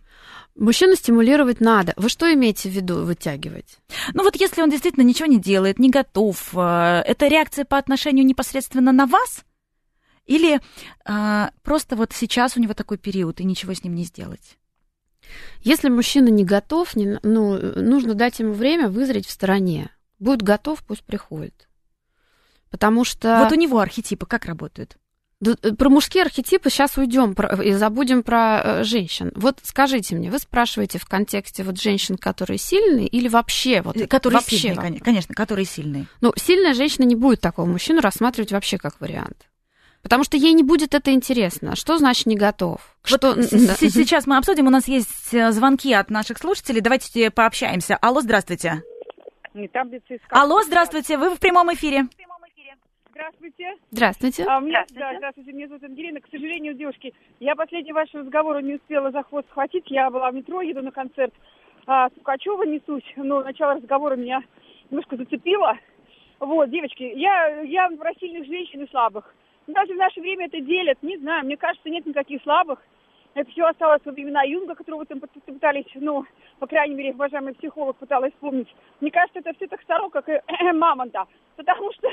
Мужчину 0.56 0.94
стимулировать 0.94 1.60
надо. 1.60 1.94
Вы 1.96 2.08
что 2.08 2.32
имеете 2.32 2.68
в 2.68 2.72
виду 2.72 3.04
вытягивать? 3.04 3.78
Ну 4.12 4.22
вот 4.22 4.36
если 4.36 4.62
он 4.62 4.70
действительно 4.70 5.02
ничего 5.02 5.26
не 5.26 5.40
делает, 5.40 5.80
не 5.80 5.90
готов, 5.90 6.50
э, 6.54 7.02
это 7.06 7.26
реакция 7.26 7.64
по 7.64 7.76
отношению 7.76 8.24
непосредственно 8.24 8.92
на 8.92 9.06
вас? 9.06 9.44
Или 10.26 10.60
а, 11.04 11.50
просто 11.62 11.96
вот 11.96 12.12
сейчас 12.12 12.56
у 12.56 12.60
него 12.60 12.72
такой 12.72 12.98
период, 12.98 13.40
и 13.40 13.44
ничего 13.44 13.74
с 13.74 13.84
ним 13.84 13.94
не 13.94 14.04
сделать? 14.04 14.56
Если 15.60 15.88
мужчина 15.88 16.28
не 16.28 16.44
готов, 16.44 16.94
не, 16.96 17.18
ну, 17.22 17.58
нужно 17.58 18.14
дать 18.14 18.38
ему 18.38 18.52
время 18.52 18.88
вызреть 18.88 19.26
в 19.26 19.30
стороне. 19.30 19.90
Будет 20.18 20.42
готов, 20.42 20.84
пусть 20.84 21.04
приходит. 21.04 21.68
Потому 22.70 23.04
что... 23.04 23.40
Вот 23.42 23.52
у 23.52 23.60
него 23.60 23.78
архетипы 23.80 24.26
как 24.26 24.44
работают? 24.46 24.96
Э, 25.44 25.72
про 25.72 25.88
мужские 25.88 26.22
архетипы 26.22 26.70
сейчас 26.70 26.96
уйдем 26.96 27.32
и 27.32 27.72
забудем 27.72 28.22
про 28.22 28.60
э, 28.62 28.84
женщин. 28.84 29.32
Вот 29.34 29.58
скажите 29.62 30.14
мне, 30.14 30.30
вы 30.30 30.38
спрашиваете 30.38 30.98
в 30.98 31.06
контексте 31.06 31.62
вот 31.62 31.80
женщин, 31.80 32.16
которые 32.16 32.58
сильные, 32.58 33.06
или 33.06 33.28
вообще 33.28 33.82
вот 33.82 33.96
э, 33.96 34.06
которые 34.06 34.38
вообще 34.38 34.56
сильные, 34.56 34.90
вам? 34.92 34.98
конечно, 35.00 35.34
которые 35.34 35.64
сильные. 35.64 36.06
Ну, 36.20 36.32
сильная 36.36 36.74
женщина 36.74 37.04
не 37.04 37.16
будет 37.16 37.40
такого 37.40 37.66
мужчину 37.66 38.00
рассматривать 38.00 38.52
вообще 38.52 38.78
как 38.78 39.00
вариант. 39.00 39.48
Потому 40.02 40.22
что 40.22 40.36
ей 40.36 40.52
не 40.52 40.62
будет 40.62 40.94
это 40.94 41.12
интересно. 41.12 41.76
Что 41.76 41.96
значит 41.96 42.26
не 42.26 42.36
готов? 42.36 42.80
Вот 43.08 43.20
что... 43.20 43.42
Сейчас 43.42 44.26
мы 44.26 44.36
обсудим. 44.36 44.66
У 44.66 44.70
нас 44.70 44.86
есть 44.86 45.30
звонки 45.30 45.94
от 45.94 46.10
наших 46.10 46.36
слушателей. 46.36 46.82
Давайте 46.82 47.30
пообщаемся. 47.30 47.96
Алло, 47.96 48.20
здравствуйте. 48.20 48.82
Не 49.54 49.68
таблицы 49.68 50.20
Алло, 50.28 50.62
здравствуйте. 50.62 51.16
Вы 51.16 51.30
в 51.30 51.38
прямом 51.38 51.72
эфире. 51.72 52.08
Здравствуйте. 53.14 53.76
Здравствуйте. 53.92 54.44
А, 54.48 54.58
меня, 54.58 54.84
здравствуйте. 54.88 54.98
Да, 54.98 55.16
здравствуйте. 55.18 55.52
Меня 55.52 55.68
зовут 55.68 55.84
Ангелина. 55.84 56.20
К 56.20 56.28
сожалению, 56.32 56.74
девушки, 56.74 57.14
я 57.38 57.54
последний 57.54 57.92
ваш 57.92 58.12
разговор 58.12 58.60
не 58.60 58.74
успела 58.74 59.12
за 59.12 59.22
хвост 59.22 59.46
схватить. 59.50 59.84
Я 59.86 60.10
была 60.10 60.32
в 60.32 60.34
метро, 60.34 60.60
еду 60.62 60.82
на 60.82 60.90
концерт. 60.90 61.32
А, 61.86 62.08
Пукачева 62.08 62.64
несусь, 62.64 63.04
но 63.14 63.44
начало 63.44 63.74
разговора 63.74 64.16
меня 64.16 64.42
немножко 64.90 65.16
зацепило. 65.16 65.78
Вот, 66.40 66.70
девочки, 66.70 67.04
я, 67.14 67.60
я 67.60 67.88
про 67.88 68.12
сильных 68.14 68.46
женщин 68.46 68.82
и 68.82 68.90
слабых. 68.90 69.32
Даже 69.68 69.94
в 69.94 69.96
наше 69.96 70.20
время 70.20 70.46
это 70.46 70.60
делят, 70.60 71.00
не 71.02 71.16
знаю, 71.18 71.44
мне 71.44 71.56
кажется, 71.56 71.88
нет 71.88 72.04
никаких 72.04 72.42
слабых. 72.42 72.80
Это 73.34 73.48
все 73.52 73.64
осталось 73.64 74.02
во 74.04 74.10
времена 74.10 74.42
Юнга, 74.42 74.74
которого 74.74 75.00
вы 75.00 75.06
там 75.06 75.20
пытались, 75.20 75.86
ну, 75.94 76.24
по 76.58 76.66
крайней 76.66 76.96
мере, 76.96 77.12
уважаемый 77.12 77.54
психолог 77.54 77.96
пыталась 77.96 78.32
вспомнить. 78.32 78.68
Мне 79.00 79.12
кажется, 79.12 79.38
это 79.38 79.52
все 79.54 79.68
так 79.68 79.80
старо, 79.82 80.08
как 80.08 80.28
и 80.28 80.40
мамонта. 80.72 81.26
Потому 81.56 81.92
что 81.92 82.08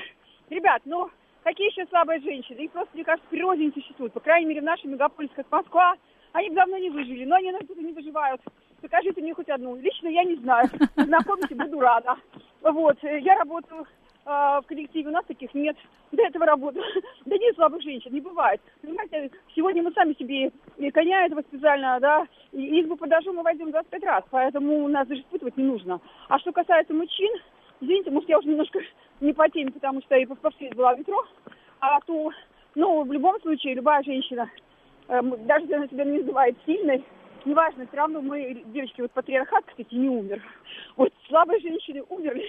Ребят, 0.52 0.82
ну, 0.84 1.10
какие 1.43 1.72
еще 1.72 1.89
слабые 1.89 2.20
женщины? 2.20 2.60
Их 2.60 2.72
просто, 2.72 2.89
мне 2.93 3.06
кажется, 3.06 3.26
в 3.26 3.32
природе 3.32 3.66
не 3.66 3.72
существует. 3.72 4.12
По 4.12 4.20
крайней 4.20 4.47
мере, 4.47 4.60
в 4.60 4.66
нашем 4.66 4.91
мегаполисе, 4.91 5.34
как 5.34 5.49
Москва, 5.49 5.95
они 6.34 6.49
давно 6.49 6.78
не 6.78 6.89
выжили, 6.89 7.24
но 7.24 7.38
они 7.38 7.54
тут 7.66 7.78
не 7.78 7.93
выживают. 7.93 8.41
Покажите 8.82 9.22
мне 9.22 9.34
хоть 9.34 9.47
одну. 9.47 9.78
Лично 9.78 10.10
я 10.10 10.26
не 10.26 10.36
знаю. 10.36 10.70
Знакомьте, 10.97 11.56
буду 11.56 11.80
рада. 11.80 12.18
Вот, 12.64 12.97
я 13.02 13.36
работаю 13.38 13.84
э, 13.84 13.86
в 14.26 14.64
коллективе, 14.68 15.08
у 15.08 15.14
нас 15.14 15.24
таких 15.26 15.54
нет. 15.54 15.78
До 16.12 16.22
этого 16.22 16.45
работаю. 16.45 16.84
Да 17.26 17.38
нет 17.38 17.56
слабых 17.56 17.82
женщин, 17.82 18.12
не 18.12 18.20
бывает. 18.20 18.60
Понимаете, 18.82 19.32
сегодня 19.56 19.82
мы 19.84 19.93
сами 19.93 20.14
себе 20.20 20.52
и 20.76 20.91
коня 20.91 21.28
этого 21.28 21.43
специально, 21.43 21.97
да, 22.02 22.28
и 22.52 22.82
избу 22.82 22.97
подожжу 22.97 23.32
мы 23.32 23.41
войдем 23.43 23.72
25 23.72 24.04
раз, 24.04 24.24
поэтому 24.30 24.86
нас 24.89 25.08
даже 25.08 25.22
испытывать 25.22 25.56
не 25.56 25.64
нужно. 25.64 26.02
А 26.28 26.39
что 26.39 26.52
касается 26.52 26.93
мужчин, 26.93 27.32
извините, 27.82 28.11
может, 28.11 28.29
я 28.29 28.39
уже 28.39 28.47
немножко 28.47 28.79
не 29.21 29.34
по 29.34 29.49
теме, 29.49 29.71
потому 29.71 30.01
что 30.01 30.15
я 30.15 30.27
по 30.27 30.36
повсюду 30.36 30.75
была 30.75 30.95
в 30.95 30.99
метро, 30.99 31.25
а 31.79 31.99
то, 32.01 32.32
ну, 32.75 33.03
в 33.03 33.11
любом 33.11 33.39
случае, 33.41 33.75
любая 33.75 34.03
женщина, 34.03 34.49
э, 35.07 35.21
даже 35.21 35.65
если 35.65 35.75
она 35.75 35.88
себя 35.88 36.05
не 36.05 36.19
называет 36.19 36.55
сильной, 36.65 37.03
неважно, 37.45 37.88
все 37.88 37.97
равно 37.97 38.21
мы, 38.21 38.63
девочки, 38.67 39.01
вот 39.01 39.11
патриархат, 39.11 39.65
кстати, 39.65 39.93
не 39.93 40.09
умер. 40.09 40.41
Вот 40.95 41.11
слабые 41.27 41.59
женщины 41.59 42.03
умерли, 42.09 42.45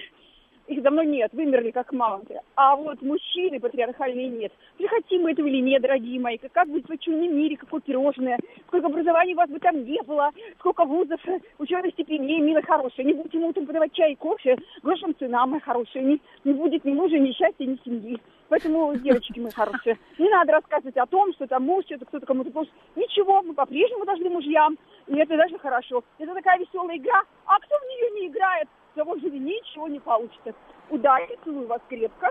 их 0.67 0.81
давно 0.81 1.03
нет, 1.03 1.31
вымерли 1.33 1.71
как 1.71 1.91
мамонты. 1.91 2.39
А 2.55 2.75
вот 2.75 3.01
мужчины 3.01 3.59
патриархальные 3.59 4.29
нет. 4.29 4.53
Хотим 4.87 5.23
мы 5.23 5.31
этого 5.31 5.47
или 5.47 5.61
нет, 5.61 5.81
дорогие 5.81 6.19
мои, 6.19 6.37
как 6.37 6.69
быть 6.69 6.87
в 6.87 6.91
очумном 6.91 7.35
мире, 7.35 7.57
какое 7.57 7.81
пирожное, 7.81 8.39
сколько 8.67 8.87
образований 8.87 9.33
у 9.33 9.37
вас 9.37 9.49
бы 9.49 9.59
там 9.59 9.83
не 9.83 10.01
было, 10.03 10.31
сколько 10.59 10.85
вузов, 10.85 11.19
ученых 11.59 11.93
степеней, 11.93 12.39
милые, 12.39 12.63
хорошие. 12.63 13.05
Не 13.05 13.13
будете 13.13 13.37
ему 13.37 13.49
утром 13.49 13.65
подавать 13.65 13.93
чай 13.93 14.13
и 14.13 14.15
кофе, 14.15 14.57
грошам 14.81 15.15
цена, 15.17 15.45
мои 15.45 15.59
хорошие. 15.59 16.03
Не, 16.03 16.21
не 16.43 16.53
будет 16.53 16.85
ни 16.85 16.93
мужа, 16.93 17.17
ни 17.17 17.31
счастья, 17.31 17.65
ни 17.65 17.77
семьи. 17.83 18.19
Поэтому, 18.49 18.95
девочки 18.95 19.39
мои 19.39 19.51
хорошие, 19.51 19.97
не 20.19 20.29
надо 20.29 20.53
рассказывать 20.53 20.97
о 20.97 21.07
том, 21.07 21.33
что 21.33 21.47
там 21.47 21.63
муж, 21.63 21.85
что-то 21.85 22.05
кто-то 22.05 22.25
кому-то 22.25 22.51
должен. 22.51 22.71
Ничего, 22.95 23.41
мы 23.41 23.53
по-прежнему 23.53 24.05
должны 24.05 24.29
мужьям, 24.29 24.77
и 25.07 25.17
это 25.17 25.35
даже 25.37 25.57
хорошо. 25.57 26.03
Это 26.19 26.33
такая 26.33 26.59
веселая 26.59 26.97
игра. 26.97 27.23
А 27.45 27.59
кто 27.59 27.75
в 27.75 27.83
нее 27.83 28.21
не 28.21 28.27
играет? 28.27 28.67
Того 28.95 29.15
же 29.17 29.29
ничего 29.29 29.87
не 29.87 29.99
получится. 29.99 30.53
Удачи, 30.89 31.37
целую 31.43 31.67
вас 31.67 31.81
крепко. 31.89 32.29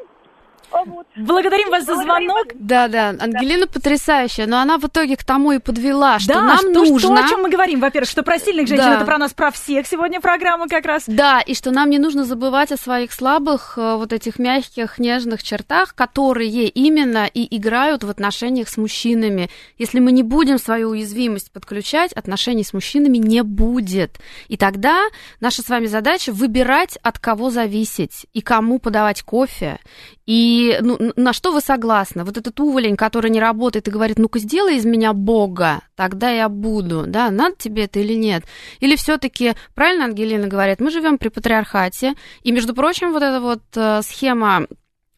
А. 0.71 0.85
Благодарим 1.17 1.71
вас 1.71 1.85
за 1.85 1.97
звонок. 1.97 2.49
Да, 2.55 2.89
да, 2.89 3.09
Ангелина 3.11 3.67
да. 3.67 3.73
потрясающая, 3.73 4.47
но 4.47 4.59
она 4.61 4.79
в 4.79 4.85
итоге 4.87 5.17
к 5.17 5.25
тому 5.25 5.53
и 5.53 5.59
подвела, 5.59 6.19
что 6.19 6.35
да, 6.35 6.43
нам 6.43 6.59
что, 6.59 6.71
нужно... 6.71 6.99
Что, 6.99 7.15
о 7.15 7.29
чем 7.29 7.43
мы 7.43 7.51
говорим? 7.51 7.81
Во-первых, 7.81 8.09
что 8.09 8.23
про 8.23 8.39
сильных 8.39 8.67
женщин, 8.69 8.87
да. 8.87 8.97
это 8.97 9.05
про 9.05 9.19
нас, 9.19 9.35
про 9.35 9.51
всех 9.51 9.87
сегодня 9.87 10.21
программа 10.21 10.69
как 10.69 10.87
раз. 10.87 11.05
Да, 11.07 11.41
и 11.41 11.55
что 11.55 11.71
нам 11.71 11.91
не 11.91 11.99
нужно 11.99 12.25
забывать 12.25 12.73
о 12.73 12.77
своих 12.77 13.13
слабых, 13.13 13.75
э, 13.77 13.97
вот 13.97 14.13
этих 14.13 14.39
мягких, 14.39 14.99
нежных 14.99 15.43
чертах, 15.43 15.95
которые 15.95 16.69
именно 16.69 17.27
и 17.27 17.57
играют 17.57 18.05
в 18.05 18.11
отношениях 18.11 18.69
с 18.69 18.77
мужчинами. 18.77 19.51
Если 19.79 20.01
мы 20.01 20.13
не 20.13 20.23
будем 20.23 20.59
свою 20.59 20.91
уязвимость 20.91 21.53
подключать, 21.53 22.13
отношений 22.13 22.65
с 22.65 22.73
мужчинами 22.73 23.19
не 23.19 23.43
будет. 23.43 24.19
И 24.49 24.57
тогда 24.57 25.03
наша 25.41 25.63
с 25.63 25.69
вами 25.69 25.87
задача 25.87 26.33
выбирать, 26.33 26.99
от 27.03 27.19
кого 27.19 27.51
зависеть, 27.51 28.27
и 28.33 28.41
кому 28.41 28.79
подавать 28.79 29.23
кофе, 29.23 29.79
и 30.27 30.79
ну, 30.81 31.13
на 31.17 31.33
что 31.33 31.53
вы 31.53 31.61
согласны? 31.61 32.25
Вот 32.25 32.37
этот 32.37 32.59
уволень, 32.61 32.97
который 32.97 33.31
не 33.31 33.41
работает 33.41 33.89
и 33.89 33.91
говорит, 33.91 34.19
ну-ка 34.19 34.39
сделай 34.39 34.77
из 34.77 34.85
меня 34.85 35.13
Бога, 35.13 35.83
тогда 35.97 36.31
я 36.31 36.49
буду, 36.49 37.05
да, 37.07 37.31
надо 37.31 37.57
тебе 37.57 37.85
это 37.85 38.01
или 38.01 38.15
нет? 38.15 38.45
Или 38.81 38.97
все 38.97 39.19
таки 39.19 39.55
правильно 39.75 40.05
Ангелина 40.05 40.47
говорит, 40.47 40.81
мы 40.81 40.91
живем 40.91 41.19
при 41.19 41.29
патриархате, 41.29 42.15
и, 42.43 42.53
между 42.53 42.75
прочим, 42.75 43.13
вот 43.13 43.23
эта 43.23 43.41
вот 43.41 43.63
э, 43.75 44.03
схема 44.03 44.67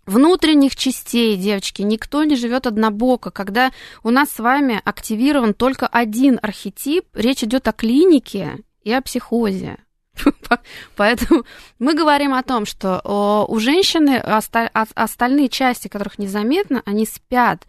внутренних 0.06 0.76
частей, 0.76 1.36
девочки, 1.36 1.82
никто 1.82 2.24
не 2.24 2.36
живет 2.36 2.66
однобоко. 2.66 3.30
Когда 3.30 3.72
у 4.02 4.10
нас 4.10 4.30
с 4.30 4.38
вами 4.38 4.80
активирован 4.84 5.54
только 5.54 5.86
один 5.86 6.38
архетип, 6.42 7.04
речь 7.14 7.42
идет 7.42 7.68
о 7.68 7.72
клинике 7.72 8.58
и 8.82 8.92
о 8.92 9.02
психозе. 9.02 9.78
Поэтому 10.96 11.44
мы 11.78 11.94
говорим 11.94 12.34
о 12.34 12.42
том, 12.42 12.66
что 12.66 13.00
у 13.48 13.58
женщины 13.58 14.16
остальные 14.18 15.48
части, 15.48 15.88
которых 15.88 16.18
незаметно, 16.18 16.82
они 16.84 17.06
спят. 17.06 17.66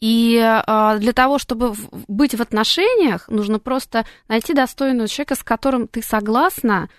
И 0.00 0.38
а, 0.38 0.98
для 0.98 1.12
того, 1.12 1.38
чтобы 1.38 1.74
быть 2.08 2.34
в 2.34 2.42
отношениях, 2.42 3.26
нужно 3.28 3.58
просто 3.58 4.04
найти 4.28 4.52
достойного 4.52 5.08
человека, 5.08 5.34
с 5.34 5.42
которым 5.42 5.88
ты 5.88 6.02
согласна, 6.02 6.90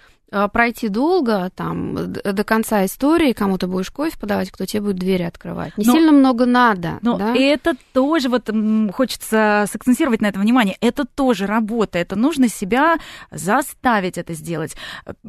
пройти 0.52 0.90
долго, 0.90 1.52
там, 1.56 2.14
до 2.14 2.44
конца 2.44 2.86
истории, 2.86 3.34
кому 3.34 3.58
ты 3.58 3.68
будешь 3.68 3.92
кофе 3.92 4.18
подавать, 4.20 4.52
кто 4.52 4.66
тебе 4.66 4.82
будет 4.82 4.98
двери 4.98 5.24
открывать. 5.24 5.78
Не 5.78 5.86
но, 5.86 5.94
сильно 5.94 6.12
много 6.12 6.46
надо. 6.46 7.00
Но 7.02 7.18
да? 7.18 7.36
это 7.36 7.74
тоже, 7.94 8.30
вот 8.30 8.50
хочется 8.94 9.66
сакцентировать 9.72 10.22
на 10.22 10.28
это 10.28 10.40
внимание, 10.40 10.78
это 10.82 11.06
тоже 11.06 11.46
работа, 11.46 11.98
это 12.00 12.16
нужно 12.16 12.50
себя 12.50 12.98
заставить 13.32 14.18
это 14.18 14.34
сделать, 14.34 14.76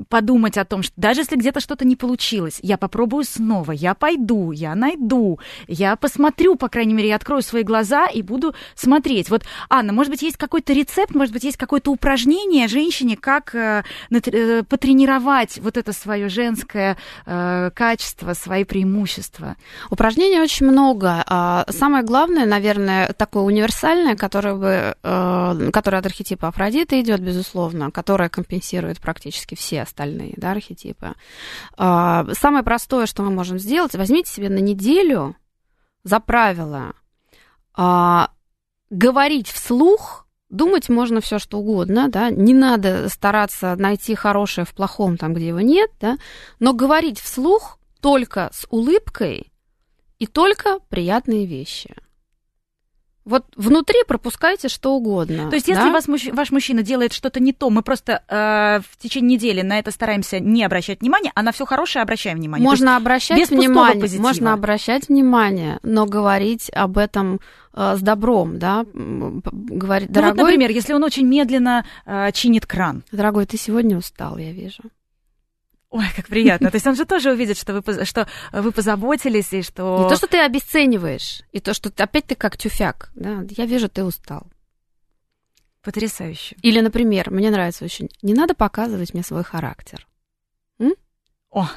подумать 0.09 0.59
о 0.59 0.65
том, 0.65 0.83
что 0.83 0.93
даже 0.97 1.21
если 1.21 1.37
где-то 1.37 1.61
что-то 1.61 1.85
не 1.87 1.97
получилось, 1.97 2.59
я 2.63 2.77
попробую 2.77 3.25
снова, 3.25 3.73
я 3.73 3.95
пойду, 3.95 4.53
я 4.53 4.75
найду, 4.75 5.39
я 5.69 5.97
посмотрю, 5.97 6.57
по 6.57 6.69
крайней 6.69 6.95
мере, 6.95 7.09
я 7.09 7.17
открою 7.17 7.43
свои 7.43 7.63
глаза 7.63 8.07
и 8.07 8.23
буду 8.23 8.55
смотреть. 8.75 9.31
Вот, 9.31 9.45
Анна, 9.69 9.93
может 9.93 10.11
быть, 10.11 10.23
есть 10.23 10.37
какой-то 10.37 10.73
рецепт, 10.73 11.15
может 11.15 11.33
быть, 11.33 11.45
есть 11.45 11.57
какое-то 11.57 11.91
упражнение 11.91 12.69
женщине, 12.69 13.17
как 13.17 13.55
э, 13.55 13.85
э 14.11 14.63
тренировать 14.97 15.59
вот 15.59 15.77
это 15.77 15.93
свое 15.93 16.29
женское 16.29 16.97
э, 17.27 17.71
качество, 17.75 18.33
свои 18.33 18.65
преимущества? 18.65 19.57
Упражнений 19.91 20.41
очень 20.41 20.67
много. 20.67 21.23
А 21.27 21.67
самое 21.69 22.03
главное, 22.03 22.47
наверное, 22.47 23.13
такое 23.13 23.43
универсальное, 23.43 24.17
которое, 24.17 24.55
бы, 24.55 24.97
э, 25.03 25.71
которое 25.73 25.99
от 25.99 26.07
архетипа 26.07 26.49
Афродиты 26.49 27.01
идет, 27.01 27.21
безусловно, 27.21 27.91
которое 27.91 28.31
компенсирует 28.31 29.01
практически 29.01 29.55
все 29.55 29.83
остальные 29.83 30.35
да, 30.37 30.53
архетипы. 30.53 31.13
А, 31.77 32.27
самое 32.33 32.65
простое, 32.65 33.05
что 33.07 33.23
мы 33.23 33.31
можем 33.31 33.59
сделать, 33.59 33.95
возьмите 33.95 34.33
себе 34.33 34.49
на 34.49 34.59
неделю 34.59 35.37
за 36.05 36.21
правило 36.21 36.95
а, 37.75 38.31
говорить 38.89 39.49
вслух 39.49 40.26
Думать 40.49 40.89
можно 40.89 41.21
все 41.21 41.39
что 41.39 41.59
угодно, 41.59 42.09
да, 42.09 42.31
не 42.31 42.55
надо 42.55 43.09
стараться 43.09 43.75
найти 43.77 44.15
хорошее 44.15 44.65
в 44.65 44.75
плохом 44.75 45.17
там, 45.17 45.35
где 45.35 45.49
его 45.49 45.61
нет, 45.61 45.91
да, 46.01 46.19
но 46.61 46.73
говорить 46.73 47.19
вслух 47.21 47.79
только 48.01 48.51
с 48.53 48.67
улыбкой 48.71 49.53
и 50.19 50.27
только 50.27 50.79
приятные 50.89 51.47
вещи. 51.47 51.95
Вот 53.27 53.45
внутри 53.57 54.05
пропускайте 54.07 54.69
что 54.69 54.95
угодно. 54.95 55.51
То 55.51 55.57
есть, 55.57 55.67
если 55.67 55.83
да? 55.83 55.91
вас, 55.91 56.07
ваш 56.07 56.51
мужчина 56.53 56.83
делает 56.83 57.13
что-то 57.13 57.41
не 57.41 57.53
то, 57.53 57.71
мы 57.71 57.83
просто 57.83 58.23
э, 58.29 58.81
в 58.89 58.97
течение 59.03 59.37
недели 59.37 59.63
на 59.63 59.81
это 59.81 59.91
стараемся 59.91 60.39
не 60.39 60.63
обращать 60.63 61.01
внимания, 61.01 61.33
а 61.35 61.43
на 61.43 61.51
все 61.51 61.67
хорошее 61.67 62.05
обращаем 62.05 62.39
внимание. 62.39 62.65
Можно 62.65 62.97
обращать 62.97 63.37
без 63.37 63.51
внимание, 63.51 64.21
можно 64.21 64.53
обращать 64.53 65.09
внимание, 65.09 65.81
но 65.83 66.07
говорить 66.07 66.71
об 66.73 66.99
этом 66.99 67.41
э, 67.75 67.97
с 67.97 68.01
добром, 68.01 68.61
да, 68.61 68.87
говорить, 68.95 70.09
ну, 70.09 70.15
дорогой. 70.15 70.37
Вот, 70.37 70.43
например, 70.45 70.71
если 70.71 70.93
он 70.93 71.03
очень 71.03 71.27
медленно 71.27 71.85
э, 72.05 72.31
чинит 72.31 72.65
кран. 72.65 73.03
Дорогой, 73.11 73.47
ты 73.47 73.57
сегодня 73.57 73.99
устал, 73.99 74.39
я 74.39 74.53
вижу. 74.53 74.85
Ой, 75.91 76.07
как 76.15 76.27
приятно. 76.27 76.71
То 76.71 76.77
есть 76.77 76.87
он 76.87 76.97
же 76.97 77.05
тоже 77.05 77.31
увидит, 77.31 77.57
что 77.57 77.81
вы, 77.81 78.05
что 78.05 78.29
вы 78.53 78.73
позаботились 78.73 79.53
и 79.53 79.63
что... 79.63 80.03
Не 80.03 80.09
то, 80.09 80.17
что 80.17 80.27
ты 80.27 80.39
обесцениваешь, 80.39 81.43
и 81.53 81.61
то, 81.61 81.75
что 81.75 81.91
опять 81.97 82.27
ты 82.27 82.35
как 82.35 82.57
тюфяк. 82.57 83.11
Да? 83.15 83.45
Я 83.51 83.67
вижу, 83.67 83.89
ты 83.89 84.05
устал. 84.05 84.47
Потрясающе. 85.83 86.57
Или, 86.63 86.81
например, 86.81 87.31
мне 87.31 87.51
нравится 87.51 87.85
очень, 87.85 88.09
не 88.21 88.35
надо 88.35 88.55
показывать 88.55 89.15
мне 89.15 89.23
свой 89.23 89.45
характер. 89.45 90.07
М? 90.81 90.95
О, 91.51 91.69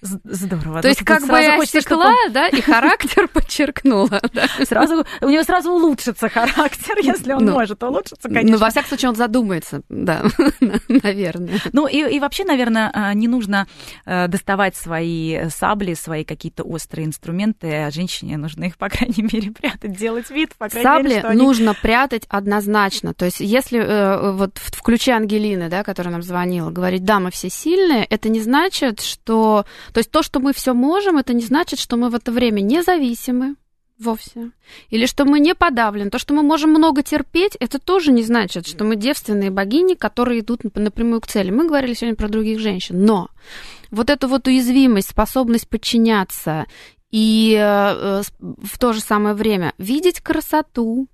Здорово. 0.00 0.80
То 0.80 0.88
есть 0.88 1.04
как 1.04 1.26
бы 1.26 1.40
я 1.40 1.60
отсекла, 1.60 2.14
да, 2.30 2.48
и 2.48 2.60
характер 2.60 3.28
подчеркнула. 3.32 4.20
Сразу, 4.64 5.04
у 5.20 5.28
него 5.28 5.42
сразу 5.42 5.72
улучшится 5.72 6.28
характер, 6.28 6.98
если 7.02 7.32
он 7.32 7.44
ну, 7.44 7.52
может 7.52 7.82
улучшиться, 7.82 8.28
конечно. 8.28 8.52
Ну, 8.52 8.58
во 8.58 8.70
всяком 8.70 8.88
случае, 8.88 9.08
он 9.10 9.16
задумается, 9.16 9.82
да, 9.88 10.22
наверное. 10.88 11.58
Ну, 11.72 11.88
и, 11.88 12.16
и 12.16 12.20
вообще, 12.20 12.44
наверное, 12.44 12.90
а, 12.94 13.12
не 13.14 13.26
нужно 13.26 13.66
э, 14.06 14.28
доставать 14.28 14.76
свои 14.76 15.48
сабли, 15.50 15.94
свои 15.94 16.24
какие-то 16.24 16.62
острые 16.62 17.06
инструменты, 17.06 17.68
а 17.84 17.90
женщине 17.90 18.36
нужно 18.36 18.64
их, 18.64 18.76
по 18.76 18.88
крайней 18.88 19.22
мере, 19.32 19.50
прятать, 19.50 19.96
делать 19.96 20.30
вид, 20.30 20.54
по 20.56 20.68
крайней 20.68 20.84
Сабли 20.84 21.08
мере, 21.08 21.20
что 21.20 21.32
нужно 21.32 21.70
они... 21.70 21.80
прятать 21.82 22.24
однозначно. 22.28 23.14
То 23.14 23.24
есть 23.24 23.40
если 23.40 23.80
э, 23.80 24.32
вот 24.32 24.58
в 24.58 24.80
ключе 24.82 25.12
Ангелины, 25.12 25.68
да, 25.68 25.82
которая 25.82 26.12
нам 26.12 26.22
звонила, 26.22 26.70
говорить, 26.70 27.04
да, 27.04 27.18
мы 27.18 27.32
все 27.32 27.50
сильные, 27.50 28.04
это 28.04 28.28
не 28.28 28.40
значит, 28.40 29.00
что 29.00 29.64
то 29.92 29.98
есть 29.98 30.10
то, 30.10 30.22
что 30.22 30.40
мы 30.40 30.52
все 30.52 30.74
можем, 30.74 31.16
это 31.16 31.32
не 31.32 31.42
значит, 31.44 31.78
что 31.78 31.96
мы 31.96 32.10
в 32.10 32.14
это 32.14 32.32
время 32.32 32.60
независимы 32.60 33.56
вовсе. 33.98 34.52
Или 34.90 35.06
что 35.06 35.24
мы 35.24 35.40
не 35.40 35.54
подавлены. 35.54 36.10
То, 36.10 36.18
что 36.18 36.34
мы 36.34 36.42
можем 36.42 36.70
много 36.70 37.02
терпеть, 37.02 37.56
это 37.58 37.78
тоже 37.78 38.12
не 38.12 38.22
значит, 38.22 38.66
что 38.66 38.84
мы 38.84 38.96
девственные 38.96 39.50
богини, 39.50 39.94
которые 39.94 40.40
идут 40.40 40.62
напрямую 40.74 41.20
к 41.20 41.26
цели. 41.26 41.50
Мы 41.50 41.66
говорили 41.66 41.94
сегодня 41.94 42.16
про 42.16 42.28
других 42.28 42.60
женщин. 42.60 43.04
Но 43.04 43.28
вот 43.90 44.10
эту 44.10 44.28
вот 44.28 44.46
уязвимость, 44.46 45.10
способность 45.10 45.68
подчиняться 45.68 46.66
и 47.10 47.56
э, 47.58 48.22
в 48.38 48.78
то 48.78 48.92
же 48.92 49.00
самое 49.00 49.34
время 49.34 49.72
видеть 49.78 50.20
красоту, 50.20 51.08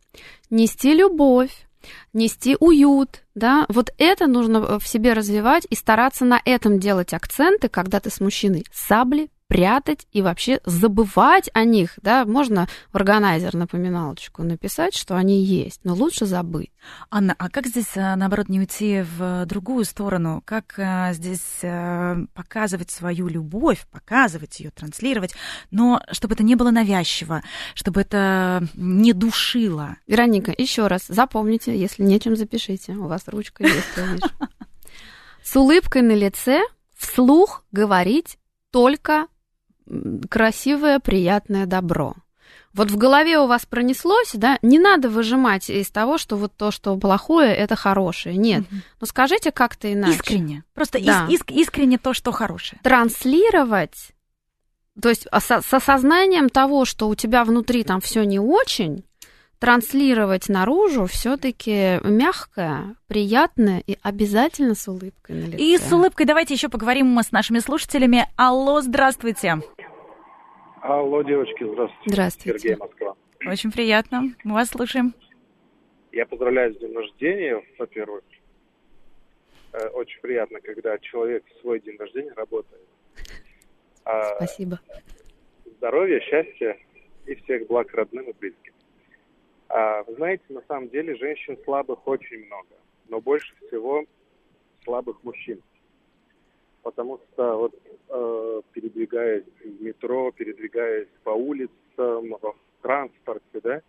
нести 0.50 0.92
любовь, 0.92 1.66
нести 2.12 2.56
уют, 2.60 3.22
да, 3.34 3.66
вот 3.68 3.90
это 3.98 4.26
нужно 4.26 4.78
в 4.78 4.86
себе 4.86 5.12
развивать 5.12 5.66
и 5.68 5.74
стараться 5.74 6.24
на 6.24 6.40
этом 6.44 6.78
делать 6.78 7.12
акценты, 7.12 7.68
когда 7.68 8.00
ты 8.00 8.10
с 8.10 8.20
мужчиной 8.20 8.64
сабли, 8.72 9.30
прятать 9.48 10.06
и 10.12 10.22
вообще 10.22 10.60
забывать 10.64 11.50
о 11.52 11.64
них, 11.64 11.98
да, 12.02 12.24
можно 12.24 12.66
в 12.92 12.96
органайзер 12.96 13.54
напоминалочку 13.54 14.42
написать, 14.42 14.94
что 14.94 15.16
они 15.16 15.42
есть, 15.42 15.80
но 15.84 15.94
лучше 15.94 16.26
забыть. 16.26 16.70
Анна, 17.10 17.34
а 17.38 17.50
как 17.50 17.66
здесь, 17.66 17.96
э, 17.96 18.14
наоборот, 18.16 18.48
не 18.48 18.60
уйти 18.60 19.02
в 19.02 19.46
другую 19.46 19.84
сторону? 19.84 20.42
Как 20.44 20.74
э, 20.78 21.10
здесь 21.12 21.58
э, 21.62 22.24
показывать 22.34 22.90
свою 22.90 23.28
любовь, 23.28 23.86
показывать 23.90 24.60
ее, 24.60 24.70
транслировать, 24.70 25.34
но 25.70 26.02
чтобы 26.10 26.34
это 26.34 26.42
не 26.42 26.54
было 26.54 26.70
навязчиво, 26.70 27.42
чтобы 27.74 28.00
это 28.00 28.66
не 28.74 29.12
душило? 29.12 29.96
Вероника, 30.06 30.54
еще 30.56 30.86
раз, 30.86 31.04
запомните, 31.08 31.78
если 31.78 32.02
нечем, 32.02 32.36
запишите. 32.36 32.92
У 32.92 33.06
вас 33.06 33.22
ручка 33.26 33.64
есть, 33.64 33.96
я 33.96 34.06
вижу. 34.06 34.26
С 35.42 35.54
улыбкой 35.56 36.02
на 36.02 36.12
лице 36.12 36.62
вслух 36.96 37.64
говорить 37.70 38.38
только 38.70 39.28
красивое, 40.28 40.98
приятное 41.00 41.66
добро. 41.66 42.14
Вот 42.72 42.90
в 42.90 42.96
голове 42.96 43.38
у 43.38 43.46
вас 43.46 43.66
пронеслось, 43.66 44.32
да, 44.34 44.58
не 44.60 44.80
надо 44.80 45.08
выжимать 45.08 45.70
из 45.70 45.90
того, 45.90 46.18
что 46.18 46.36
вот 46.36 46.52
то, 46.56 46.72
что 46.72 46.96
плохое, 46.96 47.54
это 47.54 47.76
хорошее. 47.76 48.36
Нет. 48.36 48.62
Угу. 48.62 48.80
Ну 49.00 49.06
скажите 49.06 49.52
как-то 49.52 49.92
иначе. 49.92 50.16
Искренне. 50.16 50.64
Просто 50.74 50.98
да. 51.04 51.26
иск, 51.28 51.52
искренне 51.52 51.98
то, 51.98 52.14
что 52.14 52.32
хорошее. 52.32 52.80
Транслировать, 52.82 54.14
то 55.00 55.08
есть 55.08 55.26
с, 55.32 55.62
с 55.62 55.74
осознанием 55.74 56.48
того, 56.48 56.84
что 56.84 57.08
у 57.08 57.14
тебя 57.14 57.44
внутри 57.44 57.84
там 57.84 58.00
все 58.00 58.24
не 58.24 58.38
очень, 58.38 59.04
транслировать 59.64 60.50
наружу 60.50 61.06
все-таки 61.06 61.98
мягкое, 62.06 62.96
приятное 63.08 63.82
и 63.86 63.96
обязательно 64.02 64.74
с 64.74 64.86
улыбкой 64.86 65.36
на 65.36 65.44
лице. 65.46 65.56
И 65.56 65.78
с 65.78 65.90
улыбкой 65.90 66.26
давайте 66.26 66.52
еще 66.52 66.68
поговорим 66.68 67.18
с 67.18 67.32
нашими 67.32 67.60
слушателями. 67.60 68.26
Алло, 68.36 68.82
здравствуйте. 68.82 69.54
Алло, 70.82 71.22
девочки, 71.22 71.64
здравствуйте. 71.64 72.10
Здравствуйте. 72.10 72.58
Сергей 72.58 72.76
Москва. 72.76 73.16
Очень 73.46 73.72
приятно. 73.72 74.34
Мы 74.44 74.52
вас 74.52 74.68
слушаем. 74.68 75.14
Я 76.12 76.26
поздравляю 76.26 76.74
с 76.74 76.76
днем 76.76 76.98
рождения, 76.98 77.62
во-первых. 77.78 78.22
Э, 79.72 79.86
очень 79.94 80.20
приятно, 80.20 80.60
когда 80.60 80.98
человек 80.98 81.42
в 81.46 81.60
свой 81.62 81.80
день 81.80 81.96
рождения 81.96 82.34
работает. 82.34 82.82
А, 84.04 84.36
Спасибо. 84.36 84.78
Здоровья, 85.78 86.20
счастья 86.20 86.76
и 87.24 87.34
всех 87.36 87.66
благ 87.66 87.90
родным 87.94 88.28
и 88.28 88.34
близким. 88.38 88.73
А, 89.68 90.02
вы 90.04 90.14
знаете, 90.14 90.44
на 90.48 90.62
самом 90.62 90.88
деле 90.88 91.16
женщин 91.16 91.58
слабых 91.64 92.06
очень 92.06 92.46
много, 92.46 92.74
но 93.08 93.20
больше 93.20 93.54
всего 93.66 94.04
слабых 94.84 95.22
мужчин. 95.24 95.62
Потому 96.82 97.18
что 97.18 97.56
вот 97.56 97.74
э, 98.10 98.62
передвигаясь 98.72 99.44
в 99.64 99.82
метро, 99.82 100.30
передвигаясь 100.32 101.08
по 101.22 101.30
улицам, 101.30 101.72
в 101.96 102.54
транспорте, 102.82 103.60
да, 103.62 103.82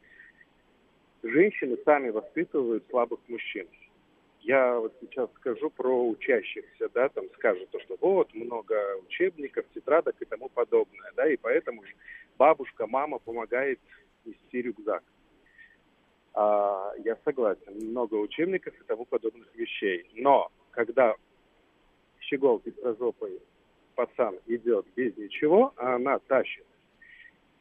женщины 1.23 1.77
сами 1.83 2.09
воспитывают 2.09 2.85
слабых 2.89 3.19
мужчин. 3.27 3.67
я 4.41 4.79
вот 4.79 4.93
сейчас 5.01 5.29
скажу 5.35 5.69
про 5.71 6.07
учащихся, 6.07 6.87
да, 6.93 7.09
там 7.09 7.25
скажут 7.33 7.69
то, 7.71 7.79
что 7.81 7.97
вот 7.99 8.33
много 8.33 8.75
учебников, 9.07 9.65
тетрадок 9.73 10.15
и 10.21 10.25
тому 10.25 10.49
подобное, 10.49 11.11
да, 11.15 11.27
и 11.27 11.35
поэтому 11.35 11.83
бабушка, 12.37 12.87
мама 12.87 13.19
помогает 13.19 13.79
нести 14.23 14.61
рюкзак. 14.61 15.03
А, 16.35 16.91
я 17.05 17.17
согласен, 17.23 17.89
много 17.89 18.15
учебников 18.15 18.73
и 18.79 18.83
тому 18.83 19.05
подобных 19.05 19.47
вещей. 19.55 20.05
Но 20.15 20.51
когда 20.71 21.15
щегол 22.19 22.59
пестрозопый 22.59 23.39
пацан 23.95 24.35
идет 24.47 24.85
без 24.95 25.15
ничего, 25.15 25.71
а 25.77 25.95
она 25.95 26.19
тащит, 26.19 26.65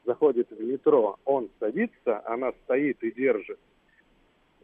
заходит 0.04 0.50
в 0.50 0.60
метро, 0.60 1.16
он 1.24 1.50
садится, 1.60 2.26
она 2.26 2.52
стоит 2.64 3.00
и 3.04 3.12
держит. 3.12 3.60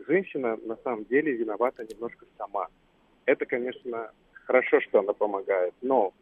Женщина 0.09 0.57
на 0.65 0.77
самом 0.77 1.05
деле 1.05 1.33
виновата 1.33 1.85
немножко 1.85 2.27
сама. 2.37 2.67
Это, 3.27 3.47
конечно, 3.47 4.11
хорошо, 4.33 4.81
что 4.81 4.99
она 5.01 5.13
помогает, 5.13 5.75
но 5.83 6.13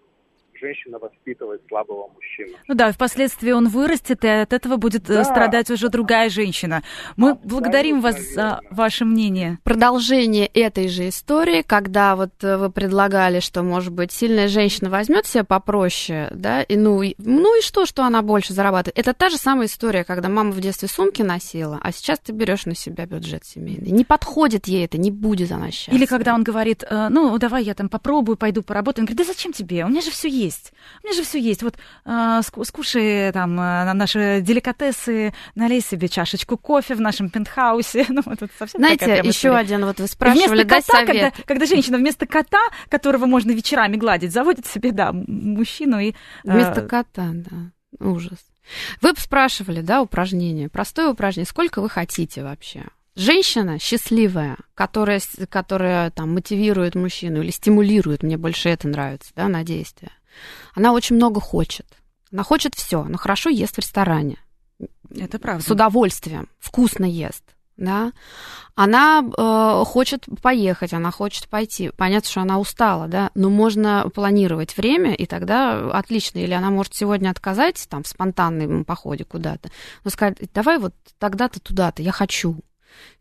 женщина 0.61 0.99
воспитывает 0.99 1.63
слабого 1.69 2.11
мужчину. 2.15 2.57
Ну 2.67 2.75
да, 2.75 2.93
впоследствии 2.93 3.51
он 3.51 3.69
вырастет, 3.69 4.25
и 4.25 4.29
от 4.29 4.53
этого 4.53 4.77
будет 4.77 5.09
э, 5.11 5.15
да. 5.15 5.25
страдать 5.25 5.71
уже 5.71 5.89
другая 5.89 6.29
женщина. 6.29 6.83
Мы 7.17 7.31
Абсолютно 7.31 7.51
благодарим 7.51 8.01
вас 8.01 8.17
верно. 8.17 8.35
за 8.35 8.61
ваше 8.71 9.05
мнение. 9.05 9.59
Продолжение 9.65 10.47
этой 10.47 10.89
же 10.89 11.09
истории, 11.09 11.63
когда 11.63 12.17
вот 12.17 12.33
э, 12.43 12.57
вы 12.57 12.71
предлагали, 12.71 13.41
что, 13.41 13.63
может 13.63 13.93
быть, 13.93 14.13
сильная 14.13 14.49
женщина 14.49 14.91
возьмет 14.91 15.27
себя 15.27 15.45
попроще, 15.45 16.29
да, 16.33 16.63
и 16.63 16.77
ну, 16.77 17.03
и, 17.03 17.15
ну 17.19 17.59
и 17.59 17.63
что, 17.63 17.87
что 17.87 18.05
она 18.05 18.23
больше 18.23 18.53
зарабатывает? 18.53 18.99
Это 18.99 19.15
та 19.15 19.29
же 19.31 19.37
самая 19.37 19.67
история, 19.67 20.05
когда 20.05 20.29
мама 20.29 20.51
в 20.51 20.61
детстве 20.61 20.89
сумки 20.89 21.23
носила, 21.23 21.79
а 21.83 21.93
сейчас 21.93 22.19
ты 22.19 22.33
берешь 22.33 22.67
на 22.67 22.75
себя 22.75 23.07
бюджет 23.07 23.45
семейный. 23.45 23.91
Не 23.91 24.05
подходит 24.05 24.67
ей 24.67 24.85
это, 24.85 24.99
не 24.99 25.11
будет 25.11 25.53
она 25.53 25.71
счастлива. 25.71 25.97
Или 25.97 26.07
когда 26.07 26.35
он 26.35 26.43
говорит, 26.43 26.85
«Э, 26.89 27.09
ну, 27.11 27.37
давай 27.39 27.65
я 27.65 27.75
там 27.75 27.89
попробую, 27.89 28.37
пойду 28.37 28.63
поработаю. 28.63 29.03
Он 29.03 29.07
говорит, 29.07 29.27
да 29.27 29.33
зачем 29.33 29.53
тебе? 29.53 29.85
У 29.85 29.89
меня 29.89 30.01
же 30.01 30.11
все 30.11 30.29
есть 30.29 30.48
есть. 30.49 30.73
У 31.03 31.07
меня 31.07 31.17
же 31.17 31.23
все 31.23 31.39
есть. 31.39 31.63
Вот 31.63 31.77
э, 32.05 32.41
скушай 32.43 33.33
там 33.33 33.59
э, 33.61 33.93
наши 33.93 34.41
деликатесы, 34.43 35.33
налей 35.55 35.81
себе 35.81 36.09
чашечку 36.09 36.57
кофе 36.57 36.95
в 36.95 37.01
нашем 37.01 37.31
пентхаусе. 37.31 38.07
Ну, 38.19 38.23
вот 38.25 38.43
это 38.43 38.53
совсем 38.59 38.81
Знаете, 38.81 39.21
еще 39.23 39.55
один, 39.55 39.85
вот 39.85 40.01
вы 40.01 40.09
спрашивали, 40.09 40.65
вместо 40.65 40.93
кота, 40.93 41.07
когда, 41.07 41.33
когда 41.45 41.67
женщина 41.67 41.99
вместо 41.99 42.27
кота, 42.27 42.59
которого 42.89 43.27
можно 43.27 43.53
вечерами 43.53 43.97
гладить, 43.97 44.33
заводит 44.33 44.67
себе, 44.67 44.91
да, 44.91 45.13
мужчину 45.13 46.01
и... 46.01 46.11
Э... 46.11 46.15
Вместо 46.45 46.83
кота, 46.83 47.29
да. 47.33 47.71
Ужас. 48.01 48.39
Вы 49.01 49.13
спрашивали, 49.17 49.83
да, 49.83 50.03
упражнение. 50.03 50.69
Простое 50.69 51.11
упражнение. 51.11 51.49
Сколько 51.49 51.81
вы 51.81 51.89
хотите 51.89 52.43
вообще? 52.43 52.85
Женщина 53.19 53.81
счастливая, 53.81 54.59
которая, 54.77 55.21
которая 55.49 56.13
там 56.13 56.35
мотивирует 56.35 56.95
мужчину 56.95 57.43
или 57.43 57.51
стимулирует, 57.51 58.23
мне 58.23 58.37
больше 58.37 58.69
это 58.69 58.87
нравится, 58.87 59.33
да, 59.35 59.49
на 59.49 59.65
действие. 59.65 60.13
Она 60.75 60.93
очень 60.93 61.17
много 61.17 61.41
хочет. 61.41 61.87
Она 62.33 62.43
хочет 62.43 62.75
все. 62.75 63.03
Она 63.03 63.17
хорошо 63.17 63.51
ест 63.51 63.77
в 63.77 63.79
ресторане. 63.79 64.39
Это 65.15 65.39
правда. 65.39 65.65
С 65.65 65.71
удовольствием. 65.71 66.49
Вкусно 66.59 67.05
ест. 67.05 67.45
Да? 67.77 68.13
Она 68.75 69.23
э, 69.23 69.85
хочет 69.87 70.27
поехать, 70.43 70.93
она 70.93 71.13
хочет 71.13 71.49
пойти. 71.49 71.91
Понятно, 71.97 72.29
что 72.29 72.41
она 72.41 72.59
устала, 72.59 73.07
да, 73.07 73.31
но 73.35 73.51
можно 73.51 74.11
планировать 74.13 74.77
время, 74.77 75.15
и 75.15 75.27
тогда 75.27 75.91
отлично. 75.93 76.41
Или 76.41 76.55
она 76.55 76.71
может 76.71 76.95
сегодня 76.95 77.31
отказать 77.31 77.87
там 77.89 78.03
в 78.03 78.09
спонтанном 78.09 78.85
походе 78.85 79.25
куда-то, 79.25 79.71
но 80.03 80.11
сказать, 80.11 80.39
давай 80.53 80.79
вот 80.79 80.95
тогда-то 81.19 81.61
туда-то, 81.61 82.03
я 82.03 82.11
хочу. 82.11 82.57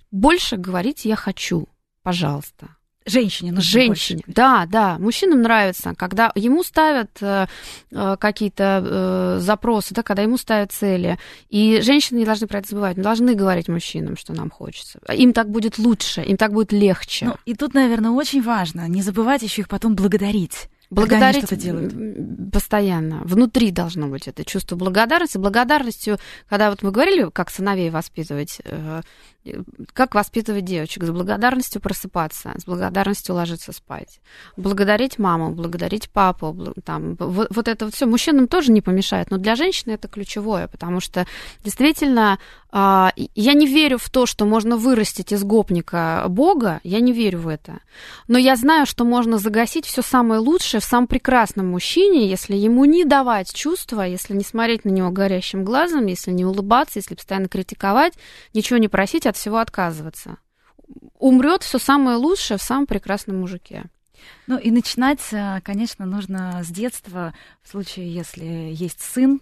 Больше 0.09 0.57
говорить 0.57 1.05
я 1.05 1.15
хочу, 1.15 1.68
пожалуйста. 2.01 2.76
Женщине 3.08 3.51
нужно 3.51 3.64
Женщине, 3.72 4.22
больше. 4.26 4.34
да, 4.36 4.66
да. 4.70 4.97
Мужчинам 4.99 5.41
нравится, 5.41 5.93
когда 5.97 6.32
ему 6.36 6.64
ставят 6.64 7.10
э, 7.22 7.47
э, 7.91 8.18
какие-то 8.20 8.84
э, 8.84 9.39
запросы, 9.39 9.93
да, 9.93 10.03
когда 10.03 10.24
ему 10.24 10.38
ставят 10.38 10.72
цели. 10.72 11.18
И 11.49 11.82
женщины 11.82 12.20
не 12.20 12.26
должны 12.26 12.47
про 12.47 12.60
это 12.60 12.70
забывать, 12.70 12.97
не 12.97 13.03
должны 13.03 13.34
говорить 13.34 13.70
мужчинам, 13.70 14.18
что 14.18 14.34
нам 14.34 14.49
хочется. 14.49 14.99
Им 15.14 15.34
так 15.34 15.49
будет 15.49 15.78
лучше, 15.78 16.22
им 16.22 16.38
так 16.38 16.51
будет 16.51 16.72
легче. 16.72 17.28
Ну, 17.28 17.36
и 17.45 17.55
тут, 17.55 17.74
наверное, 17.74 18.12
очень 18.12 18.41
важно 18.41 18.88
не 18.88 19.01
забывать 19.01 19.41
еще 19.41 19.62
их 19.62 19.70
потом 19.70 19.95
благодарить. 19.95 20.70
Благодарить 20.90 21.50
постоянно. 22.52 23.22
Внутри 23.26 23.72
должно 23.72 24.08
быть 24.08 24.28
это 24.28 24.46
чувство 24.46 24.76
благодарности. 24.76 25.38
Благодарностью, 25.38 26.18
когда 26.48 26.70
вот 26.70 26.82
мы 26.82 26.92
говорили, 26.92 27.30
как 27.32 27.50
сыновей 27.50 27.90
воспитывать, 27.90 28.62
э, 28.64 29.02
как 29.94 30.16
воспитывать 30.16 30.66
девочек, 30.66 31.04
с 31.04 31.10
благодарностью 31.10 31.82
просыпаться, 31.82 32.54
с 32.58 32.66
благодарностью 32.66 33.36
ложиться 33.36 33.72
спать, 33.72 34.20
благодарить 34.56 35.20
маму, 35.20 35.52
благодарить 35.52 36.10
папу, 36.10 36.74
там, 36.84 37.16
вот, 37.20 37.48
вот 37.50 37.68
это 37.68 37.86
вот 37.86 37.94
все 37.94 38.06
мужчинам 38.06 38.48
тоже 38.48 38.72
не 38.72 38.82
помешает, 38.82 39.32
но 39.32 39.38
для 39.38 39.56
женщины 39.56 39.94
это 39.94 40.08
ключевое, 40.08 40.68
потому 40.68 41.00
что 41.00 41.26
действительно 41.64 42.40
а, 42.70 43.12
я 43.36 43.54
не 43.54 43.68
верю 43.68 43.98
в 43.98 44.10
то, 44.10 44.26
что 44.26 44.46
можно 44.46 44.78
вырастить 44.78 45.32
из 45.32 45.44
гопника 45.44 46.26
Бога, 46.28 46.80
я 46.84 47.00
не 47.00 47.14
верю 47.14 47.40
в 47.40 47.48
это, 47.48 47.80
но 48.28 48.38
я 48.38 48.56
знаю, 48.56 48.86
что 48.86 49.06
можно 49.06 49.38
загасить 49.38 49.86
все 49.86 50.02
самое 50.02 50.40
лучшее 50.40 50.76
в 50.80 50.86
самом 50.86 51.07
прекрасном 51.07 51.71
мужчине, 51.71 52.28
если 52.28 52.55
ему 52.55 52.86
не 52.86 53.05
давать 53.05 53.53
чувства, 53.53 54.01
если 54.01 54.34
не 54.34 54.43
смотреть 54.43 54.86
на 54.86 54.89
него 54.89 55.11
горящим 55.11 55.63
глазом, 55.63 56.05
если 56.05 56.32
не 56.32 56.45
улыбаться, 56.45 56.99
если 56.99 57.15
постоянно 57.15 57.47
критиковать, 57.47 58.13
ничего 58.53 58.78
не 58.78 58.88
просить, 58.88 59.25
от 59.25 59.38
всего 59.38 59.57
отказываться. 59.57 60.38
Умрет 61.19 61.63
все 61.63 61.80
самое 61.80 62.17
лучшее 62.17 62.57
в 62.57 62.63
самом 62.63 62.86
прекрасном 62.88 63.39
мужике. 63.39 63.86
Ну 64.47 64.57
и 64.57 64.71
начинать, 64.71 65.21
э, 65.32 65.61
конечно, 65.63 66.05
нужно 66.05 66.61
с 66.63 66.67
детства, 66.67 67.34
в 67.61 67.69
случае, 67.69 68.13
если 68.13 68.45
есть 68.73 69.01
сын, 69.01 69.41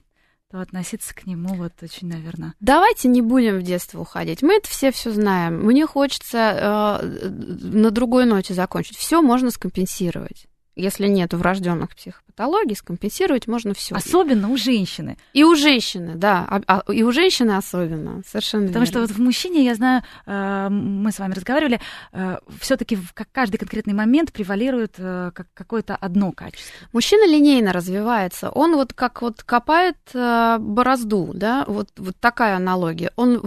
то 0.51 0.59
относиться 0.61 1.13
к 1.13 1.25
нему 1.25 1.55
вот 1.55 1.73
очень, 1.81 2.07
наверное. 2.07 2.53
Давайте 2.59 3.07
не 3.07 3.21
будем 3.21 3.57
в 3.57 3.63
детство 3.63 3.99
уходить. 3.99 4.41
Мы 4.41 4.55
это 4.55 4.69
все 4.69 4.91
все 4.91 5.11
знаем. 5.11 5.63
Мне 5.63 5.87
хочется 5.87 7.01
э, 7.01 7.27
на 7.29 7.91
другой 7.91 8.25
ноте 8.25 8.53
закончить. 8.53 8.97
Все 8.97 9.21
можно 9.21 9.49
скомпенсировать 9.49 10.47
если 10.75 11.07
нет 11.07 11.33
врожденных 11.33 11.95
психопатологий, 11.95 12.75
скомпенсировать 12.75 13.47
можно 13.47 13.73
все. 13.73 13.95
Особенно 13.95 14.49
у 14.49 14.57
женщины. 14.57 15.17
И 15.33 15.43
у 15.43 15.55
женщины, 15.55 16.15
да, 16.15 16.45
а, 16.49 16.61
а, 16.67 16.91
и 16.91 17.03
у 17.03 17.11
женщины 17.11 17.51
особенно, 17.51 18.21
совершенно 18.27 18.67
Потому 18.67 18.85
верно. 18.85 18.91
что 18.91 19.01
вот 19.01 19.11
в 19.11 19.19
мужчине, 19.19 19.63
я 19.63 19.75
знаю, 19.75 20.03
э, 20.25 20.67
мы 20.69 21.11
с 21.11 21.19
вами 21.19 21.33
разговаривали, 21.33 21.79
э, 22.11 22.37
все-таки 22.59 22.97
в 22.97 23.13
каждый 23.31 23.57
конкретный 23.57 23.93
момент 23.93 24.33
превалирует 24.33 24.95
э, 24.97 25.31
какое-то 25.53 25.95
одно 25.95 26.31
качество. 26.33 26.87
Мужчина 26.91 27.25
линейно 27.25 27.71
развивается, 27.71 28.49
он 28.49 28.75
вот 28.75 28.93
как 28.93 29.21
вот 29.21 29.43
копает 29.43 29.97
борозду, 30.13 31.31
да, 31.33 31.63
вот, 31.67 31.89
вот 31.97 32.15
такая 32.19 32.57
аналогия. 32.57 33.11
Он 33.15 33.43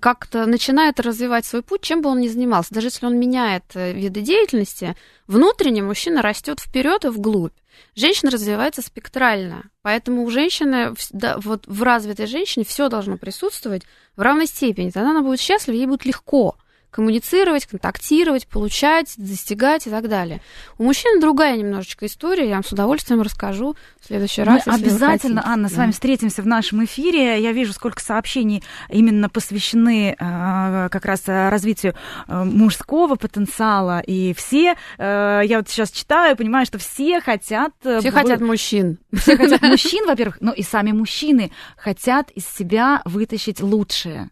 как-то 0.00 0.46
начинает 0.46 1.00
развивать 1.00 1.46
свой 1.46 1.62
путь, 1.62 1.80
чем 1.80 2.02
бы 2.02 2.10
он 2.10 2.20
ни 2.20 2.28
занимался. 2.28 2.74
Даже 2.74 2.88
если 2.88 3.06
он 3.06 3.18
меняет 3.18 3.64
виды 3.74 4.20
деятельности, 4.20 4.94
внутренне 5.26 5.82
мужчина 5.82 6.22
растет 6.22 6.60
вперед 6.66 7.04
и 7.04 7.08
вглубь. 7.08 7.54
Женщина 7.94 8.30
развивается 8.30 8.82
спектрально, 8.82 9.70
поэтому 9.82 10.24
у 10.24 10.30
женщины, 10.30 10.94
да, 11.10 11.38
вот 11.38 11.66
в 11.66 11.82
развитой 11.82 12.26
женщине 12.26 12.64
все 12.64 12.88
должно 12.88 13.16
присутствовать 13.16 13.82
в 14.16 14.22
равной 14.22 14.46
степени. 14.46 14.90
Тогда 14.90 15.10
она 15.10 15.22
будет 15.22 15.40
счастлива, 15.40 15.76
ей 15.76 15.86
будет 15.86 16.04
легко 16.04 16.56
коммуницировать, 16.96 17.66
контактировать, 17.66 18.48
получать, 18.48 19.12
достигать 19.18 19.86
и 19.86 19.90
так 19.90 20.08
далее. 20.08 20.40
У 20.78 20.84
мужчин 20.84 21.20
другая 21.20 21.54
немножечко 21.58 22.06
история, 22.06 22.48
я 22.48 22.54
вам 22.54 22.64
с 22.64 22.72
удовольствием 22.72 23.20
расскажу 23.20 23.76
в 24.00 24.06
следующий 24.06 24.42
раз. 24.42 24.64
Мы 24.64 24.72
обязательно, 24.72 25.42
Анна, 25.46 25.68
да. 25.68 25.74
с 25.74 25.76
вами 25.76 25.92
встретимся 25.92 26.40
в 26.40 26.46
нашем 26.46 26.82
эфире. 26.86 27.42
Я 27.42 27.52
вижу, 27.52 27.74
сколько 27.74 28.00
сообщений 28.00 28.64
именно 28.88 29.28
посвящены 29.28 30.16
э, 30.18 30.88
как 30.90 31.04
раз 31.04 31.24
развитию 31.26 31.94
э, 32.28 32.44
мужского 32.44 33.16
потенциала, 33.16 34.00
и 34.00 34.32
все, 34.32 34.74
э, 34.96 35.42
я 35.44 35.58
вот 35.58 35.68
сейчас 35.68 35.90
читаю, 35.90 36.34
понимаю, 36.34 36.64
что 36.64 36.78
все 36.78 37.20
хотят... 37.20 37.72
Все 37.82 38.10
хотят 38.10 38.40
мужчин. 38.40 38.98
Все 39.12 39.36
хотят 39.36 39.60
мужчин, 39.62 40.06
во-первых, 40.06 40.38
но 40.40 40.52
и 40.52 40.62
сами 40.62 40.92
мужчины 40.92 41.52
хотят 41.76 42.30
из 42.30 42.48
себя 42.48 43.02
вытащить 43.04 43.60
лучшее. 43.60 44.30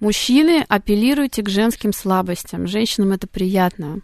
Мужчины, 0.00 0.64
апеллируйте 0.68 1.42
к 1.42 1.48
женским 1.48 1.92
слабостям. 1.92 2.66
Женщинам 2.66 3.12
это 3.12 3.26
приятно. 3.26 4.02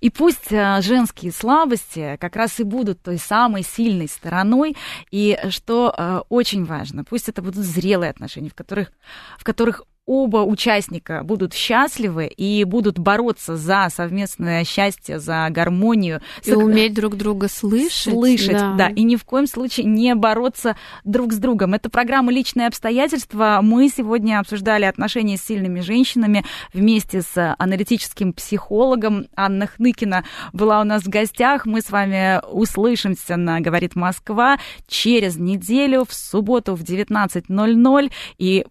И 0.00 0.10
пусть 0.10 0.52
э, 0.52 0.80
женские 0.82 1.32
слабости 1.32 2.16
как 2.20 2.36
раз 2.36 2.60
и 2.60 2.64
будут 2.64 3.02
той 3.02 3.18
самой 3.18 3.62
сильной 3.62 4.08
стороной, 4.08 4.76
и 5.10 5.38
что 5.50 5.94
э, 5.96 6.20
очень 6.28 6.64
важно, 6.64 7.04
пусть 7.04 7.28
это 7.28 7.42
будут 7.42 7.64
зрелые 7.64 8.10
отношения, 8.10 8.50
в 8.50 8.54
которых, 8.54 8.92
в 9.38 9.44
которых 9.44 9.82
оба 10.06 10.38
участника 10.38 11.22
будут 11.24 11.54
счастливы 11.54 12.26
и 12.26 12.64
будут 12.64 12.98
бороться 12.98 13.56
за 13.56 13.88
совместное 13.90 14.64
счастье, 14.64 15.18
за 15.18 15.46
гармонию. 15.50 16.20
И 16.44 16.50
Сог... 16.50 16.64
уметь 16.64 16.94
друг 16.94 17.16
друга 17.16 17.48
слышать. 17.48 18.12
Слышать, 18.12 18.52
да. 18.52 18.74
да. 18.74 18.88
И 18.88 19.02
ни 19.02 19.16
в 19.16 19.24
коем 19.24 19.46
случае 19.46 19.86
не 19.86 20.14
бороться 20.14 20.76
друг 21.04 21.32
с 21.32 21.38
другом. 21.38 21.74
Это 21.74 21.88
программа 21.88 22.32
«Личные 22.32 22.66
обстоятельства». 22.66 23.60
Мы 23.62 23.88
сегодня 23.88 24.38
обсуждали 24.40 24.84
отношения 24.84 25.38
с 25.38 25.42
сильными 25.42 25.80
женщинами 25.80 26.44
вместе 26.72 27.22
с 27.22 27.54
аналитическим 27.58 28.32
психологом 28.32 29.26
Анна 29.34 29.66
Хныкина 29.66 30.24
была 30.52 30.80
у 30.80 30.84
нас 30.84 31.04
в 31.04 31.08
гостях. 31.08 31.64
Мы 31.64 31.80
с 31.80 31.90
вами 31.90 32.40
услышимся 32.50 33.36
на 33.36 33.60
«Говорит 33.60 33.96
Москва» 33.96 34.58
через 34.86 35.36
неделю 35.36 36.04
в 36.06 36.12
субботу 36.14 36.74
в 36.74 36.82
19.00. 36.82 38.12
И 38.38 38.66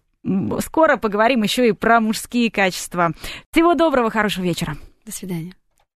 скоро 0.60 0.96
поговорим 0.96 1.42
еще 1.42 1.68
и 1.68 1.72
про 1.72 2.00
мужские 2.00 2.50
качества. 2.50 3.12
Всего 3.50 3.74
доброго, 3.74 4.10
хорошего 4.10 4.44
вечера. 4.44 4.76
До 5.04 5.12
свидания. 5.12 5.54